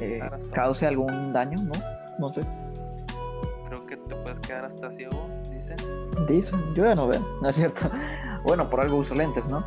eh, 0.00 0.20
cause 0.52 0.86
algún 0.86 1.32
daño, 1.32 1.56
¿no? 1.62 1.72
No 2.18 2.32
sé. 2.34 2.40
Creo 3.68 3.86
que 3.86 3.96
te 3.98 4.16
puedes 4.16 4.40
quedar 4.40 4.64
hasta 4.64 4.90
ciego, 4.92 5.28
dicen. 5.50 5.76
Dicen, 6.26 6.74
yo 6.74 6.84
ya 6.84 6.94
no 6.94 7.06
veo, 7.06 7.20
¿no 7.42 7.48
es 7.50 7.56
cierto? 7.56 7.90
Bueno, 8.42 8.68
por 8.70 8.80
algo 8.80 8.96
uso 8.96 9.14
lentes, 9.14 9.46
¿no? 9.48 9.62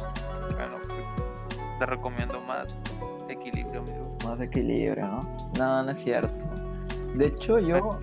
te 1.79 1.85
recomiendo 1.87 2.39
más 2.41 2.77
equilibrio, 3.27 3.81
amigo. 3.81 4.15
Más 4.23 4.39
equilibrio, 4.39 5.03
¿no? 5.03 5.19
No, 5.57 5.83
no 5.83 5.91
es 5.91 5.99
cierto. 5.99 6.31
De 7.15 7.27
hecho, 7.27 7.57
yo. 7.57 7.99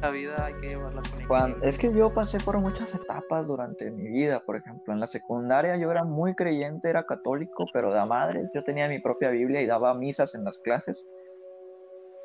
La 0.00 0.10
vida 0.10 0.34
hay 0.44 0.54
que 0.54 0.68
llevarla 0.68 1.02
con 1.28 1.62
Es 1.62 1.78
que 1.78 1.92
yo 1.92 2.14
pasé 2.14 2.38
por 2.38 2.58
muchas 2.58 2.94
etapas 2.94 3.48
durante 3.48 3.90
mi 3.90 4.08
vida. 4.08 4.40
Por 4.40 4.56
ejemplo, 4.56 4.94
en 4.94 5.00
la 5.00 5.06
secundaria 5.08 5.76
yo 5.76 5.90
era 5.90 6.04
muy 6.04 6.34
creyente, 6.34 6.88
era 6.88 7.04
católico, 7.04 7.66
pero 7.72 7.92
de 7.92 8.04
madres. 8.06 8.48
Yo 8.54 8.62
tenía 8.62 8.88
mi 8.88 9.00
propia 9.00 9.30
Biblia 9.30 9.60
y 9.60 9.66
daba 9.66 9.92
misas 9.94 10.34
en 10.34 10.44
las 10.44 10.58
clases. 10.58 11.04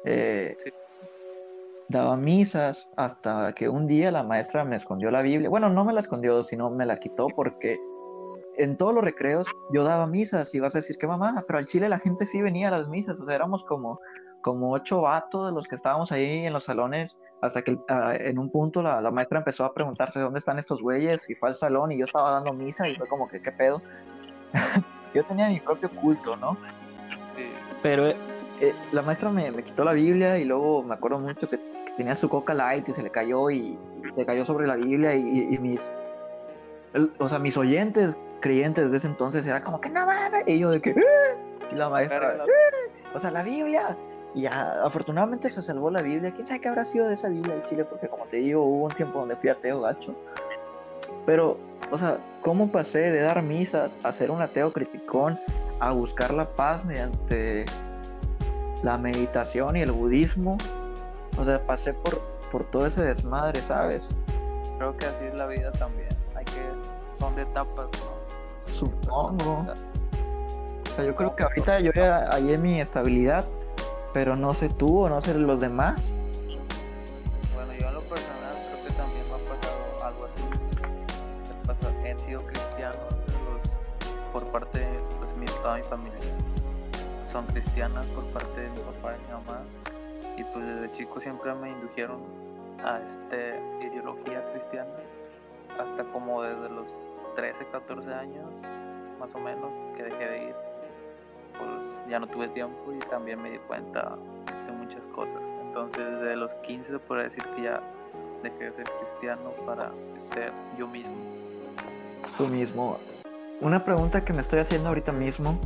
Eh, 0.05 0.55
daba 1.91 2.15
misas 2.15 2.87
hasta 2.95 3.53
que 3.53 3.69
un 3.69 3.87
día 3.87 4.11
la 4.11 4.23
maestra 4.23 4.63
me 4.63 4.77
escondió 4.77 5.11
la 5.11 5.21
Biblia. 5.21 5.49
Bueno, 5.49 5.69
no 5.69 5.83
me 5.85 5.93
la 5.93 5.99
escondió, 5.99 6.43
sino 6.43 6.69
me 6.69 6.85
la 6.85 6.97
quitó 6.97 7.27
porque 7.35 7.79
en 8.57 8.77
todos 8.77 8.93
los 8.93 9.03
recreos 9.03 9.47
yo 9.71 9.83
daba 9.83 10.07
misas 10.07 10.53
y 10.55 10.59
vas 10.59 10.73
a 10.75 10.79
decir 10.79 10.97
que 10.97 11.07
mamá, 11.07 11.35
pero 11.47 11.59
al 11.59 11.67
Chile 11.67 11.89
la 11.89 11.99
gente 11.99 12.25
sí 12.25 12.41
venía 12.41 12.69
a 12.69 12.71
las 12.71 12.87
misas, 12.87 13.19
o 13.19 13.25
sea, 13.25 13.35
éramos 13.35 13.63
como, 13.65 13.99
como 14.41 14.71
ocho 14.71 15.01
vatos 15.01 15.47
de 15.47 15.53
los 15.53 15.67
que 15.67 15.75
estábamos 15.75 16.11
ahí 16.11 16.45
en 16.45 16.53
los 16.53 16.65
salones, 16.65 17.17
hasta 17.41 17.61
que 17.61 17.77
ah, 17.89 18.13
en 18.17 18.39
un 18.39 18.49
punto 18.49 18.81
la, 18.81 19.01
maestra 19.11 19.39
empezó 19.39 19.65
a 19.65 19.73
preguntarse 19.73 20.19
dónde 20.19 20.39
están 20.39 20.59
estos 20.59 20.81
güeyes 20.81 21.29
y 21.29 21.35
fue 21.35 21.49
al 21.49 21.55
salón 21.55 21.91
y 21.91 21.97
yo 21.97 22.05
estaba 22.05 22.31
dando 22.31 22.53
misa 22.53 22.87
y 22.87 22.95
fue 22.95 23.07
como 23.07 23.27
que, 23.27 23.41
¿qué 23.41 23.51
pedo? 23.51 23.81
yo 25.13 25.23
tenía 25.23 25.49
mi 25.49 25.59
propio 25.59 25.89
culto, 25.89 26.35
¿no? 26.37 26.57
Pero 27.81 28.07
eh, 28.07 28.75
la 28.91 29.01
maestra 29.01 29.29
me, 29.29 29.51
quitó 29.63 29.83
la 29.83 29.93
Biblia 29.93 30.37
y 30.37 30.45
luego 30.45 30.83
me 30.83 30.93
acuerdo 30.93 31.19
mucho 31.19 31.49
que, 31.49 31.59
tenía 32.01 32.15
su 32.15 32.29
coca 32.29 32.55
light 32.55 32.89
y 32.89 32.95
se 32.95 33.03
le 33.03 33.11
cayó 33.11 33.51
y, 33.51 33.77
le 34.17 34.25
cayó 34.25 34.43
sobre 34.43 34.65
la 34.65 34.75
Biblia 34.75 35.13
y, 35.13 35.55
mis, 35.59 35.87
o 37.19 37.29
sea, 37.29 37.37
mis 37.37 37.55
oyentes 37.55 38.17
creyente 38.39 38.83
desde 38.83 38.97
ese 38.97 39.07
entonces 39.07 39.45
era 39.45 39.61
como 39.61 39.79
que 39.79 39.89
no 39.89 40.03
mames. 40.07 40.43
Y 40.47 40.57
yo 40.57 40.71
de 40.71 40.81
que, 40.81 40.89
eh", 40.89 41.03
y 41.71 41.75
la 41.75 41.89
maestra, 41.89 42.37
eh", 42.37 42.91
o 43.13 43.19
sea, 43.19 43.29
la 43.29 43.43
Biblia. 43.43 43.95
Y 44.33 44.41
ya, 44.41 44.83
afortunadamente 44.83 45.47
se 45.51 45.61
salvó 45.61 45.91
la 45.91 46.01
Biblia. 46.01 46.31
¿Quién 46.33 46.47
sabe 46.47 46.59
qué 46.59 46.69
habrá 46.69 46.85
sido 46.85 47.07
de 47.07 47.13
esa 47.13 47.29
Biblia 47.29 47.53
en 47.53 47.61
Chile? 47.61 47.85
Porque 47.85 48.07
como 48.07 48.25
te 48.25 48.37
digo, 48.37 48.63
hubo 48.63 48.85
un 48.85 48.91
tiempo 48.93 49.19
donde 49.19 49.35
fui 49.35 49.49
ateo 49.49 49.81
gacho. 49.81 50.15
Pero, 51.27 51.57
o 51.91 51.99
sea, 51.99 52.17
¿cómo 52.41 52.71
pasé 52.71 53.11
de 53.11 53.21
dar 53.21 53.43
misas 53.43 53.91
a 54.01 54.11
ser 54.11 54.31
un 54.31 54.41
ateo 54.41 54.73
criticón 54.73 55.39
a 55.79 55.91
buscar 55.91 56.33
la 56.33 56.49
paz 56.55 56.83
mediante 56.83 57.65
la 58.81 58.97
meditación 58.97 59.77
y 59.77 59.81
el 59.81 59.91
budismo? 59.91 60.57
O 61.37 61.45
sea, 61.45 61.65
pasé 61.65 61.93
por 61.93 62.19
por 62.51 62.65
todo 62.65 62.85
ese 62.85 63.01
desmadre, 63.01 63.61
¿sabes? 63.61 64.09
Creo 64.77 64.97
que 64.97 65.05
así 65.05 65.23
es 65.25 65.33
la 65.35 65.45
vida 65.47 65.71
también. 65.71 66.09
Hay 66.35 66.43
que. 66.43 66.61
Son 67.19 67.33
de 67.35 67.43
etapas, 67.43 67.87
¿no? 68.03 68.73
Supongo. 68.73 69.65
O 70.89 70.93
sea, 70.95 71.05
yo 71.05 71.15
creo 71.15 71.33
que 71.35 71.43
ahorita 71.43 71.79
yo 71.79 71.91
ya 71.93 72.27
hallé 72.31 72.57
mi 72.57 72.81
estabilidad, 72.81 73.45
pero 74.13 74.35
no 74.35 74.53
sé 74.53 74.67
tú 74.67 75.03
o 75.05 75.09
no 75.09 75.21
sé 75.21 75.33
los 75.35 75.61
demás. 75.61 76.09
Bueno, 77.55 77.71
yo 77.79 77.87
en 77.87 77.93
lo 77.93 78.01
personal 78.01 78.53
creo 78.67 78.83
que 78.85 78.91
también 78.93 79.23
me 79.29 79.35
ha 79.35 79.55
pasado 79.55 80.05
algo 80.05 80.25
así. 80.25 82.05
He 82.05 82.19
sido 82.25 82.41
cristiano 82.45 82.95
los- 83.29 83.71
por 84.33 84.45
parte 84.51 84.79
de 84.79 84.99
pues, 85.19 85.33
mi, 85.37 85.45
toda 85.45 85.77
mi 85.77 85.83
familia. 85.83 86.19
Son 87.31 87.45
cristianas 87.45 88.05
por 88.07 88.25
parte 88.25 88.59
de 88.59 88.69
mi 88.69 88.79
papá 88.79 89.13
y 89.15 89.25
mi 89.27 89.31
mamá. 89.31 89.61
Y 90.37 90.43
pues 90.43 90.65
desde 90.65 90.91
chico 90.91 91.19
siempre 91.19 91.53
me 91.53 91.69
indujeron 91.69 92.21
a 92.83 92.99
este 92.99 93.59
ideología 93.85 94.43
cristiana. 94.51 94.89
Hasta 95.79 96.03
como 96.11 96.41
desde 96.43 96.69
los 96.69 96.87
13, 97.35 97.65
14 97.71 98.13
años, 98.13 98.45
más 99.19 99.33
o 99.35 99.39
menos, 99.39 99.69
que 99.95 100.03
dejé 100.03 100.25
de 100.25 100.43
ir. 100.49 100.55
Pues 101.57 102.09
ya 102.09 102.19
no 102.19 102.27
tuve 102.27 102.47
tiempo 102.49 102.91
y 102.93 102.99
también 103.09 103.41
me 103.41 103.51
di 103.51 103.57
cuenta 103.59 104.15
de 104.65 104.71
muchas 104.71 105.05
cosas. 105.07 105.41
Entonces, 105.65 106.19
desde 106.19 106.35
los 106.35 106.53
15 106.55 106.91
se 106.91 106.99
puede 106.99 107.23
decir 107.23 107.43
que 107.55 107.63
ya 107.63 107.81
dejé 108.43 108.65
de 108.65 108.71
ser 108.71 108.85
cristiano 108.85 109.51
para 109.65 109.91
ser 110.33 110.51
yo 110.77 110.87
mismo. 110.87 111.15
Tú 112.37 112.47
mismo. 112.47 112.97
Una 113.61 113.83
pregunta 113.85 114.25
que 114.25 114.33
me 114.33 114.41
estoy 114.41 114.59
haciendo 114.59 114.89
ahorita 114.89 115.11
mismo. 115.11 115.59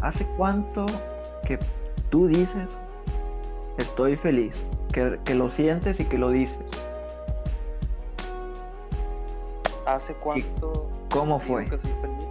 ¿Hace 0.00 0.26
cuánto 0.36 0.86
que 1.46 1.58
tú 2.10 2.26
dices 2.26 2.78
estoy 3.78 4.16
feliz? 4.16 4.54
Que, 4.92 5.18
que 5.24 5.34
lo 5.34 5.50
sientes 5.50 6.00
y 6.00 6.04
que 6.04 6.18
lo 6.18 6.30
dices. 6.30 6.56
¿Hace 9.86 10.14
cuánto 10.14 10.90
¿Cómo 11.10 11.38
fue? 11.38 11.64
que 11.64 11.78
soy 11.78 11.92
feliz? 12.02 12.26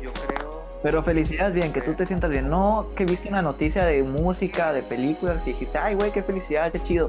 Yo 0.00 0.12
creo 0.12 0.64
Pero 0.82 1.02
felicidad 1.02 1.52
bien, 1.52 1.72
que 1.72 1.80
tú 1.80 1.94
te 1.94 2.06
sientas 2.06 2.30
bien. 2.30 2.48
No 2.48 2.88
que 2.94 3.04
viste 3.04 3.28
una 3.28 3.42
noticia 3.42 3.84
de 3.84 4.02
música, 4.02 4.72
de 4.72 4.82
películas 4.82 5.38
y 5.46 5.52
dijiste, 5.52 5.78
ay, 5.78 5.94
güey, 5.94 6.12
qué 6.12 6.22
felicidad, 6.22 6.70
qué 6.70 6.82
chido. 6.82 7.08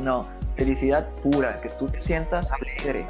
No, 0.00 0.26
felicidad 0.56 1.08
pura, 1.22 1.60
que 1.60 1.68
tú 1.70 1.88
te 1.88 2.00
sientas 2.00 2.50
alegre. 2.52 3.06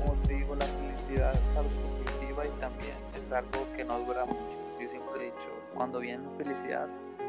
como 0.00 0.14
te 0.22 0.34
digo, 0.34 0.54
la 0.54 0.64
felicidad 0.66 1.34
es 1.34 1.56
algo 1.56 1.70
subjetiva 1.70 2.46
y 2.46 2.60
también 2.60 2.94
es 3.14 3.32
algo 3.32 3.66
que 3.76 3.84
no 3.84 3.98
dura 4.00 4.24
mucho. 4.24 4.41
Cuando 5.82 5.98
viene 5.98 6.22
la 6.22 6.30
felicidad, 6.36 6.88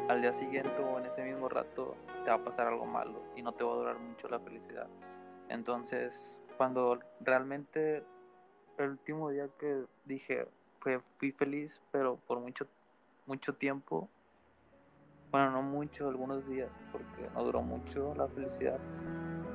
al 0.09 0.21
día 0.21 0.31
siguiente 0.31 0.79
o 0.79 0.99
en 0.99 1.07
ese 1.07 1.23
mismo 1.23 1.49
rato 1.49 1.95
te 2.23 2.29
va 2.29 2.35
a 2.35 2.43
pasar 2.43 2.67
algo 2.67 2.85
malo 2.85 3.23
y 3.35 3.41
no 3.41 3.51
te 3.51 3.63
va 3.63 3.73
a 3.73 3.77
durar 3.77 3.97
mucho 3.97 4.29
la 4.29 4.39
felicidad. 4.39 4.85
Entonces, 5.49 6.39
cuando 6.55 6.99
realmente 7.19 8.03
el 8.77 8.89
último 8.91 9.31
día 9.31 9.47
que 9.57 9.85
dije, 10.05 10.47
fue, 10.81 11.01
fui 11.17 11.31
feliz, 11.31 11.81
pero 11.91 12.17
por 12.27 12.41
mucho, 12.41 12.67
mucho 13.25 13.55
tiempo, 13.55 14.07
bueno, 15.31 15.49
no 15.49 15.63
mucho, 15.63 16.07
algunos 16.07 16.47
días, 16.47 16.69
porque 16.91 17.27
no 17.33 17.43
duró 17.43 17.63
mucho 17.63 18.13
la 18.13 18.27
felicidad, 18.27 18.77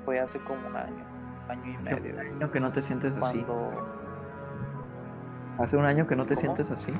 fue 0.05 0.19
hace 0.19 0.43
como 0.43 0.67
un 0.67 0.75
año, 0.75 1.07
año 1.49 1.71
y 1.71 1.77
Hace 1.77 1.95
medio. 1.95 2.15
un 2.15 2.19
año 2.19 2.51
que 2.51 2.59
no 2.59 2.73
te 2.73 2.83
sientes 2.83 3.13
así. 3.13 3.45
Cuando 3.45 3.87
Hace 5.61 5.77
un 5.77 5.85
año 5.87 6.05
que 6.09 6.17
no 6.17 6.27
te 6.27 6.35
¿Cómo? 6.35 6.41
sientes 6.41 6.69
así. 6.73 6.93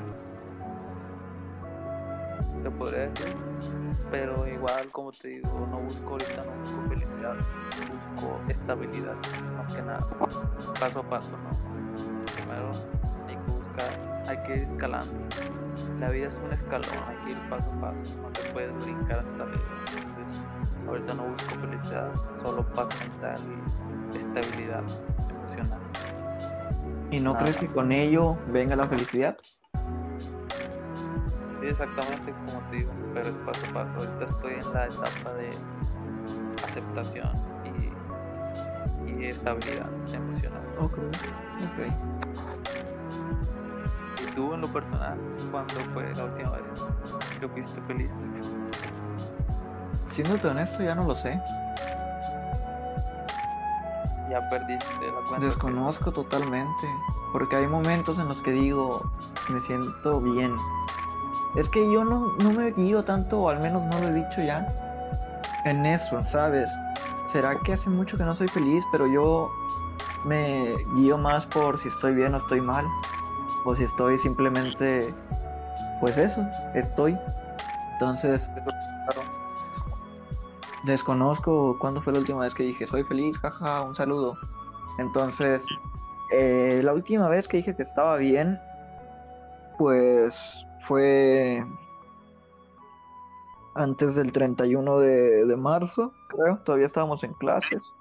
Se 2.59 2.71
podría 2.71 3.09
decir, 3.09 3.35
pero 4.11 4.47
igual, 4.47 4.91
como 4.91 5.11
te 5.11 5.27
digo, 5.29 5.67
no 5.69 5.79
busco 5.79 6.11
ahorita, 6.11 6.43
no 6.43 6.53
busco 6.53 6.81
felicidad, 6.89 7.35
busco 7.87 8.43
estabilidad, 8.47 9.17
más 9.57 9.73
que 9.73 9.81
nada, 9.81 10.07
paso 10.79 10.99
a 10.99 11.09
paso, 11.09 11.37
¿no? 11.37 11.49
Primero 12.33 12.71
hay 13.27 13.37
que 13.37 13.51
buscar, 13.51 13.99
hay 14.27 14.37
que 14.43 14.57
ir 14.57 14.63
escalando. 14.63 15.13
La 15.99 16.09
vida 16.09 16.27
es 16.27 16.35
un 16.43 16.51
escalón, 16.51 17.03
hay 17.07 17.17
que 17.25 17.31
ir 17.31 17.49
paso 17.49 17.71
a 17.71 17.81
paso, 17.81 18.17
no 18.21 18.31
te 18.31 18.43
puedes 18.43 18.77
brincar 18.79 19.19
hasta 19.19 19.43
arriba. 19.43 19.69
Entonces, 19.85 20.45
ahorita 20.87 21.13
no 21.13 21.23
busco 21.29 21.55
felicidad, 21.57 22.11
solo 22.41 22.73
paz 22.73 22.89
mental 22.99 23.39
y 24.13 24.17
estabilidad 24.17 24.83
emocional. 25.29 25.81
¿Y 27.11 27.19
no 27.19 27.33
Nada 27.33 27.43
crees 27.43 27.57
que 27.57 27.67
con 27.67 27.91
ello 27.91 28.37
venga 28.47 28.75
la 28.75 28.87
felicidad? 28.87 29.37
Sí, 31.59 31.67
exactamente 31.67 32.33
como 32.45 32.61
te 32.69 32.77
digo, 32.77 32.91
pero 33.13 33.29
es 33.29 33.35
paso 33.45 33.65
a 33.69 33.73
paso. 33.73 33.91
Ahorita 33.97 34.25
estoy 34.25 34.53
en 34.53 34.73
la 34.73 34.85
etapa 34.85 35.33
de 35.33 35.49
aceptación 36.63 37.31
y, 37.65 39.11
y 39.11 39.25
estabilidad 39.25 39.89
emocional. 40.13 40.61
Ok, 40.79 40.97
ok. 40.97 41.79
¿Y 44.21 44.35
tú 44.35 44.53
en 44.53 44.61
lo 44.61 44.67
personal, 44.67 45.19
cuándo 45.51 45.73
fue 45.93 46.13
la 46.15 46.25
última 46.25 46.51
vez 46.51 46.63
que 47.39 47.47
fuiste 47.49 47.81
feliz? 47.81 48.11
Siéndote 50.11 50.47
honesto, 50.47 50.83
ya 50.83 50.95
no 50.95 51.03
lo 51.05 51.15
sé. 51.15 51.39
Ya 54.29 54.47
perdiste 54.49 55.07
la 55.07 55.21
cuenta. 55.27 55.45
Desconozco 55.45 56.11
totalmente. 56.11 56.87
Porque 57.31 57.55
hay 57.55 57.67
momentos 57.67 58.17
en 58.17 58.27
los 58.27 58.37
que 58.41 58.51
digo, 58.51 59.03
me 59.49 59.61
siento 59.61 60.19
bien. 60.19 60.55
Es 61.55 61.69
que 61.69 61.91
yo 61.91 62.03
no, 62.03 62.33
no 62.37 62.53
me 62.53 62.71
guío 62.71 63.03
tanto, 63.03 63.41
o 63.41 63.49
al 63.49 63.59
menos 63.59 63.83
no 63.87 63.99
lo 63.99 64.09
he 64.09 64.13
dicho 64.13 64.41
ya, 64.41 64.67
en 65.65 65.85
eso, 65.85 66.23
¿sabes? 66.29 66.69
¿Será 67.31 67.59
que 67.59 67.73
hace 67.73 67.89
mucho 67.89 68.17
que 68.17 68.23
no 68.23 68.35
soy 68.35 68.47
feliz, 68.47 68.83
pero 68.91 69.07
yo 69.07 69.51
me 70.25 70.75
guío 70.95 71.17
más 71.17 71.45
por 71.45 71.79
si 71.79 71.89
estoy 71.89 72.13
bien 72.13 72.33
o 72.33 72.37
estoy 72.37 72.61
mal? 72.61 72.85
O 73.65 73.75
si 73.75 73.83
estoy 73.83 74.17
simplemente, 74.17 75.13
pues 75.99 76.17
eso, 76.17 76.45
estoy. 76.73 77.17
Entonces, 77.93 78.47
Claro. 78.53 79.21
Desconozco 80.83 81.77
cuándo 81.79 82.01
fue 82.01 82.13
la 82.13 82.19
última 82.19 82.39
vez 82.41 82.53
que 82.53 82.63
dije 82.63 82.87
soy 82.87 83.03
feliz, 83.03 83.37
jaja, 83.39 83.81
un 83.81 83.95
saludo. 83.95 84.37
Entonces, 84.97 85.65
eh, 86.31 86.81
la 86.83 86.93
última 86.93 87.27
vez 87.27 87.47
que 87.47 87.57
dije 87.57 87.75
que 87.75 87.83
estaba 87.83 88.17
bien, 88.17 88.59
pues 89.77 90.65
fue 90.81 91.63
antes 93.75 94.15
del 94.15 94.31
31 94.31 94.99
de, 94.99 95.45
de 95.45 95.57
marzo, 95.57 96.13
creo. 96.27 96.59
Todavía 96.59 96.87
estábamos 96.87 97.23
en 97.23 97.33
clases. 97.33 97.93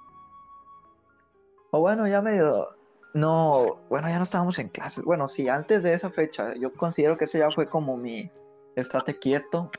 O 1.71 1.81
bueno, 1.81 2.07
ya 2.09 2.23
medio... 2.23 2.69
No, 3.15 3.81
bueno, 3.89 4.09
ya 4.09 4.19
no 4.19 4.25
estábamos 4.25 4.59
en 4.59 4.69
clases. 4.69 5.05
Bueno, 5.05 5.29
sí, 5.29 5.49
antes 5.49 5.83
de 5.83 5.95
esa 5.95 6.11
fecha. 6.11 6.55
Yo 6.55 6.73
considero 6.73 7.17
que 7.17 7.25
ese 7.25 7.39
ya 7.39 7.51
fue 7.51 7.69
como 7.69 7.97
mi 7.97 8.31
estate 8.77 9.19
quieto. 9.19 9.71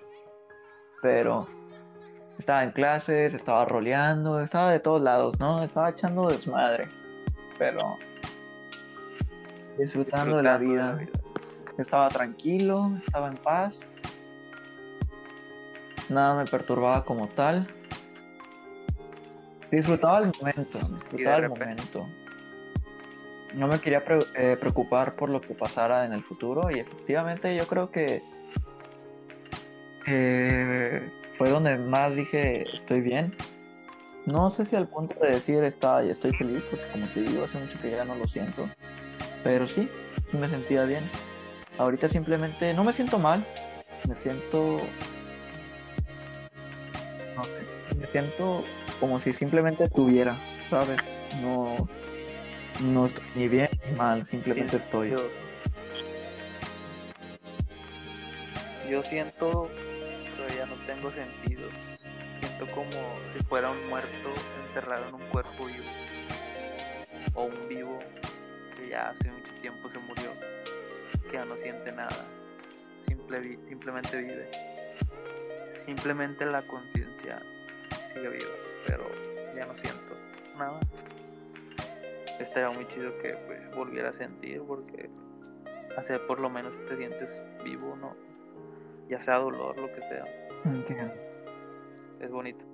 Pero 1.01 1.47
estaba 2.39 2.63
en 2.63 2.71
clases, 2.71 3.33
estaba 3.33 3.65
roleando, 3.65 4.41
estaba 4.41 4.71
de 4.71 4.79
todos 4.79 5.01
lados, 5.01 5.39
¿no? 5.39 5.61
Estaba 5.61 5.89
echando 5.89 6.27
desmadre, 6.27 6.89
pero 7.57 7.97
disfrutando, 9.77 10.37
de 10.37 10.43
la 10.43 10.57
vida. 10.57 10.99
Estaba 11.79 12.09
tranquilo, 12.09 12.91
estaba 12.97 13.29
en 13.29 13.37
paz. 13.37 13.79
Nada 16.09 16.35
me 16.35 16.45
perturbaba 16.45 17.05
como 17.05 17.27
tal. 17.29 17.67
Disfrutaba 19.71 20.19
el 20.19 20.31
momento, 20.39 20.79
disfrutaba 20.93 21.37
el 21.37 21.49
momento. 21.49 22.07
No 23.53 23.67
me 23.67 23.79
quería 23.79 24.03
pre- 24.03 24.25
eh, 24.35 24.57
preocupar 24.59 25.15
por 25.15 25.29
lo 25.29 25.41
que 25.41 25.53
pasara 25.53 26.05
en 26.05 26.13
el 26.13 26.23
futuro 26.23 26.69
y 26.69 26.79
efectivamente 26.79 27.55
yo 27.55 27.65
creo 27.67 27.89
que 27.91 28.21
eh, 30.07 31.09
fue 31.35 31.49
donde 31.49 31.77
más 31.77 32.15
dije 32.15 32.63
estoy 32.73 33.01
bien. 33.01 33.33
No 34.25 34.51
sé 34.51 34.65
si 34.65 34.75
al 34.75 34.87
punto 34.87 35.15
de 35.19 35.31
decir 35.31 35.63
está, 35.63 36.03
estoy 36.03 36.33
feliz, 36.33 36.61
porque 36.69 36.85
como 36.91 37.07
te 37.07 37.21
digo, 37.21 37.45
hace 37.45 37.57
mucho 37.57 37.79
que 37.81 37.89
ya 37.91 38.03
no 38.05 38.15
lo 38.15 38.27
siento. 38.27 38.67
Pero 39.43 39.67
sí 39.67 39.89
me 40.33 40.47
sentía 40.49 40.83
bien. 40.83 41.03
Ahorita 41.79 42.09
simplemente 42.09 42.73
no 42.73 42.83
me 42.83 42.91
siento 42.91 43.17
mal, 43.19 43.45
me 44.05 44.13
siento. 44.13 44.81
No 47.37 47.43
sé, 47.45 47.95
me 47.95 48.05
siento 48.07 48.65
como 48.99 49.17
si 49.21 49.33
simplemente 49.33 49.85
estuviera, 49.85 50.35
¿sabes? 50.69 50.97
No, 51.41 51.87
no 52.81 53.05
estoy 53.05 53.23
ni 53.33 53.47
bien 53.47 53.69
ni 53.89 53.95
mal, 53.95 54.25
simplemente 54.25 54.75
estoy. 54.75 55.11
Yo, 55.11 55.21
yo 58.89 59.01
siento 59.03 59.69
que 60.49 60.57
ya 60.57 60.65
no 60.65 60.75
tengo 60.85 61.13
sentido. 61.13 61.69
Siento 62.41 62.67
como 62.75 62.91
si 63.33 63.41
fuera 63.45 63.71
un 63.71 63.87
muerto 63.87 64.29
encerrado 64.67 65.07
en 65.07 65.15
un 65.15 65.21
cuerpo 65.29 65.65
vivo. 65.65 65.85
O 67.35 67.43
un 67.43 67.69
vivo 67.69 67.99
que 68.75 68.89
ya 68.89 69.11
hace 69.11 69.31
mucho 69.31 69.53
tiempo 69.61 69.89
se 69.89 69.97
murió. 69.99 70.58
Ya 71.31 71.45
no 71.45 71.55
siente 71.57 71.91
nada. 71.91 72.25
Simple 73.07 73.59
simplemente 73.67 74.17
vive. 74.17 74.49
simplemente 75.85 76.45
la 76.45 76.61
conciencia 76.67 77.41
sigue 78.11 78.29
viva, 78.29 78.51
pero 78.87 79.03
ya 79.55 79.65
no 79.65 79.75
siento 79.77 80.15
nada. 80.57 80.79
Estaría 82.39 82.69
muy 82.71 82.87
chido 82.87 83.17
que 83.19 83.33
pues 83.45 83.75
volviera 83.75 84.09
a 84.09 84.13
sentir 84.13 84.61
porque 84.67 85.09
hacer 85.97 86.25
por 86.25 86.39
lo 86.39 86.49
menos 86.49 86.73
te 86.85 86.97
sientes 86.97 87.29
vivo, 87.63 87.95
¿no? 87.95 88.15
Ya 89.07 89.21
sea 89.21 89.37
dolor, 89.37 89.77
lo 89.77 89.87
que 89.93 90.01
sea. 90.01 90.25
Entiendo. 90.65 91.13
Es 92.19 92.31
bonito. 92.31 92.65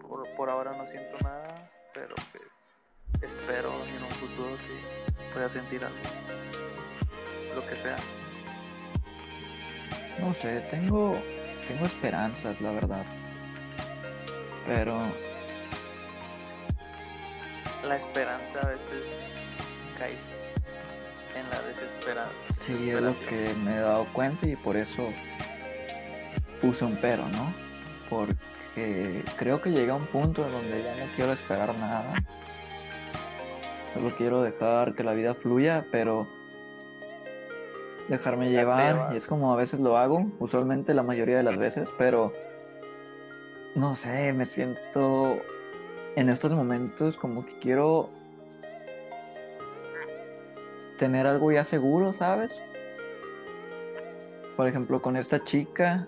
Por, 0.00 0.28
por 0.36 0.50
ahora 0.50 0.72
no 0.76 0.86
siento 0.86 1.16
nada, 1.22 1.70
pero 1.92 2.14
pues 2.32 2.55
espero 3.22 3.72
en 3.86 4.02
un 4.02 4.10
futuro 4.10 4.56
sí 4.58 4.74
pueda 5.32 5.48
sentir 5.50 5.84
algo. 5.84 5.96
Lo 7.54 7.66
que 7.66 7.74
sea. 7.76 7.96
No 10.20 10.32
sé, 10.34 10.60
tengo, 10.70 11.16
tengo 11.68 11.86
esperanzas, 11.86 12.60
la 12.60 12.72
verdad. 12.72 13.04
Pero 14.66 14.98
La 17.86 17.96
esperanza 17.96 18.60
a 18.62 18.66
veces 18.68 19.04
caes 19.98 20.18
en 21.36 21.50
la 21.50 21.62
desesperanza. 21.62 22.32
sí 22.66 22.90
es 22.90 23.00
lo 23.00 23.18
que 23.20 23.54
me 23.62 23.76
he 23.76 23.80
dado 23.80 24.06
cuenta 24.12 24.46
y 24.46 24.56
por 24.56 24.76
eso 24.76 25.08
puse 26.60 26.84
un 26.84 26.96
pero, 26.96 27.28
¿no? 27.28 27.52
Porque 28.08 29.22
creo 29.36 29.60
que 29.60 29.70
llega 29.70 29.94
un 29.94 30.06
punto 30.06 30.44
en 30.46 30.52
donde 30.52 30.82
ya 30.82 30.96
no 30.96 31.12
quiero 31.14 31.32
esperar 31.32 31.74
nada. 31.76 32.14
Solo 33.96 34.14
quiero 34.14 34.42
dejar 34.42 34.94
que 34.94 35.02
la 35.02 35.14
vida 35.14 35.34
fluya, 35.34 35.86
pero 35.90 36.28
dejarme 38.08 38.50
llevar. 38.50 39.08
Y 39.14 39.16
es 39.16 39.26
como 39.26 39.54
a 39.54 39.56
veces 39.56 39.80
lo 39.80 39.96
hago, 39.96 40.26
usualmente 40.38 40.92
la 40.92 41.02
mayoría 41.02 41.38
de 41.38 41.42
las 41.42 41.56
veces, 41.56 41.88
pero 41.96 42.30
no 43.74 43.96
sé, 43.96 44.34
me 44.34 44.44
siento 44.44 45.38
en 46.14 46.28
estos 46.28 46.52
momentos 46.52 47.16
como 47.16 47.46
que 47.46 47.58
quiero 47.58 48.10
tener 50.98 51.26
algo 51.26 51.50
ya 51.50 51.64
seguro, 51.64 52.12
¿sabes? 52.12 52.54
Por 54.58 54.68
ejemplo, 54.68 55.00
con 55.00 55.16
esta 55.16 55.42
chica, 55.42 56.06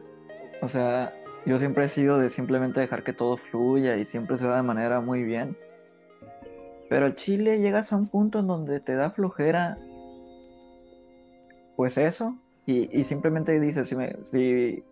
o 0.61 0.69
sea, 0.69 1.15
yo 1.47 1.59
siempre 1.59 1.87
he 1.87 1.89
sido 1.89 2.19
de 2.19 2.29
simplemente 2.29 2.81
dejar 2.81 3.03
que 3.03 3.15
todo 3.15 3.39
fluya 3.39 3.97
y 3.97 4.05
siempre 4.05 4.37
se 4.37 4.47
va 4.47 4.57
de 4.57 4.63
manera 4.63 5.01
muy 5.01 5.25
bien. 5.25 5.57
Pero 6.89 7.11
chile 7.11 7.59
llegas 7.61 7.93
a 7.93 7.97
un 7.97 8.09
punto 8.09 8.39
en 8.41 8.47
donde 8.47 8.81
te 8.81 8.95
da 8.95 9.11
flojera, 9.11 9.79
pues 11.77 11.99
eso, 11.99 12.35
y, 12.67 12.89
y 12.99 13.05
simplemente 13.05 13.61
dices, 13.61 13.89
si, 13.89 13.97
me, 13.97 14.17
si, 14.25 14.83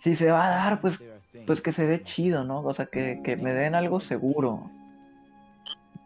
si 0.00 0.14
se 0.14 0.30
va 0.30 0.46
a 0.46 0.50
dar, 0.50 0.80
pues, 0.80 1.02
pues 1.46 1.60
que 1.60 1.72
se 1.72 1.86
dé 1.86 2.02
chido, 2.02 2.44
¿no? 2.44 2.62
O 2.62 2.74
sea, 2.74 2.86
que, 2.86 3.20
que 3.22 3.36
me 3.36 3.52
den 3.52 3.74
algo 3.74 4.00
seguro. 4.00 4.70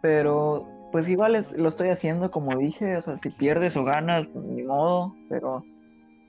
Pero, 0.02 0.68
pues 0.92 1.08
igual 1.08 1.36
es- 1.36 1.56
lo 1.56 1.68
estoy 1.68 1.88
haciendo 1.90 2.30
como 2.30 2.56
dije, 2.58 2.96
o 2.96 3.02
sea, 3.02 3.18
si 3.22 3.30
pierdes 3.30 3.76
o 3.76 3.84
ganas, 3.84 4.28
ni 4.34 4.62
modo, 4.62 5.14
pero 5.28 5.64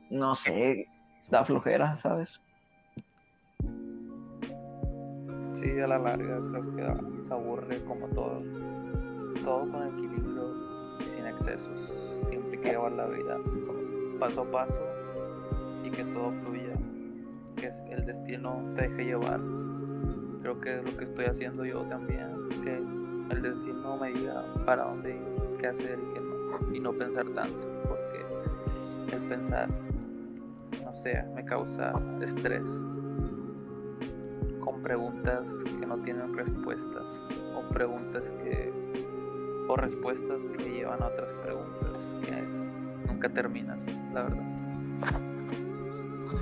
no 0.10 0.36
sé, 0.36 0.88
da 1.30 1.44
flojera, 1.46 2.00
¿sabes? 2.02 2.40
Sí, 5.54 5.72
a 5.80 5.88
la 5.88 5.98
larga 5.98 6.40
creo 6.50 6.76
que 6.76 6.82
se 6.82 7.17
aburre 7.30 7.84
como 7.86 8.08
todo. 8.08 8.42
Todo 9.44 9.70
con 9.72 9.88
equilibrio 9.88 10.54
y 11.00 11.08
sin 11.08 11.26
excesos. 11.26 12.06
Siempre 12.28 12.60
que 12.60 12.70
llevar 12.70 12.92
la 12.94 13.06
vida 13.08 13.38
paso 14.20 14.42
a 14.42 14.52
paso 14.52 14.80
y 15.84 15.90
que 15.90 16.04
todo 16.06 16.32
fluya. 16.32 16.74
Que 17.56 17.72
el 17.92 18.06
destino 18.06 18.64
te 18.76 18.84
deje 18.84 19.06
llevar. 19.06 19.40
Creo 20.42 20.60
que 20.60 20.78
es 20.78 20.84
lo 20.84 20.98
que 20.98 21.04
estoy 21.04 21.26
haciendo 21.26 21.66
yo 21.66 21.82
también. 21.84 22.50
Que 22.64 22.78
el 22.78 23.42
destino 23.42 23.98
me 23.98 24.12
diga 24.14 24.44
para 24.66 24.86
dónde 24.86 25.16
ir, 25.16 25.58
qué 25.60 25.68
hacer 25.68 26.00
y 26.00 26.14
qué 26.14 26.20
no. 26.20 26.76
Y 26.76 26.80
no 26.80 26.94
pensar 26.94 27.26
tanto. 27.30 27.68
Porque 27.88 29.16
el 29.16 29.22
pensar, 29.24 29.70
no 30.84 30.94
sé, 30.94 31.24
me 31.36 31.44
causa 31.46 31.94
estrés 32.22 32.64
preguntas 34.78 35.48
que 35.80 35.86
no 35.86 35.98
tienen 35.98 36.36
respuestas 36.36 37.22
o 37.56 37.68
preguntas 37.74 38.32
que 38.44 38.74
o 39.68 39.76
respuestas 39.76 40.42
que 40.58 40.64
llevan 40.64 41.02
a 41.02 41.08
otras 41.08 41.30
preguntas 41.44 42.16
que 42.22 43.12
nunca 43.12 43.30
terminas 43.30 43.86
la 44.14 44.24
verdad 44.24 44.58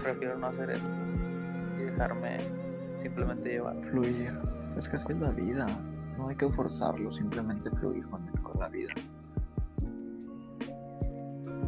prefiero 0.06 0.38
no 0.38 0.48
hacer 0.48 0.70
esto 0.70 1.00
y 1.80 1.84
dejarme 1.84 2.38
simplemente 3.02 3.50
llevar 3.50 3.76
Fluir. 3.90 4.32
Es 4.78 4.88
que 4.88 4.98
así 4.98 5.14
es 5.14 5.20
la 5.20 5.32
vida. 5.32 5.68
No 6.18 6.28
hay 6.28 6.36
que 6.36 6.48
forzarlo, 6.50 7.12
simplemente 7.12 7.70
fluir 7.72 8.06
con, 8.08 8.26
con 8.44 8.60
la 8.60 8.70
vida. 8.70 8.94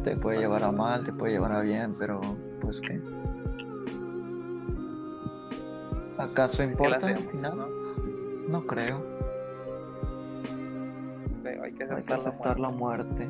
Te 0.04 0.16
puede 0.16 0.38
llevar 0.38 0.62
a 0.62 0.72
mal, 0.72 1.04
te 1.04 1.12
puede 1.12 1.32
llevar 1.32 1.52
a 1.52 1.60
bien, 1.60 1.94
pero 1.98 2.20
pues 2.60 2.80
qué. 2.80 3.00
¿Acaso 6.44 6.62
importa 6.62 6.96
al 6.96 7.12
hacemos, 7.12 7.30
final? 7.32 7.56
¿no? 7.56 7.68
No 8.48 8.66
creo. 8.66 9.02
Pero 11.42 11.62
hay 11.62 11.72
que 11.72 11.84
Hay 11.84 12.02
que 12.02 12.12
aceptar, 12.14 12.58
la 12.58 12.68
la 12.68 12.74
muerte. 12.74 13.28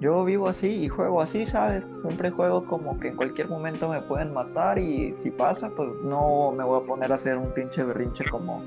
Yo 0.00 0.24
vivo 0.24 0.48
así 0.48 0.66
y 0.68 0.88
juego 0.88 1.22
así, 1.22 1.46
¿sabes? 1.46 1.86
Siempre 2.02 2.30
juego 2.30 2.64
como 2.66 3.00
que 3.00 3.08
en 3.08 3.16
cualquier 3.16 3.48
momento 3.48 3.88
me 3.88 4.02
pueden 4.02 4.32
matar 4.34 4.78
y 4.78 5.16
si 5.16 5.30
pasa, 5.30 5.70
pues 5.70 5.88
no 6.02 6.52
me 6.52 6.64
voy 6.64 6.82
a 6.82 6.86
poner 6.86 7.10
a 7.12 7.14
hacer 7.14 7.36
un 7.38 7.50
pinche 7.54 7.82
berrinche 7.82 8.24
como, 8.30 8.62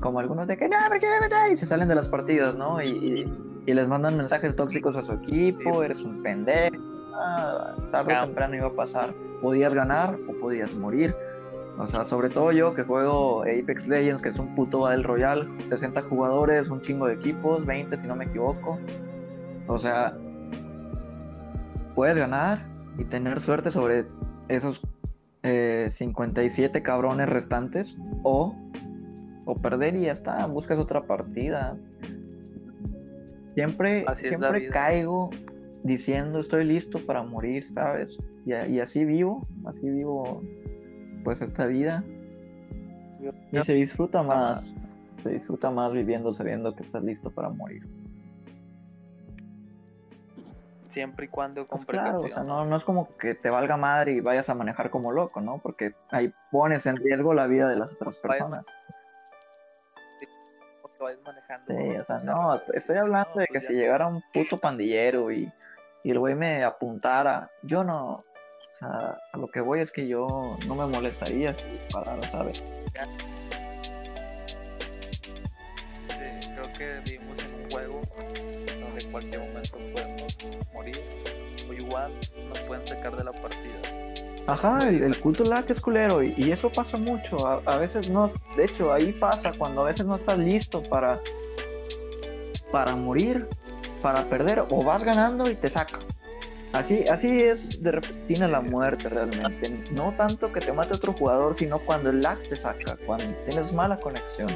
como 0.00 0.20
algunos 0.20 0.46
de 0.46 0.56
que 0.58 0.68
no, 0.68 0.76
¿por 0.88 0.98
qué 0.98 1.06
me 1.08 1.20
metes? 1.22 1.52
Y 1.52 1.56
se 1.56 1.64
salen 1.66 1.88
de 1.88 1.94
las 1.94 2.08
partidas, 2.08 2.56
¿no? 2.56 2.82
Y, 2.82 2.88
y- 2.90 3.32
y 3.66 3.72
les 3.72 3.88
mandan 3.88 4.18
mensajes 4.18 4.54
tóxicos 4.56 4.94
a 4.98 5.02
su 5.02 5.12
equipo, 5.14 5.80
Sí. 5.80 5.84
eres 5.86 6.02
un 6.02 6.22
pendejo. 6.22 6.76
Ah, 7.14 7.74
tarde 7.90 8.14
o 8.18 8.24
temprano 8.26 8.56
iba 8.56 8.66
a 8.66 8.72
pasar. 8.72 9.14
Podías 9.40 9.72
ganar 9.72 10.18
o 10.28 10.32
podías 10.38 10.74
morir. 10.74 11.16
O 11.78 11.88
sea, 11.88 12.04
sobre 12.04 12.30
todo 12.30 12.52
yo 12.52 12.74
que 12.74 12.84
juego 12.84 13.42
Apex 13.42 13.88
Legends, 13.88 14.22
que 14.22 14.28
es 14.28 14.38
un 14.38 14.54
puto 14.54 14.80
Battle 14.80 15.02
Royale, 15.02 15.48
60 15.64 16.02
jugadores, 16.02 16.68
un 16.68 16.80
chingo 16.80 17.06
de 17.06 17.14
equipos, 17.14 17.66
20 17.66 17.96
si 17.96 18.06
no 18.06 18.14
me 18.14 18.26
equivoco. 18.26 18.78
O 19.66 19.78
sea, 19.78 20.16
puedes 21.94 22.16
ganar 22.16 22.66
y 22.96 23.04
tener 23.04 23.40
suerte 23.40 23.72
sobre 23.72 24.06
esos 24.48 24.82
eh, 25.42 25.88
57 25.90 26.82
cabrones 26.82 27.28
restantes 27.28 27.96
o, 28.22 28.54
o 29.44 29.54
perder 29.56 29.96
y 29.96 30.02
ya 30.02 30.12
está, 30.12 30.46
buscas 30.46 30.78
otra 30.78 31.02
partida. 31.06 31.76
Siempre, 33.54 34.04
Así 34.06 34.26
siempre 34.28 34.68
caigo 34.68 35.30
diciendo 35.82 36.40
estoy 36.40 36.64
listo 36.64 37.04
para 37.04 37.22
morir, 37.22 37.66
¿sabes? 37.66 38.18
Y 38.46 38.78
así 38.80 39.04
vivo, 39.04 39.46
así 39.64 39.88
vivo 39.88 40.42
pues 41.24 41.42
esta 41.42 41.66
vida. 41.66 42.04
Y 43.50 43.62
se 43.62 43.72
disfruta 43.72 44.22
más, 44.22 44.66
se 45.22 45.30
disfruta 45.30 45.70
más 45.70 45.92
viviendo 45.92 46.34
sabiendo 46.34 46.74
que 46.76 46.82
estás 46.82 47.02
listo 47.02 47.30
para 47.30 47.48
morir. 47.48 47.82
siempre 50.94 51.26
y 51.26 51.28
cuando 51.28 51.66
con 51.66 51.78
Pues 51.78 51.86
claro, 51.86 52.20
o 52.20 52.28
sea, 52.28 52.44
no, 52.44 52.64
no 52.64 52.76
es 52.76 52.84
como 52.84 53.08
que 53.18 53.34
te 53.34 53.50
valga 53.50 53.76
madre 53.76 54.12
y 54.12 54.20
vayas 54.20 54.48
a 54.48 54.54
manejar 54.54 54.90
como 54.90 55.12
loco, 55.12 55.40
¿no? 55.40 55.58
Porque 55.58 55.94
ahí 56.10 56.32
pones 56.52 56.86
en 56.86 56.96
riesgo 56.96 57.34
la 57.34 57.48
vida 57.48 57.68
de 57.68 57.76
las 57.76 57.92
otras 57.92 58.16
personas. 58.16 58.66
manejando 61.24 61.66
Sí, 61.66 61.74
con 61.74 62.00
o 62.00 62.04
sea, 62.04 62.18
no, 62.20 62.62
estoy 62.72 62.96
hablando 62.96 63.40
de 63.40 63.46
que 63.46 63.54
pues 63.54 63.66
si 63.66 63.74
llegara 63.74 64.06
un 64.06 64.22
puto 64.32 64.58
pandillero 64.58 65.30
y, 65.32 65.52
y 66.04 66.10
el 66.10 66.18
güey 66.18 66.34
me 66.34 66.64
apuntara, 66.64 67.50
yo 67.62 67.84
no, 67.84 68.24
sea, 68.84 69.18
a 69.32 69.36
lo 69.38 69.48
que 69.48 69.60
voy 69.60 69.80
es 69.80 69.90
que 69.90 70.06
yo 70.06 70.56
no 70.66 70.74
me 70.74 70.86
molestaría 70.86 71.54
si 71.54 71.64
disparara, 71.64 72.22
¿sabes? 72.30 72.64
Sí, 76.08 76.48
creo 76.54 76.72
que 76.76 77.00
vivimos 77.04 77.38
en 77.44 77.64
un 77.64 77.70
juego 77.70 78.02
donde 78.80 79.04
en 79.04 79.10
cualquier 79.10 79.40
momento 79.40 79.78
podemos 79.94 80.36
morir 80.72 81.00
o 81.68 81.72
igual 81.72 82.12
nos 82.48 82.58
pueden 82.60 82.86
sacar 82.86 83.16
de 83.16 83.24
la 83.24 83.32
partida. 83.32 83.74
Ajá, 84.46 84.88
el, 84.88 85.02
el 85.02 85.18
culto 85.20 85.42
lag 85.44 85.64
es 85.70 85.80
culero 85.80 86.22
y, 86.22 86.34
y 86.36 86.52
eso 86.52 86.70
pasa 86.70 86.98
mucho. 86.98 87.46
A, 87.46 87.62
a 87.64 87.78
veces 87.78 88.10
no, 88.10 88.30
de 88.56 88.64
hecho, 88.66 88.92
ahí 88.92 89.12
pasa 89.12 89.52
cuando 89.56 89.80
a 89.80 89.84
veces 89.84 90.04
no 90.04 90.16
estás 90.16 90.38
listo 90.38 90.82
para, 90.82 91.18
para 92.70 92.94
morir, 92.94 93.48
para 94.02 94.22
perder, 94.24 94.64
o 94.68 94.84
vas 94.84 95.02
ganando 95.02 95.50
y 95.50 95.54
te 95.54 95.70
saca. 95.70 95.98
Así, 96.74 97.04
así 97.08 97.40
es 97.40 97.80
de 97.80 97.92
repentina 97.92 98.48
la 98.48 98.60
muerte 98.60 99.08
realmente. 99.08 99.70
No 99.92 100.12
tanto 100.16 100.50
que 100.50 100.58
te 100.58 100.72
mate 100.72 100.94
otro 100.94 101.12
jugador, 101.12 101.54
sino 101.54 101.78
cuando 101.78 102.10
el 102.10 102.20
lag 102.20 102.42
te 102.48 102.56
saca, 102.56 102.96
cuando 103.06 103.26
tienes 103.44 103.72
mala 103.72 103.96
conexión. 104.00 104.48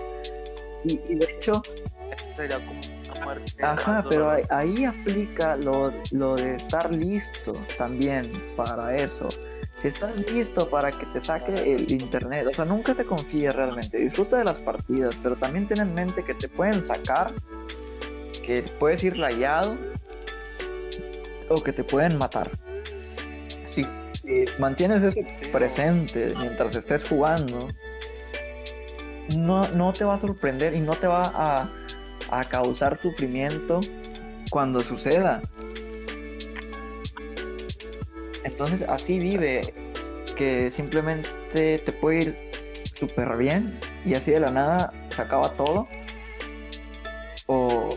Y, 0.85 1.01
y 1.09 1.15
de 1.15 1.27
hecho, 1.27 1.63
Esto 2.11 2.27
sería 2.37 2.57
como 2.67 2.81
una 2.81 3.25
muerte. 3.25 3.53
Ajá, 3.63 4.05
pero 4.09 4.31
ahí, 4.31 4.43
ahí 4.51 4.85
aplica 4.85 5.57
lo, 5.57 5.93
lo 6.11 6.35
de 6.35 6.57
estar 6.57 6.93
listo 6.93 7.53
también 7.77 8.33
para 8.57 8.97
eso. 8.97 9.29
Si 9.77 9.87
estás 9.87 10.21
listo 10.33 10.69
para 10.69 10.91
que 10.91 11.07
te 11.07 11.21
saque 11.21 11.53
el 11.53 11.89
internet, 11.89 12.49
o 12.51 12.53
sea, 12.53 12.65
nunca 12.65 12.95
te 12.95 13.05
confíes 13.05 13.55
realmente. 13.55 13.97
Disfruta 13.97 14.39
de 14.39 14.45
las 14.45 14.59
partidas, 14.59 15.17
pero 15.23 15.37
también 15.37 15.69
ten 15.69 15.79
en 15.79 15.95
mente 15.95 16.25
que 16.25 16.35
te 16.35 16.49
pueden 16.49 16.85
sacar, 16.85 17.33
que 18.45 18.65
puedes 18.81 19.05
ir 19.05 19.17
rayado 19.17 19.77
o 21.49 21.63
que 21.63 21.73
te 21.73 21.85
pueden 21.85 22.19
matar. 22.19 22.51
Si 23.67 23.87
mantienes 24.59 25.03
eso 25.03 25.21
presente 25.53 26.35
mientras 26.39 26.75
estés 26.75 27.05
jugando, 27.09 27.69
no, 29.37 29.69
no 29.69 29.93
te 29.93 30.05
va 30.05 30.15
a 30.15 30.19
sorprender 30.19 30.75
y 30.75 30.81
no 30.81 30.95
te 30.95 31.07
va 31.07 31.33
a, 31.35 31.71
a 32.31 32.45
causar 32.49 32.97
sufrimiento 32.97 33.81
cuando 34.51 34.81
suceda. 34.81 35.43
Entonces 38.45 38.83
así 38.89 39.19
vive, 39.19 39.75
que 40.37 40.71
simplemente 40.71 41.79
te 41.79 41.93
puede 41.93 42.23
ir 42.23 42.51
súper 42.93 43.37
bien 43.37 43.79
y 44.05 44.15
así 44.15 44.31
de 44.31 44.41
la 44.41 44.51
nada 44.51 44.93
se 45.11 45.23
acaba 45.23 45.53
todo. 45.53 45.89
O, 47.47 47.97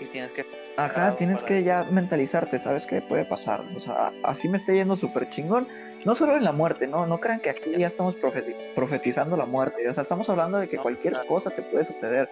Y 0.00 0.06
tienes 0.06 0.30
que. 0.32 0.67
Ajá, 0.84 1.16
tienes 1.16 1.36
para 1.42 1.46
que 1.46 1.62
ya 1.64 1.84
mentalizarte, 1.84 2.58
¿sabes 2.58 2.86
qué 2.86 3.02
puede 3.02 3.24
pasar? 3.24 3.62
O 3.76 3.80
sea, 3.80 4.12
así 4.22 4.48
me 4.48 4.56
está 4.56 4.72
yendo 4.72 4.96
súper 4.96 5.28
chingón. 5.30 5.68
No 6.04 6.14
solo 6.14 6.36
en 6.36 6.44
la 6.44 6.52
muerte, 6.52 6.86
no, 6.86 7.06
no 7.06 7.18
crean 7.20 7.40
que 7.40 7.50
aquí 7.50 7.72
ya 7.76 7.86
estamos 7.88 8.16
profeti- 8.16 8.54
profetizando 8.74 9.36
la 9.36 9.46
muerte. 9.46 9.88
O 9.88 9.92
sea, 9.94 10.02
estamos 10.02 10.28
hablando 10.30 10.58
de 10.58 10.68
que 10.68 10.78
cualquier 10.78 11.16
cosa 11.26 11.50
te 11.50 11.62
puede 11.62 11.84
suceder. 11.84 12.28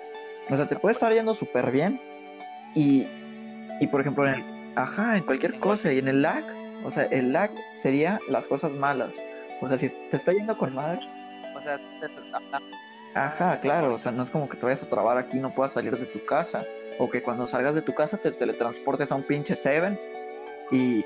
O 0.48 0.56
sea, 0.56 0.66
te 0.68 0.76
puede 0.76 0.92
estar 0.92 1.12
yendo 1.12 1.34
súper 1.34 1.70
bien 1.72 2.00
y, 2.74 3.06
y 3.80 3.86
por 3.88 4.00
ejemplo, 4.00 4.26
en 4.28 4.34
el, 4.34 4.72
ajá, 4.76 5.16
en 5.16 5.24
cualquier 5.24 5.58
cosa 5.58 5.92
y 5.92 5.98
en 5.98 6.06
el 6.08 6.22
lag, 6.22 6.44
o 6.84 6.90
sea, 6.90 7.04
el 7.04 7.32
lag 7.32 7.50
sería 7.74 8.20
las 8.28 8.46
cosas 8.46 8.70
malas. 8.72 9.14
O 9.60 9.68
sea, 9.68 9.76
si 9.78 9.88
te 9.88 10.16
está 10.16 10.32
yendo 10.32 10.56
con 10.56 10.74
madre, 10.74 11.00
O 11.56 11.62
sea, 11.62 11.78
te- 11.78 12.06
ajá, 12.32 12.62
Ajá, 13.14 13.60
claro, 13.60 13.94
o 13.94 13.98
sea, 13.98 14.12
no 14.12 14.24
es 14.24 14.30
como 14.30 14.46
que 14.48 14.56
te 14.58 14.66
vayas 14.66 14.82
a 14.82 14.88
trabar 14.90 15.16
aquí 15.18 15.38
y 15.38 15.40
no 15.40 15.54
puedas 15.54 15.72
salir 15.72 15.96
de 15.96 16.04
tu 16.04 16.22
casa, 16.26 16.64
o 16.98 17.10
que 17.10 17.22
cuando 17.22 17.46
salgas 17.46 17.74
de 17.74 17.82
tu 17.82 17.94
casa 17.94 18.16
te 18.18 18.32
teletransportes 18.32 19.12
a 19.12 19.14
un 19.14 19.22
pinche 19.22 19.56
Seven 19.56 19.98
y, 20.70 21.04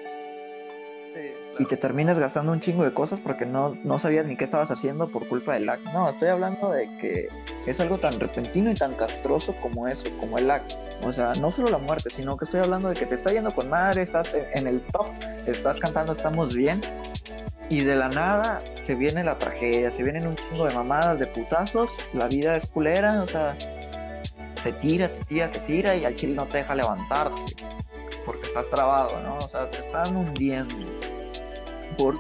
sí, 1.15 1.35
y 1.59 1.65
te 1.67 1.77
termines 1.77 2.19
gastando 2.19 2.53
un 2.53 2.61
chingo 2.61 2.85
de 2.85 2.93
cosas 2.93 3.21
porque 3.21 3.45
no, 3.45 3.77
no 3.85 3.99
sabías 3.99 4.27
ni 4.27 4.37
qué 4.37 4.45
estabas 4.45 4.71
haciendo 4.71 5.09
por 5.09 5.29
culpa 5.29 5.55
del 5.55 5.67
lag. 5.67 5.81
No, 5.93 6.09
estoy 6.09 6.29
hablando 6.29 6.71
de 6.71 6.89
que 6.99 7.29
es 7.67 7.81
algo 7.81 7.99
tan 7.99 8.19
repentino 8.19 8.71
y 8.71 8.75
tan 8.75 8.95
castroso 8.95 9.55
como 9.61 9.87
eso, 9.87 10.09
como 10.19 10.39
el 10.39 10.49
lag. 10.49 10.63
O 11.03 11.13
sea, 11.13 11.33
no 11.35 11.51
solo 11.51 11.69
la 11.71 11.79
muerte, 11.79 12.11
sino 12.11 12.37
que 12.37 12.45
estoy 12.45 12.61
hablando 12.61 12.89
de 12.89 12.95
que 12.95 13.07
te 13.07 13.15
está 13.15 13.33
yendo 13.33 13.55
con 13.55 13.69
madre, 13.69 14.03
estás 14.03 14.33
en, 14.35 14.47
en 14.55 14.67
el 14.67 14.81
top, 14.93 15.09
estás 15.47 15.79
cantando, 15.79 16.13
estamos 16.13 16.55
bien, 16.55 16.81
y 17.71 17.85
de 17.85 17.95
la 17.95 18.09
nada 18.09 18.61
se 18.83 18.97
viene 18.97 19.23
la 19.23 19.39
tragedia, 19.39 19.91
se 19.91 20.03
vienen 20.03 20.27
un 20.27 20.35
chingo 20.35 20.67
de 20.67 20.75
mamadas, 20.75 21.19
de 21.19 21.27
putazos, 21.27 21.93
la 22.13 22.27
vida 22.27 22.57
es 22.57 22.67
culera, 22.67 23.23
o 23.23 23.27
sea, 23.27 23.57
te 24.63 24.73
tira, 24.73 25.09
te 25.13 25.25
tira, 25.25 25.51
te 25.51 25.61
tira 25.61 25.97
y 25.97 26.05
al 26.05 26.15
chile 26.15 26.35
no 26.35 26.47
te 26.47 26.59
deja 26.59 26.75
levantarte 26.75 27.57
porque 28.25 28.47
estás 28.47 28.69
trabado, 28.69 29.21
¿no? 29.23 29.39
O 29.39 29.49
sea, 29.49 29.71
te 29.71 29.79
están 29.79 30.17
hundiendo. 30.17 30.75
Por... 31.97 32.19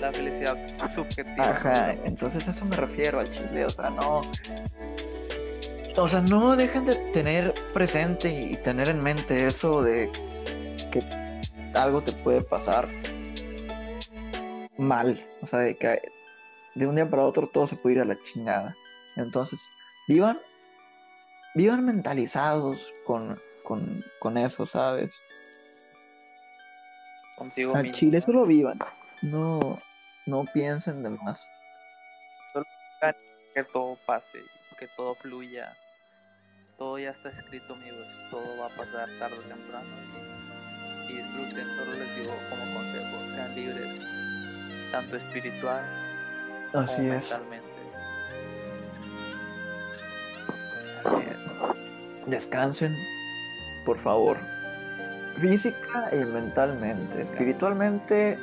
La 0.00 0.12
felicidad 0.12 0.56
subjetiva. 0.94 1.50
Ajá, 1.50 1.92
entonces 2.04 2.46
a 2.46 2.50
eso 2.50 2.64
me 2.64 2.76
refiero 2.76 3.20
al 3.20 3.30
chile, 3.30 3.64
o 3.64 3.70
sea, 3.70 3.90
no... 3.90 4.22
O 5.96 6.08
sea, 6.08 6.20
no 6.20 6.56
dejen 6.56 6.84
de 6.84 6.96
tener 7.12 7.54
presente 7.72 8.28
y 8.28 8.56
tener 8.56 8.88
en 8.88 9.00
mente 9.00 9.46
eso 9.46 9.80
de 9.80 10.10
que 10.90 11.02
algo 11.74 12.02
te 12.02 12.12
puede 12.12 12.42
pasar 12.42 12.88
mal, 14.76 15.24
o 15.40 15.46
sea, 15.46 15.60
de 15.60 15.76
que 15.76 16.02
de 16.74 16.86
un 16.86 16.96
día 16.96 17.08
para 17.08 17.22
otro 17.22 17.46
todo 17.46 17.68
se 17.68 17.76
puede 17.76 17.96
ir 17.96 18.02
a 18.02 18.04
la 18.04 18.20
chingada. 18.20 18.76
Entonces, 19.16 19.60
vivan, 20.08 20.40
vivan 21.54 21.84
mentalizados 21.84 22.92
con, 23.04 23.40
con, 23.62 24.04
con 24.18 24.36
eso, 24.36 24.66
¿sabes? 24.66 25.12
Consigo 27.36 27.74
Al 27.74 27.90
chile 27.90 28.20
solo 28.20 28.46
vivan, 28.46 28.78
no, 29.22 29.80
no 30.26 30.44
piensen 30.52 31.02
de 31.02 31.10
más. 31.10 31.46
que 33.54 33.64
todo 33.72 33.96
pase, 34.06 34.38
que 34.78 34.88
todo 34.96 35.14
fluya. 35.16 35.72
Todo 36.76 36.98
ya 36.98 37.10
está 37.10 37.28
escrito, 37.28 37.74
amigos. 37.74 38.06
Todo 38.30 38.58
va 38.60 38.66
a 38.66 38.70
pasar 38.70 39.08
tarde 39.20 39.38
o 39.38 39.42
temprano. 39.42 39.86
Y, 41.08 41.12
disfruten, 41.12 41.68
solo 41.76 41.92
les 41.92 42.16
digo 42.16 42.34
como 42.50 42.64
consejo, 42.74 43.34
sean 43.34 43.54
libres, 43.54 44.00
tanto 44.90 45.16
espiritual 45.16 45.84
como 46.72 46.84
Así 46.84 47.00
es. 47.08 47.30
mentalmente. 47.30 47.63
Es. 51.04 52.26
Descansen, 52.26 52.96
por 53.84 53.98
favor. 53.98 54.36
Física 55.40 56.10
y 56.12 56.24
mentalmente. 56.24 57.22
Espiritualmente 57.22 58.38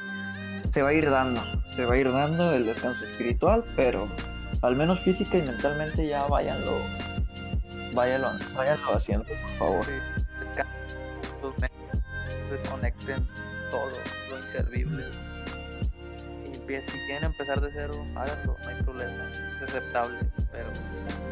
se 0.69 0.81
va 0.81 0.89
a 0.89 0.93
ir 0.93 1.09
dando, 1.09 1.41
se 1.75 1.85
va 1.85 1.95
a 1.95 1.97
ir 1.97 2.11
dando 2.11 2.53
el 2.53 2.65
descanso 2.65 3.05
espiritual, 3.05 3.63
pero 3.75 4.07
al 4.61 4.75
menos 4.75 4.99
física 4.99 5.37
y 5.37 5.41
mentalmente 5.41 6.07
ya 6.07 6.25
váyanlo, 6.27 6.71
váyanlo, 7.93 8.29
váyanlo 8.55 8.95
haciendo, 8.95 9.25
por 9.25 9.57
favor. 9.57 9.85
Desconecten 12.49 13.27
todo 13.69 13.91
lo 14.29 14.37
inservible. 14.37 15.05
Y 16.45 16.81
si 16.81 16.97
quieren 17.05 17.25
empezar 17.25 17.59
de 17.59 17.69
cero, 17.73 17.93
háganlo, 18.15 18.55
no 18.61 18.69
hay 18.69 18.83
problema. 18.83 19.50
Es 19.61 19.69
aceptable, 19.69 20.17
pero 20.51 20.69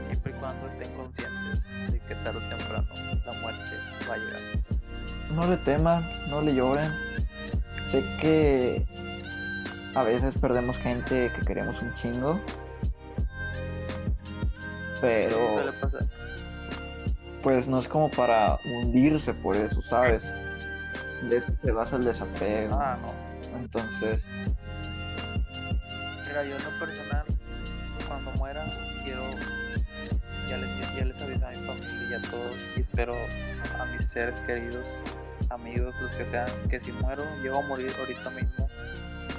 siempre 0.08 0.32
y 0.32 0.36
cuando 0.40 0.68
estén 0.70 0.94
conscientes 0.96 1.92
de 1.92 2.00
que 2.00 2.16
tarde 2.16 2.38
o 2.38 2.50
temprano 2.58 2.88
la 3.26 3.34
muerte 3.34 3.76
va 4.10 4.14
a 4.14 4.18
llegar. 4.18 4.42
No 5.32 5.48
le 5.48 5.58
teman, 5.58 6.04
no 6.30 6.42
le 6.42 6.54
lloren. 6.56 6.92
Sé 7.92 8.04
que 8.22 8.86
a 9.96 10.04
veces 10.04 10.36
perdemos 10.40 10.78
gente 10.78 11.32
que 11.36 11.46
queremos 11.46 11.82
un 11.82 11.94
chingo. 11.96 12.40
Pero 15.02 15.30
Sí, 15.38 15.54
suele 15.54 15.72
pasar. 15.74 16.06
pues 17.42 17.68
no 17.68 17.80
es 17.80 17.88
como 17.88 18.10
para 18.12 18.58
hundirse 18.66 19.34
por 19.34 19.56
eso, 19.56 19.82
¿sabes? 19.90 20.24
De 21.30 21.38
eso 21.38 21.48
se 21.62 21.72
basa 21.72 21.96
el 21.96 22.06
desapego. 22.06 22.76
Ah, 22.80 22.98
no. 23.02 23.58
Entonces, 23.58 24.24
Mira, 26.28 26.44
yo 26.44 26.56
en 26.58 26.64
lo 26.64 26.80
personal, 26.80 27.26
cuando 28.10 28.32
muera, 28.32 28.66
quiero. 29.06 29.24
Ya 30.50 30.58
les, 30.58 30.96
ya 30.96 31.06
les 31.06 31.22
a 31.22 31.26
mi 31.28 31.66
familia 31.68 32.10
y 32.10 32.14
a 32.16 32.22
todos, 32.30 32.56
y 32.76 32.82
espero 32.82 33.14
a 33.80 33.86
mis 33.86 34.10
seres 34.10 34.36
queridos, 34.48 34.84
amigos, 35.50 35.94
los 36.02 36.12
que 36.14 36.26
sean, 36.26 36.48
que 36.70 36.82
si 36.82 36.92
muero, 36.92 37.24
llego 37.44 37.60
a 37.60 37.62
morir 37.62 37.92
ahorita 38.00 38.32
mismo, 38.32 38.68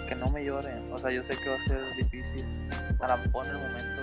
que 0.09 0.15
no 0.15 0.31
me 0.31 0.45
lloren. 0.45 0.91
O 0.93 0.99
sea, 0.99 1.11
yo 1.11 1.25
sé 1.25 1.37
que 1.37 1.51
va 1.51 1.57
a 1.57 1.65
ser 1.65 1.81
difícil. 1.97 2.45
A 3.01 3.09
lo 3.09 3.25
mejor 3.25 3.47
en 3.47 3.51
el 3.51 3.59
momento 3.59 4.03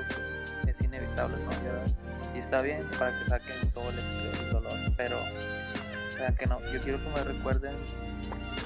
pues, 0.63 0.75
es 0.75 0.81
inevitable 0.81 1.37
no 1.45 1.51
llorar. 1.63 1.87
Y 2.35 2.39
está 2.39 2.61
bien 2.61 2.85
para 2.99 3.17
que 3.17 3.25
saquen 3.29 3.71
todo 3.71 3.89
el 3.89 4.51
dolor, 4.51 4.77
pero. 4.97 5.17
O 5.17 6.17
sea, 6.17 6.31
que 6.35 6.45
no, 6.45 6.59
yo 6.73 6.81
quiero 6.81 7.01
que 7.01 7.09
me 7.09 7.23
recuerden 7.23 7.75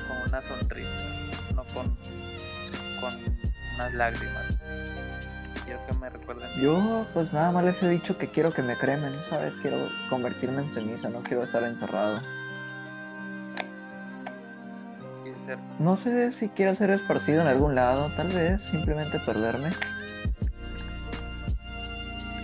con 0.07 0.29
una 0.29 0.41
sonrisa, 0.41 0.89
no 1.53 1.63
con, 1.65 1.95
con 2.99 3.19
unas 3.75 3.93
lágrimas. 3.93 4.45
Quiero 5.71 5.85
que 5.85 5.93
me 5.93 6.09
recuerden. 6.09 6.49
yo 6.61 7.05
pues 7.13 7.31
nada 7.31 7.51
más 7.53 7.63
les 7.63 7.81
he 7.81 7.87
dicho 7.87 8.17
que 8.17 8.27
quiero 8.27 8.51
que 8.51 8.61
me 8.61 8.75
cremen, 8.75 9.13
¿sabes? 9.29 9.53
Quiero 9.61 9.77
convertirme 10.09 10.63
en 10.63 10.73
ceniza, 10.73 11.07
no 11.07 11.23
quiero 11.23 11.43
estar 11.43 11.63
enterrado. 11.63 12.19
No 15.79 15.95
sé 15.95 16.33
si 16.33 16.49
quiero 16.49 16.75
ser 16.75 16.89
esparcido 16.89 17.41
en 17.41 17.47
algún 17.47 17.73
lado, 17.75 18.11
tal 18.17 18.27
vez 18.27 18.61
simplemente 18.63 19.17
perderme. 19.19 19.69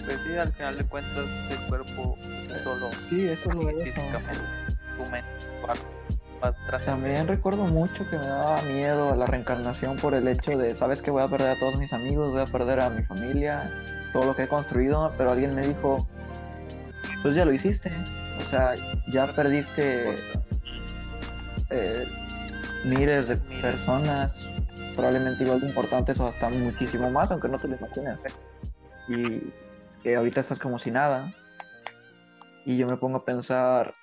Pues 0.05 0.19
sí, 0.25 0.37
al 0.37 0.53
final 0.53 0.77
de 0.77 0.85
cuentas 0.85 1.25
el 1.49 1.57
cuerpo 1.67 2.17
solo 2.63 2.89
Sí, 3.09 3.27
eso 3.27 3.51
lo 3.51 3.69
es. 3.69 3.83
físicamente, 3.83 4.39
tu 4.95 5.03
a. 6.41 6.53
También 6.79 7.27
recuerdo 7.27 7.65
mucho 7.65 8.07
que 8.09 8.17
me 8.17 8.25
daba 8.25 8.61
miedo 8.63 9.15
la 9.15 9.25
reencarnación 9.25 9.97
por 9.97 10.13
el 10.13 10.27
hecho 10.27 10.57
de, 10.57 10.75
sabes 10.75 11.01
que 11.01 11.11
voy 11.11 11.23
a 11.23 11.27
perder 11.27 11.51
a 11.51 11.59
todos 11.59 11.77
mis 11.77 11.93
amigos, 11.93 12.31
voy 12.31 12.41
a 12.41 12.45
perder 12.45 12.79
a 12.79 12.89
mi 12.89 13.03
familia, 13.03 13.69
todo 14.13 14.25
lo 14.25 14.35
que 14.35 14.43
he 14.43 14.47
construido, 14.47 15.11
pero 15.17 15.31
alguien 15.31 15.55
me 15.55 15.65
dijo, 15.65 16.07
pues 17.21 17.35
ya 17.35 17.45
lo 17.45 17.53
hiciste, 17.53 17.91
o 18.39 18.49
sea, 18.49 18.73
ya 19.11 19.27
perdiste 19.27 20.15
eh, 21.69 22.05
miles 22.85 23.27
de 23.27 23.37
personas, 23.61 24.33
probablemente 24.95 25.43
igual 25.43 25.61
de 25.61 25.67
importantes 25.67 26.19
o 26.19 26.27
hasta 26.27 26.49
muchísimo 26.49 27.11
más, 27.11 27.31
aunque 27.31 27.47
no 27.47 27.59
te 27.59 27.67
lo 27.67 27.75
imagines. 27.75 28.25
¿eh? 28.25 28.31
Y 29.09 29.53
que 30.03 30.15
ahorita 30.15 30.41
estás 30.41 30.59
como 30.59 30.79
si 30.79 30.91
nada. 30.91 31.31
Y 32.65 32.77
yo 32.77 32.87
me 32.87 32.97
pongo 32.97 33.17
a 33.17 33.25
pensar, 33.25 33.93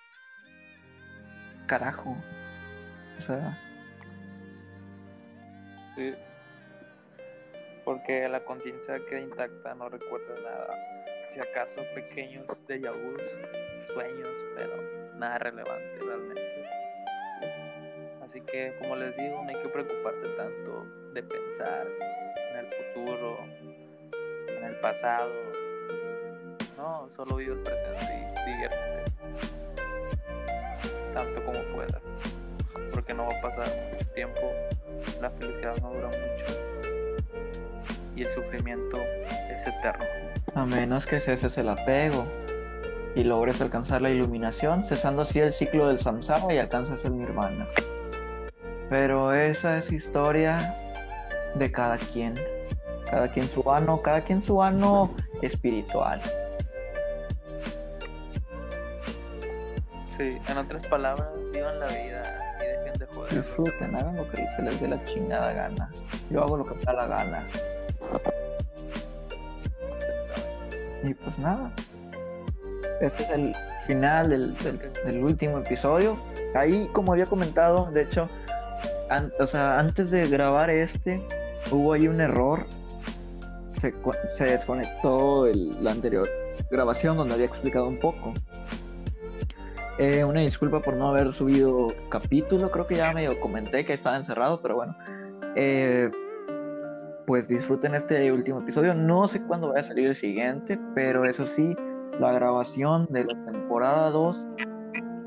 carajo, 1.66 2.16
o 3.18 3.22
sea. 3.22 3.58
Porque 7.84 8.28
la 8.28 8.40
conciencia 8.40 8.98
queda 9.08 9.20
intacta, 9.20 9.74
no 9.74 9.88
recuerda 9.88 10.34
nada. 10.42 11.04
Si 11.28 11.40
acaso 11.40 11.82
pequeños 11.94 12.46
déjà 12.66 12.92
vus, 12.92 13.22
sueños, 13.92 14.28
pero 14.56 14.74
nada 15.16 15.38
relevante 15.38 15.98
realmente. 16.00 16.64
Así 18.22 18.40
que, 18.40 18.74
como 18.80 18.96
les 18.96 19.16
digo, 19.16 19.42
no 19.42 19.48
hay 19.48 19.62
que 19.62 19.68
preocuparse 19.68 20.28
tanto 20.36 20.86
de 21.12 21.22
pensar 21.22 21.86
en 22.50 22.56
el 22.56 22.66
futuro, 22.66 23.38
en 24.48 24.64
el 24.64 24.76
pasado. 24.80 25.30
No, 26.76 27.08
solo 27.16 27.36
vive 27.36 27.54
el 27.54 27.60
presente 27.60 28.42
y 28.46 28.50
diviértete. 28.50 29.63
Tanto 31.14 31.44
como 31.44 31.60
puedas. 31.74 32.02
Porque 32.92 33.14
no 33.14 33.22
va 33.22 33.38
a 33.38 33.42
pasar 33.42 33.66
mucho 33.92 34.06
tiempo 34.14 34.40
la 35.20 35.30
felicidad 35.30 35.76
no 35.82 35.90
dura 35.90 36.08
mucho 36.08 36.74
y 38.16 38.22
el 38.22 38.32
sufrimiento 38.32 39.00
es 39.50 39.66
eterno. 39.66 40.04
a 40.54 40.66
menos 40.66 41.04
que 41.06 41.20
ceses 41.20 41.58
el 41.58 41.68
apego 41.68 42.24
y 43.16 43.24
logres 43.24 43.60
alcanzar 43.60 44.02
la 44.02 44.10
iluminación, 44.10 44.84
cesando 44.84 45.22
así 45.22 45.38
el 45.38 45.52
ciclo 45.52 45.88
del 45.88 46.00
samsara 46.00 46.52
y 46.52 46.58
alcanzas 46.58 47.04
el 47.04 47.16
nirvana. 47.16 47.66
Pero 48.88 49.32
esa 49.32 49.78
es 49.78 49.90
historia 49.92 50.76
de 51.54 51.70
cada 51.70 51.96
quien. 51.96 52.34
Cada 53.08 53.28
quien 53.28 53.48
su 53.48 53.70
ano, 53.70 54.02
cada 54.02 54.22
quien 54.22 54.42
su 54.42 54.62
ano 54.62 55.14
espiritual. 55.42 56.20
Sí, 60.16 60.38
en 60.48 60.58
otras 60.58 60.86
palabras, 60.86 61.28
vivan 61.52 61.80
la 61.80 61.86
vida 61.86 62.22
y 62.62 62.66
dejen 62.66 62.92
de 62.98 63.06
joder. 63.06 63.34
Disfruten, 63.34 63.94
hagan 63.96 64.16
lo 64.16 64.28
que 64.30 64.46
se 64.56 64.62
les 64.62 64.80
dé 64.80 64.88
la 64.88 65.02
chingada 65.04 65.52
gana. 65.52 65.90
Yo 66.30 66.42
hago 66.42 66.56
lo 66.56 66.64
que 66.66 66.74
me 66.74 66.82
da 66.82 66.92
la 66.92 67.06
gana. 67.06 67.46
Y 71.02 71.14
pues 71.14 71.38
nada. 71.38 71.70
Este 73.00 73.22
es 73.24 73.30
el 73.30 73.52
final 73.86 74.28
del, 74.30 74.56
del- 75.04 75.22
último 75.24 75.58
episodio. 75.58 76.16
Ahí, 76.54 76.88
como 76.92 77.12
había 77.12 77.26
comentado, 77.26 77.90
de 77.90 78.02
hecho, 78.02 78.28
o 79.40 79.46
sea, 79.46 79.78
antes 79.78 80.10
de 80.10 80.28
grabar 80.28 80.70
este, 80.70 81.20
hubo 81.70 81.92
ahí 81.92 82.08
un 82.08 82.20
error. 82.20 82.64
Se, 83.80 83.92
se 84.28 84.44
desconectó 84.44 85.46
el- 85.46 85.82
la 85.84 85.90
anterior 85.90 86.26
grabación 86.70 87.16
donde 87.16 87.34
había 87.34 87.46
explicado 87.46 87.86
un 87.88 87.98
poco. 87.98 88.32
Eh, 89.98 90.24
una 90.24 90.40
disculpa 90.40 90.80
por 90.80 90.96
no 90.96 91.08
haber 91.08 91.32
subido 91.32 91.86
capítulo, 92.08 92.70
creo 92.70 92.86
que 92.86 92.96
ya 92.96 93.12
medio 93.12 93.38
comenté 93.38 93.84
que 93.84 93.92
estaba 93.92 94.16
encerrado, 94.16 94.60
pero 94.60 94.74
bueno. 94.76 94.96
Eh, 95.54 96.10
pues 97.26 97.48
disfruten 97.48 97.94
este 97.94 98.32
último 98.32 98.60
episodio. 98.60 98.94
No 98.94 99.28
sé 99.28 99.42
cuándo 99.42 99.72
va 99.72 99.80
a 99.80 99.82
salir 99.82 100.08
el 100.08 100.14
siguiente, 100.14 100.78
pero 100.94 101.24
eso 101.24 101.46
sí, 101.46 101.74
la 102.18 102.32
grabación 102.32 103.06
de 103.10 103.24
la 103.24 103.52
temporada 103.52 104.10
2 104.10 104.44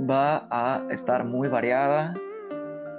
va 0.09 0.47
a 0.51 0.86
estar 0.91 1.24
muy 1.24 1.47
variada. 1.47 2.13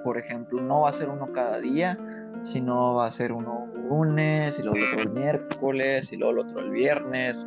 Por 0.05 0.19
ejemplo, 0.19 0.61
no 0.62 0.83
va 0.83 0.91
a 0.91 0.93
ser 0.93 1.09
uno 1.09 1.27
cada 1.27 1.59
día, 1.59 1.97
sino 2.45 2.95
va 2.95 3.07
a 3.07 3.11
ser 3.11 3.33
uno 3.33 3.69
lunes 3.89 4.59
y 4.59 4.62
luego 4.62 4.77
el 4.79 4.85
otro 4.85 5.01
el 5.03 5.11
miércoles 5.11 6.12
y 6.12 6.16
luego 6.16 6.33
el 6.33 6.39
otro 6.41 6.61
el 6.61 6.71
viernes. 6.71 7.47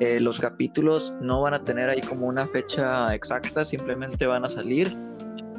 Eh, 0.00 0.18
los 0.18 0.38
capítulos 0.40 1.12
no 1.20 1.42
van 1.42 1.54
a 1.54 1.62
tener 1.62 1.88
ahí 1.90 2.00
como 2.00 2.26
una 2.26 2.46
fecha 2.48 3.14
exacta, 3.14 3.64
simplemente 3.64 4.26
van 4.26 4.44
a 4.44 4.48
salir. 4.48 4.90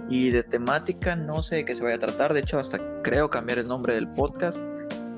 Y 0.09 0.29
de 0.31 0.43
temática 0.43 1.15
no 1.15 1.41
sé 1.41 1.57
de 1.57 1.65
qué 1.65 1.73
se 1.73 1.83
vaya 1.83 1.95
a 1.95 1.99
tratar, 1.99 2.33
de 2.33 2.41
hecho 2.41 2.59
hasta 2.59 2.79
creo 3.01 3.29
cambiar 3.29 3.59
el 3.59 3.67
nombre 3.67 3.93
del 3.93 4.09
podcast 4.09 4.61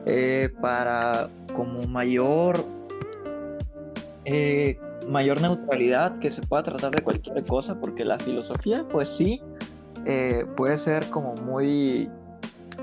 eh, 0.05 0.49
para 0.61 1.29
como 1.55 1.81
mayor 1.87 2.63
eh, 4.25 4.77
mayor 5.09 5.41
neutralidad 5.41 6.17
que 6.19 6.31
se 6.31 6.41
pueda 6.41 6.63
tratar 6.63 6.91
de 6.91 7.01
cualquier 7.01 7.43
cosa, 7.45 7.79
porque 7.79 8.05
la 8.05 8.17
filosofía 8.19 8.85
pues 8.89 9.09
sí 9.09 9.41
eh, 10.05 10.45
puede 10.55 10.77
ser 10.77 11.09
como 11.09 11.33
muy 11.43 12.09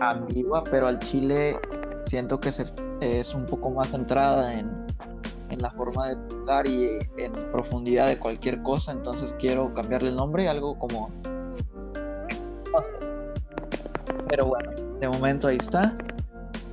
ambigua, 0.01 0.65
pero 0.71 0.87
al 0.87 0.99
chile 0.99 1.59
siento 2.03 2.41
que 2.41 2.51
se- 2.53 2.65
es 3.01 3.35
un 3.35 3.47
poco 3.47 3.71
más 3.71 3.89
centrada 3.91 4.59
en, 4.59 4.71
en 5.51 5.59
la 5.59 5.71
forma 5.71 6.09
de 6.09 6.17
pensar 6.17 6.67
y 6.67 6.99
en 7.17 7.33
profundidad 7.53 8.07
de 8.07 8.19
cualquier 8.19 8.63
cosa, 8.63 8.93
entonces 8.93 9.35
quiero 9.39 9.75
cambiarle 9.75 10.11
el 10.11 10.17
nombre, 10.17 10.49
algo 10.49 10.79
como... 10.79 11.11
no 12.73 12.83
sé. 12.83 14.15
Pero 14.29 14.47
bueno, 14.47 14.71
de 15.01 15.09
momento 15.09 15.49
ahí 15.49 15.59
está. 15.59 15.97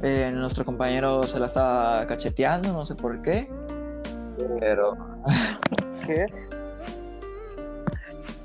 Eh, 0.04 0.32
nuestro 0.32 0.64
compañero 0.64 1.24
se 1.24 1.40
la 1.40 1.48
está 1.48 2.06
cacheteando, 2.08 2.72
no 2.72 2.86
sé 2.86 2.94
por 2.94 3.22
qué. 3.24 3.52
Pero, 4.60 4.96
¿Qué? 6.06 6.28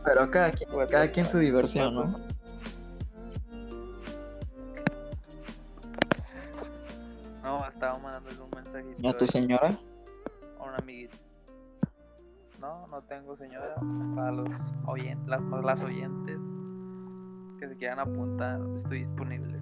pero 0.03 0.31
cada 0.31 0.51
quien, 0.51 0.71
cada 0.89 1.11
quien 1.11 1.27
su 1.27 1.39
diversión, 1.39 1.95
¿no? 1.95 2.19
No, 7.43 7.69
estaba 7.69 7.99
mandándole 7.99 8.41
un 8.41 8.51
mensajito 8.55 8.97
¿Y 8.99 9.07
a 9.07 9.13
tu 9.13 9.25
ahí 9.25 9.29
señora? 9.31 9.79
Un 10.73 10.83
amiguito. 10.83 11.17
No, 12.61 12.87
no 12.91 13.03
tengo 13.03 13.37
señora. 13.37 13.75
Para 14.15 14.33
los 14.33 14.49
oyentes, 14.87 15.27
las, 15.27 15.41
las 15.65 15.83
oyentes 15.83 16.39
que 17.59 17.69
se 17.69 17.77
quieran 17.77 17.99
apuntar, 17.99 18.61
estoy 18.77 19.01
disponible. 19.01 19.59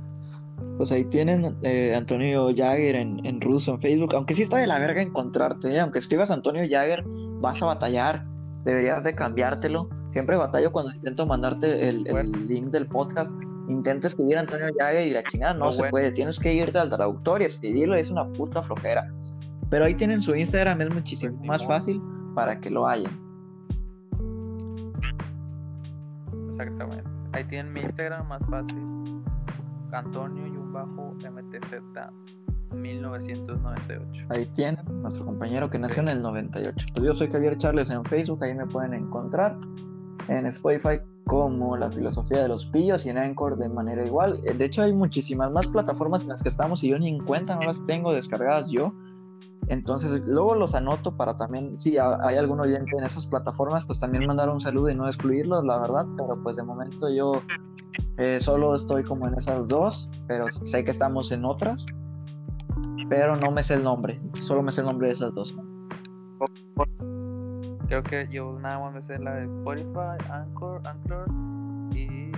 Pues 0.77 0.93
ahí 0.93 1.05
tienen 1.05 1.57
eh, 1.63 1.95
Antonio 1.95 2.49
Jagger 2.55 2.97
en, 2.97 3.25
en 3.25 3.41
ruso 3.41 3.75
en 3.75 3.81
Facebook. 3.81 4.15
Aunque 4.15 4.35
sí 4.35 4.43
está 4.43 4.59
de 4.59 4.67
la 4.67 4.79
verga 4.79 5.01
encontrarte, 5.01 5.75
¿eh? 5.75 5.81
aunque 5.81 5.99
escribas 5.99 6.31
Antonio 6.31 6.63
Jagger, 6.69 7.03
vas 7.41 7.63
a 7.63 7.67
batallar. 7.67 8.25
Deberías 8.65 9.03
de 9.05 9.15
cambiártelo. 9.15 9.89
Siempre 10.11 10.37
batallo 10.37 10.71
cuando 10.71 10.93
intento 10.93 11.25
mandarte 11.25 11.89
el, 11.89 12.07
el 12.07 12.13
Bueno. 12.13 12.39
link 12.41 12.67
del 12.69 12.87
podcast. 12.87 13.35
Intenta 13.69 14.09
escribir 14.09 14.37
Antonio 14.37 14.67
Jagger 14.79 15.07
y 15.07 15.13
la 15.13 15.23
chingada 15.23 15.55
no 15.55 15.73
se 15.73 15.79
bueno. 15.79 15.91
puede. 15.93 16.13
Tienes 16.13 16.39
que 16.39 16.53
irte 16.53 16.79
al 16.79 16.91
traductor 16.91 17.41
y 17.41 17.47
escribirlo. 17.47 17.95
Es 17.95 18.11
una 18.11 18.27
puta 18.27 18.63
flojera. 18.63 19.11
Pero 19.71 19.85
ahí 19.85 19.95
tienen 19.95 20.21
su 20.21 20.35
Instagram, 20.35 20.81
es 20.83 20.93
muchísimo 20.93 21.37
Pues 21.39 21.49
más 21.49 21.67
fácil 21.67 22.03
para 22.35 22.61
que 22.61 22.71
lo 22.71 22.87
hayan. 22.87 23.19
Exactamente. 26.53 27.09
Ahí 27.33 27.45
tienen 27.45 27.73
mi 27.73 27.81
Instagram 27.81 28.29
más 28.29 28.43
fácil. 28.49 29.23
Antonio 29.93 30.47
y 30.47 30.51
un 30.51 30.73
bajo 30.73 31.15
MTZ 31.15 31.81
1998. 32.75 34.27
Ahí 34.31 34.47
tienen 34.55 34.79
nuestro 35.03 35.25
compañero 35.25 35.69
que 35.71 35.79
nació 35.79 36.03
en 36.03 36.09
el 36.11 36.23
98. 36.23 36.87
Pues 36.95 37.07
yo 37.07 37.15
soy 37.15 37.31
Javier 37.31 37.57
Charles 37.57 37.91
en 37.91 38.05
Facebook, 38.05 38.43
ahí 38.45 38.55
me 38.55 38.67
pueden 38.67 38.95
encontrar. 38.95 39.57
En 40.29 40.47
Spotify 40.47 41.01
como 41.25 41.77
La 41.77 41.91
Filosofía 41.91 42.43
de 42.43 42.49
los 42.49 42.67
Pillos 42.67 43.07
y 43.07 43.11
en 43.11 43.19
Anchor 43.19 43.57
de 43.57 43.69
manera 43.69 44.05
igual. 44.05 44.41
Eh, 44.45 44.55
De 44.55 44.65
hecho 44.65 44.83
hay 44.83 44.93
muchísimas 44.93 45.51
más 45.51 45.67
plataformas 45.67 46.23
en 46.23 46.29
las 46.29 46.43
que 46.43 46.49
estamos 46.49 46.85
y 46.85 46.89
yo 46.89 46.99
ni 46.99 47.09
en 47.09 47.25
cuenta, 47.25 47.57
no 47.57 47.63
las 47.63 47.85
tengo 47.87 48.13
descargadas 48.13 48.71
yo. 48.71 48.93
Entonces 49.71 50.27
luego 50.27 50.55
los 50.57 50.75
anoto 50.75 51.17
para 51.17 51.37
también, 51.37 51.77
si 51.77 51.97
ha- 51.97 52.19
hay 52.23 52.37
algún 52.37 52.61
oyente 52.61 52.97
en 52.99 53.05
esas 53.05 53.25
plataformas, 53.27 53.85
pues 53.87 54.01
también 54.01 54.27
mandar 54.27 54.49
un 54.51 54.61
saludo 54.61 54.91
y 54.91 54.95
no 54.95 55.07
excluirlos, 55.07 55.65
la 55.65 55.79
verdad. 55.79 56.05
Pero 56.17 56.43
pues 56.43 56.57
de 56.57 56.63
momento 56.65 57.09
yo 57.09 57.41
eh, 58.19 58.39
solo 58.41 58.75
estoy 58.75 59.05
como 59.05 59.27
en 59.29 59.35
esas 59.35 59.69
dos, 59.69 60.11
pero 60.27 60.51
sé 60.51 60.85
que 60.85 60.91
estamos 60.91 61.33
en 61.33 61.45
otras 61.45 61.87
pero 63.09 63.35
no 63.35 63.51
me 63.51 63.65
sé 63.65 63.75
el 63.75 63.83
nombre, 63.83 64.21
solo 64.43 64.63
me 64.63 64.71
sé 64.71 64.83
el 64.83 64.87
nombre 64.87 65.09
de 65.09 65.15
esas 65.15 65.35
dos. 65.35 65.53
Creo 67.89 68.03
que 68.05 68.29
yo 68.31 68.57
nada 68.61 68.79
más 68.79 68.95
me 68.95 69.03
sé 69.03 69.19
la 69.19 69.35
de 69.35 69.45
Spotify, 69.47 70.31
Anchor, 70.31 70.81
Anchor 70.87 71.27
y 71.93 72.31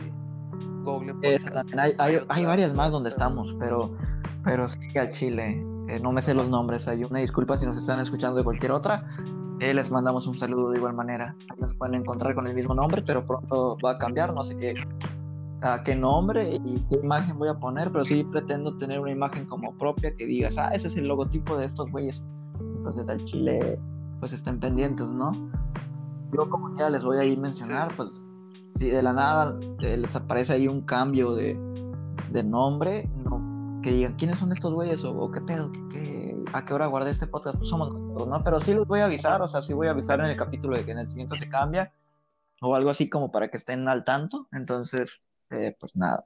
Google 0.82 1.14
Esa 1.20 1.50
Podcast. 1.50 1.54
también, 1.54 1.80
hay, 1.80 1.94
hay, 1.98 2.14
hay 2.14 2.22
otras, 2.22 2.44
varias 2.46 2.74
más 2.74 2.90
donde 2.90 3.10
estamos, 3.10 3.54
pero, 3.58 3.94
pero 4.44 4.66
sí 4.68 4.80
al 4.98 5.10
Chile, 5.10 5.62
eh, 5.92 6.00
no 6.00 6.12
me 6.12 6.22
sé 6.22 6.32
los 6.34 6.48
nombres, 6.48 6.88
hay 6.88 7.04
una 7.04 7.18
disculpa 7.18 7.56
si 7.56 7.66
nos 7.66 7.76
están 7.76 8.00
escuchando 8.00 8.38
de 8.38 8.44
cualquier 8.44 8.72
otra, 8.72 9.04
eh, 9.60 9.74
les 9.74 9.90
mandamos 9.90 10.26
un 10.26 10.36
saludo 10.36 10.70
de 10.70 10.78
igual 10.78 10.94
manera, 10.94 11.36
nos 11.58 11.74
pueden 11.74 11.94
encontrar 11.94 12.34
con 12.34 12.46
el 12.46 12.54
mismo 12.54 12.74
nombre, 12.74 13.02
pero 13.02 13.26
pronto 13.26 13.76
va 13.84 13.92
a 13.92 13.98
cambiar, 13.98 14.32
no 14.34 14.42
sé 14.42 14.56
qué, 14.56 14.74
a 15.60 15.82
qué 15.82 15.94
nombre 15.94 16.54
y 16.64 16.80
qué 16.88 16.96
imagen 16.96 17.38
voy 17.38 17.48
a 17.48 17.54
poner, 17.54 17.92
pero 17.92 18.04
sí 18.04 18.24
pretendo 18.24 18.76
tener 18.76 19.00
una 19.00 19.10
imagen 19.10 19.44
como 19.46 19.72
propia 19.76 20.14
que 20.16 20.26
digas, 20.26 20.56
ah, 20.58 20.70
ese 20.72 20.88
es 20.88 20.96
el 20.96 21.06
logotipo 21.06 21.56
de 21.58 21.66
estos 21.66 21.90
güeyes, 21.90 22.22
entonces 22.76 23.08
al 23.08 23.22
Chile, 23.24 23.78
pues 24.18 24.32
estén 24.32 24.58
pendientes, 24.58 25.08
¿no? 25.08 25.32
Yo 26.32 26.48
como 26.48 26.74
ya 26.78 26.88
les 26.88 27.04
voy 27.04 27.18
a 27.18 27.24
ir 27.24 27.38
mencionar, 27.38 27.90
Sí. 27.90 27.96
pues 27.98 28.24
si 28.78 28.88
de 28.88 29.02
la 29.02 29.12
nada 29.12 29.58
eh, 29.80 29.98
les 29.98 30.16
aparece 30.16 30.54
ahí 30.54 30.66
un 30.66 30.80
cambio 30.80 31.34
de, 31.34 31.58
de 32.32 32.42
nombre, 32.42 33.08
no, 33.22 33.31
que 33.82 33.90
digan 33.92 34.14
quiénes 34.14 34.38
son 34.38 34.52
estos 34.52 34.72
güeyes 34.72 35.04
o, 35.04 35.30
qué 35.30 35.40
pedo, 35.40 35.70
¿Qué, 35.72 35.80
qué- 35.90 36.22
a 36.54 36.64
qué 36.64 36.74
hora 36.74 36.86
guardé 36.86 37.10
este 37.10 37.26
podcast, 37.26 37.56
pues 37.56 37.68
somos 37.70 37.92
minutos, 37.92 38.28
¿no? 38.28 38.42
Pero 38.44 38.60
sí 38.60 38.74
les 38.74 38.86
voy 38.86 39.00
a 39.00 39.06
avisar, 39.06 39.40
o 39.42 39.48
sea, 39.48 39.62
sí 39.62 39.72
voy 39.72 39.88
a 39.88 39.92
avisar 39.92 40.20
en 40.20 40.26
el 40.26 40.36
capítulo 40.36 40.76
de 40.76 40.84
que 40.84 40.92
en 40.92 40.98
el 40.98 41.06
siguiente 41.06 41.36
se 41.36 41.48
cambia, 41.48 41.92
o 42.60 42.74
algo 42.74 42.90
así 42.90 43.08
como 43.08 43.30
para 43.32 43.48
que 43.48 43.56
estén 43.56 43.88
al 43.88 44.04
tanto. 44.04 44.48
Entonces, 44.52 45.18
eh, 45.50 45.74
pues 45.78 45.96
nada. 45.96 46.24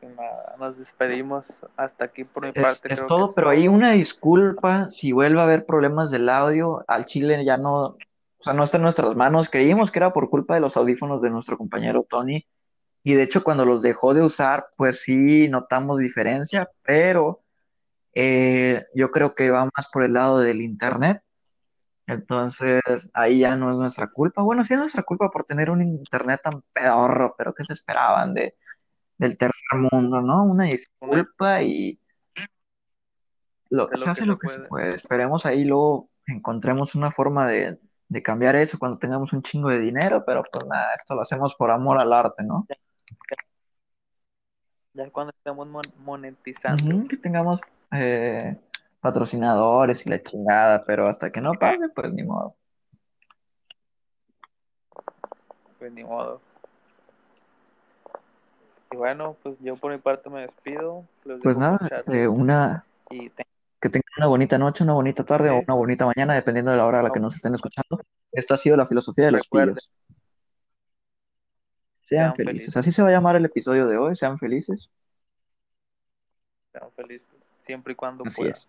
Pues 0.00 0.16
nada, 0.16 0.56
nos 0.58 0.78
despedimos 0.78 1.46
hasta 1.76 2.06
aquí 2.06 2.24
por 2.24 2.44
mi 2.44 2.52
Es, 2.54 2.62
parte. 2.62 2.92
es 2.92 2.98
creo 3.00 3.06
todo, 3.06 3.28
que 3.28 3.34
pero 3.36 3.50
ahí 3.50 3.68
una 3.68 3.92
disculpa 3.92 4.90
si 4.90 5.12
vuelve 5.12 5.40
a 5.40 5.44
haber 5.44 5.66
problemas 5.66 6.10
del 6.10 6.28
audio. 6.28 6.84
Al 6.88 7.04
chile 7.06 7.44
ya 7.44 7.56
no, 7.56 7.82
o 7.82 7.96
sea, 8.42 8.52
no 8.54 8.64
está 8.64 8.78
en 8.78 8.82
nuestras 8.84 9.14
manos. 9.14 9.48
Creímos 9.48 9.90
que 9.90 9.98
era 9.98 10.12
por 10.12 10.30
culpa 10.30 10.54
de 10.54 10.60
los 10.60 10.76
audífonos 10.76 11.22
de 11.22 11.30
nuestro 11.30 11.56
compañero 11.56 12.06
Tony. 12.08 12.46
Y 13.04 13.14
de 13.14 13.22
hecho, 13.22 13.44
cuando 13.44 13.66
los 13.66 13.82
dejó 13.82 14.14
de 14.14 14.22
usar, 14.22 14.68
pues 14.76 15.02
sí 15.02 15.46
notamos 15.48 15.98
diferencia, 15.98 16.70
pero 16.82 17.42
eh, 18.14 18.86
yo 18.94 19.10
creo 19.10 19.34
que 19.34 19.50
va 19.50 19.66
más 19.76 19.88
por 19.92 20.04
el 20.04 20.14
lado 20.14 20.40
del 20.40 20.62
internet. 20.62 21.22
Entonces, 22.06 22.80
ahí 23.12 23.40
ya 23.40 23.56
no 23.56 23.70
es 23.70 23.76
nuestra 23.76 24.08
culpa. 24.08 24.42
Bueno, 24.42 24.64
sí 24.64 24.72
es 24.72 24.80
nuestra 24.80 25.02
culpa 25.02 25.30
por 25.30 25.44
tener 25.44 25.70
un 25.70 25.82
internet 25.82 26.40
tan 26.42 26.62
pedorro, 26.72 27.34
pero 27.36 27.54
¿qué 27.54 27.64
se 27.64 27.74
esperaban 27.74 28.32
de, 28.32 28.56
del 29.18 29.36
tercer 29.36 29.80
mundo, 29.92 30.22
no? 30.22 30.44
Una 30.44 30.64
disculpa 30.64 31.62
y 31.62 32.00
lo, 33.68 33.88
se 33.94 34.04
que 34.04 34.10
hace 34.10 34.26
lo 34.26 34.38
que 34.38 34.48
se 34.48 34.60
puede. 34.60 34.68
puede. 34.68 34.94
Esperemos 34.94 35.44
ahí 35.44 35.64
luego 35.64 36.08
encontremos 36.26 36.94
una 36.94 37.10
forma 37.10 37.46
de, 37.48 37.78
de 38.08 38.22
cambiar 38.22 38.56
eso 38.56 38.78
cuando 38.78 38.98
tengamos 38.98 39.32
un 39.34 39.42
chingo 39.42 39.68
de 39.68 39.78
dinero, 39.78 40.24
pero 40.24 40.42
pues 40.50 40.64
nada, 40.66 40.94
esto 40.94 41.14
lo 41.14 41.22
hacemos 41.22 41.54
por 41.54 41.70
amor 41.70 41.98
al 41.98 42.12
arte, 42.12 42.42
¿no? 42.44 42.66
Ya 44.94 45.10
cuando 45.10 45.32
estemos 45.36 45.66
mon- 45.66 45.82
monetizando. 45.98 47.08
Que 47.08 47.16
tengamos 47.16 47.60
eh, 47.92 48.56
patrocinadores 49.00 50.06
y 50.06 50.10
la 50.10 50.22
chingada, 50.22 50.84
pero 50.84 51.08
hasta 51.08 51.30
que 51.32 51.40
no 51.40 51.52
pase, 51.54 51.88
pues 51.94 52.12
ni 52.12 52.22
modo. 52.22 52.54
Pues 55.78 55.92
ni 55.92 56.04
modo. 56.04 56.40
Y 58.92 58.96
bueno, 58.96 59.36
pues 59.42 59.56
yo 59.60 59.74
por 59.76 59.90
mi 59.92 59.98
parte 59.98 60.30
me 60.30 60.42
despido. 60.42 61.04
Los 61.24 61.40
Pues 61.40 61.58
nada, 61.58 61.78
eh, 62.06 62.28
una, 62.28 62.86
Y 63.10 63.28
te- 63.30 63.44
que 63.80 63.88
tengan 63.88 64.04
una 64.18 64.28
bonita 64.28 64.56
noche, 64.56 64.84
una 64.84 64.94
bonita 64.94 65.24
tarde 65.24 65.50
o 65.50 65.58
una 65.58 65.74
bonita 65.74 66.06
mañana, 66.06 66.34
dependiendo 66.34 66.70
de 66.70 66.76
la 66.76 66.86
hora 66.86 67.00
a 67.00 67.02
la 67.02 67.10
que 67.10 67.18
nos 67.20 67.34
estén 67.34 67.54
escuchando. 67.54 68.00
Esto 68.30 68.54
ha 68.54 68.58
sido 68.58 68.76
la 68.76 68.86
filosofía 68.86 69.26
de 69.26 69.32
los 69.32 69.48
pillos. 69.48 69.90
Sean 72.04 72.32
Sean 72.32 72.34
felices. 72.34 72.76
felices. 72.76 72.76
Así 72.76 72.90
se 72.92 73.02
va 73.02 73.08
a 73.08 73.12
llamar 73.12 73.36
el 73.36 73.44
episodio 73.44 73.86
de 73.88 73.96
hoy, 73.98 74.16
sean 74.16 74.38
felices. 74.38 74.90
sean 76.72 76.92
felices. 76.92 77.34
Siempre 77.60 77.94
y 77.94 77.96
cuando 77.96 78.24
Así 78.24 78.26
puedan. 78.26 78.48
es. 78.48 78.68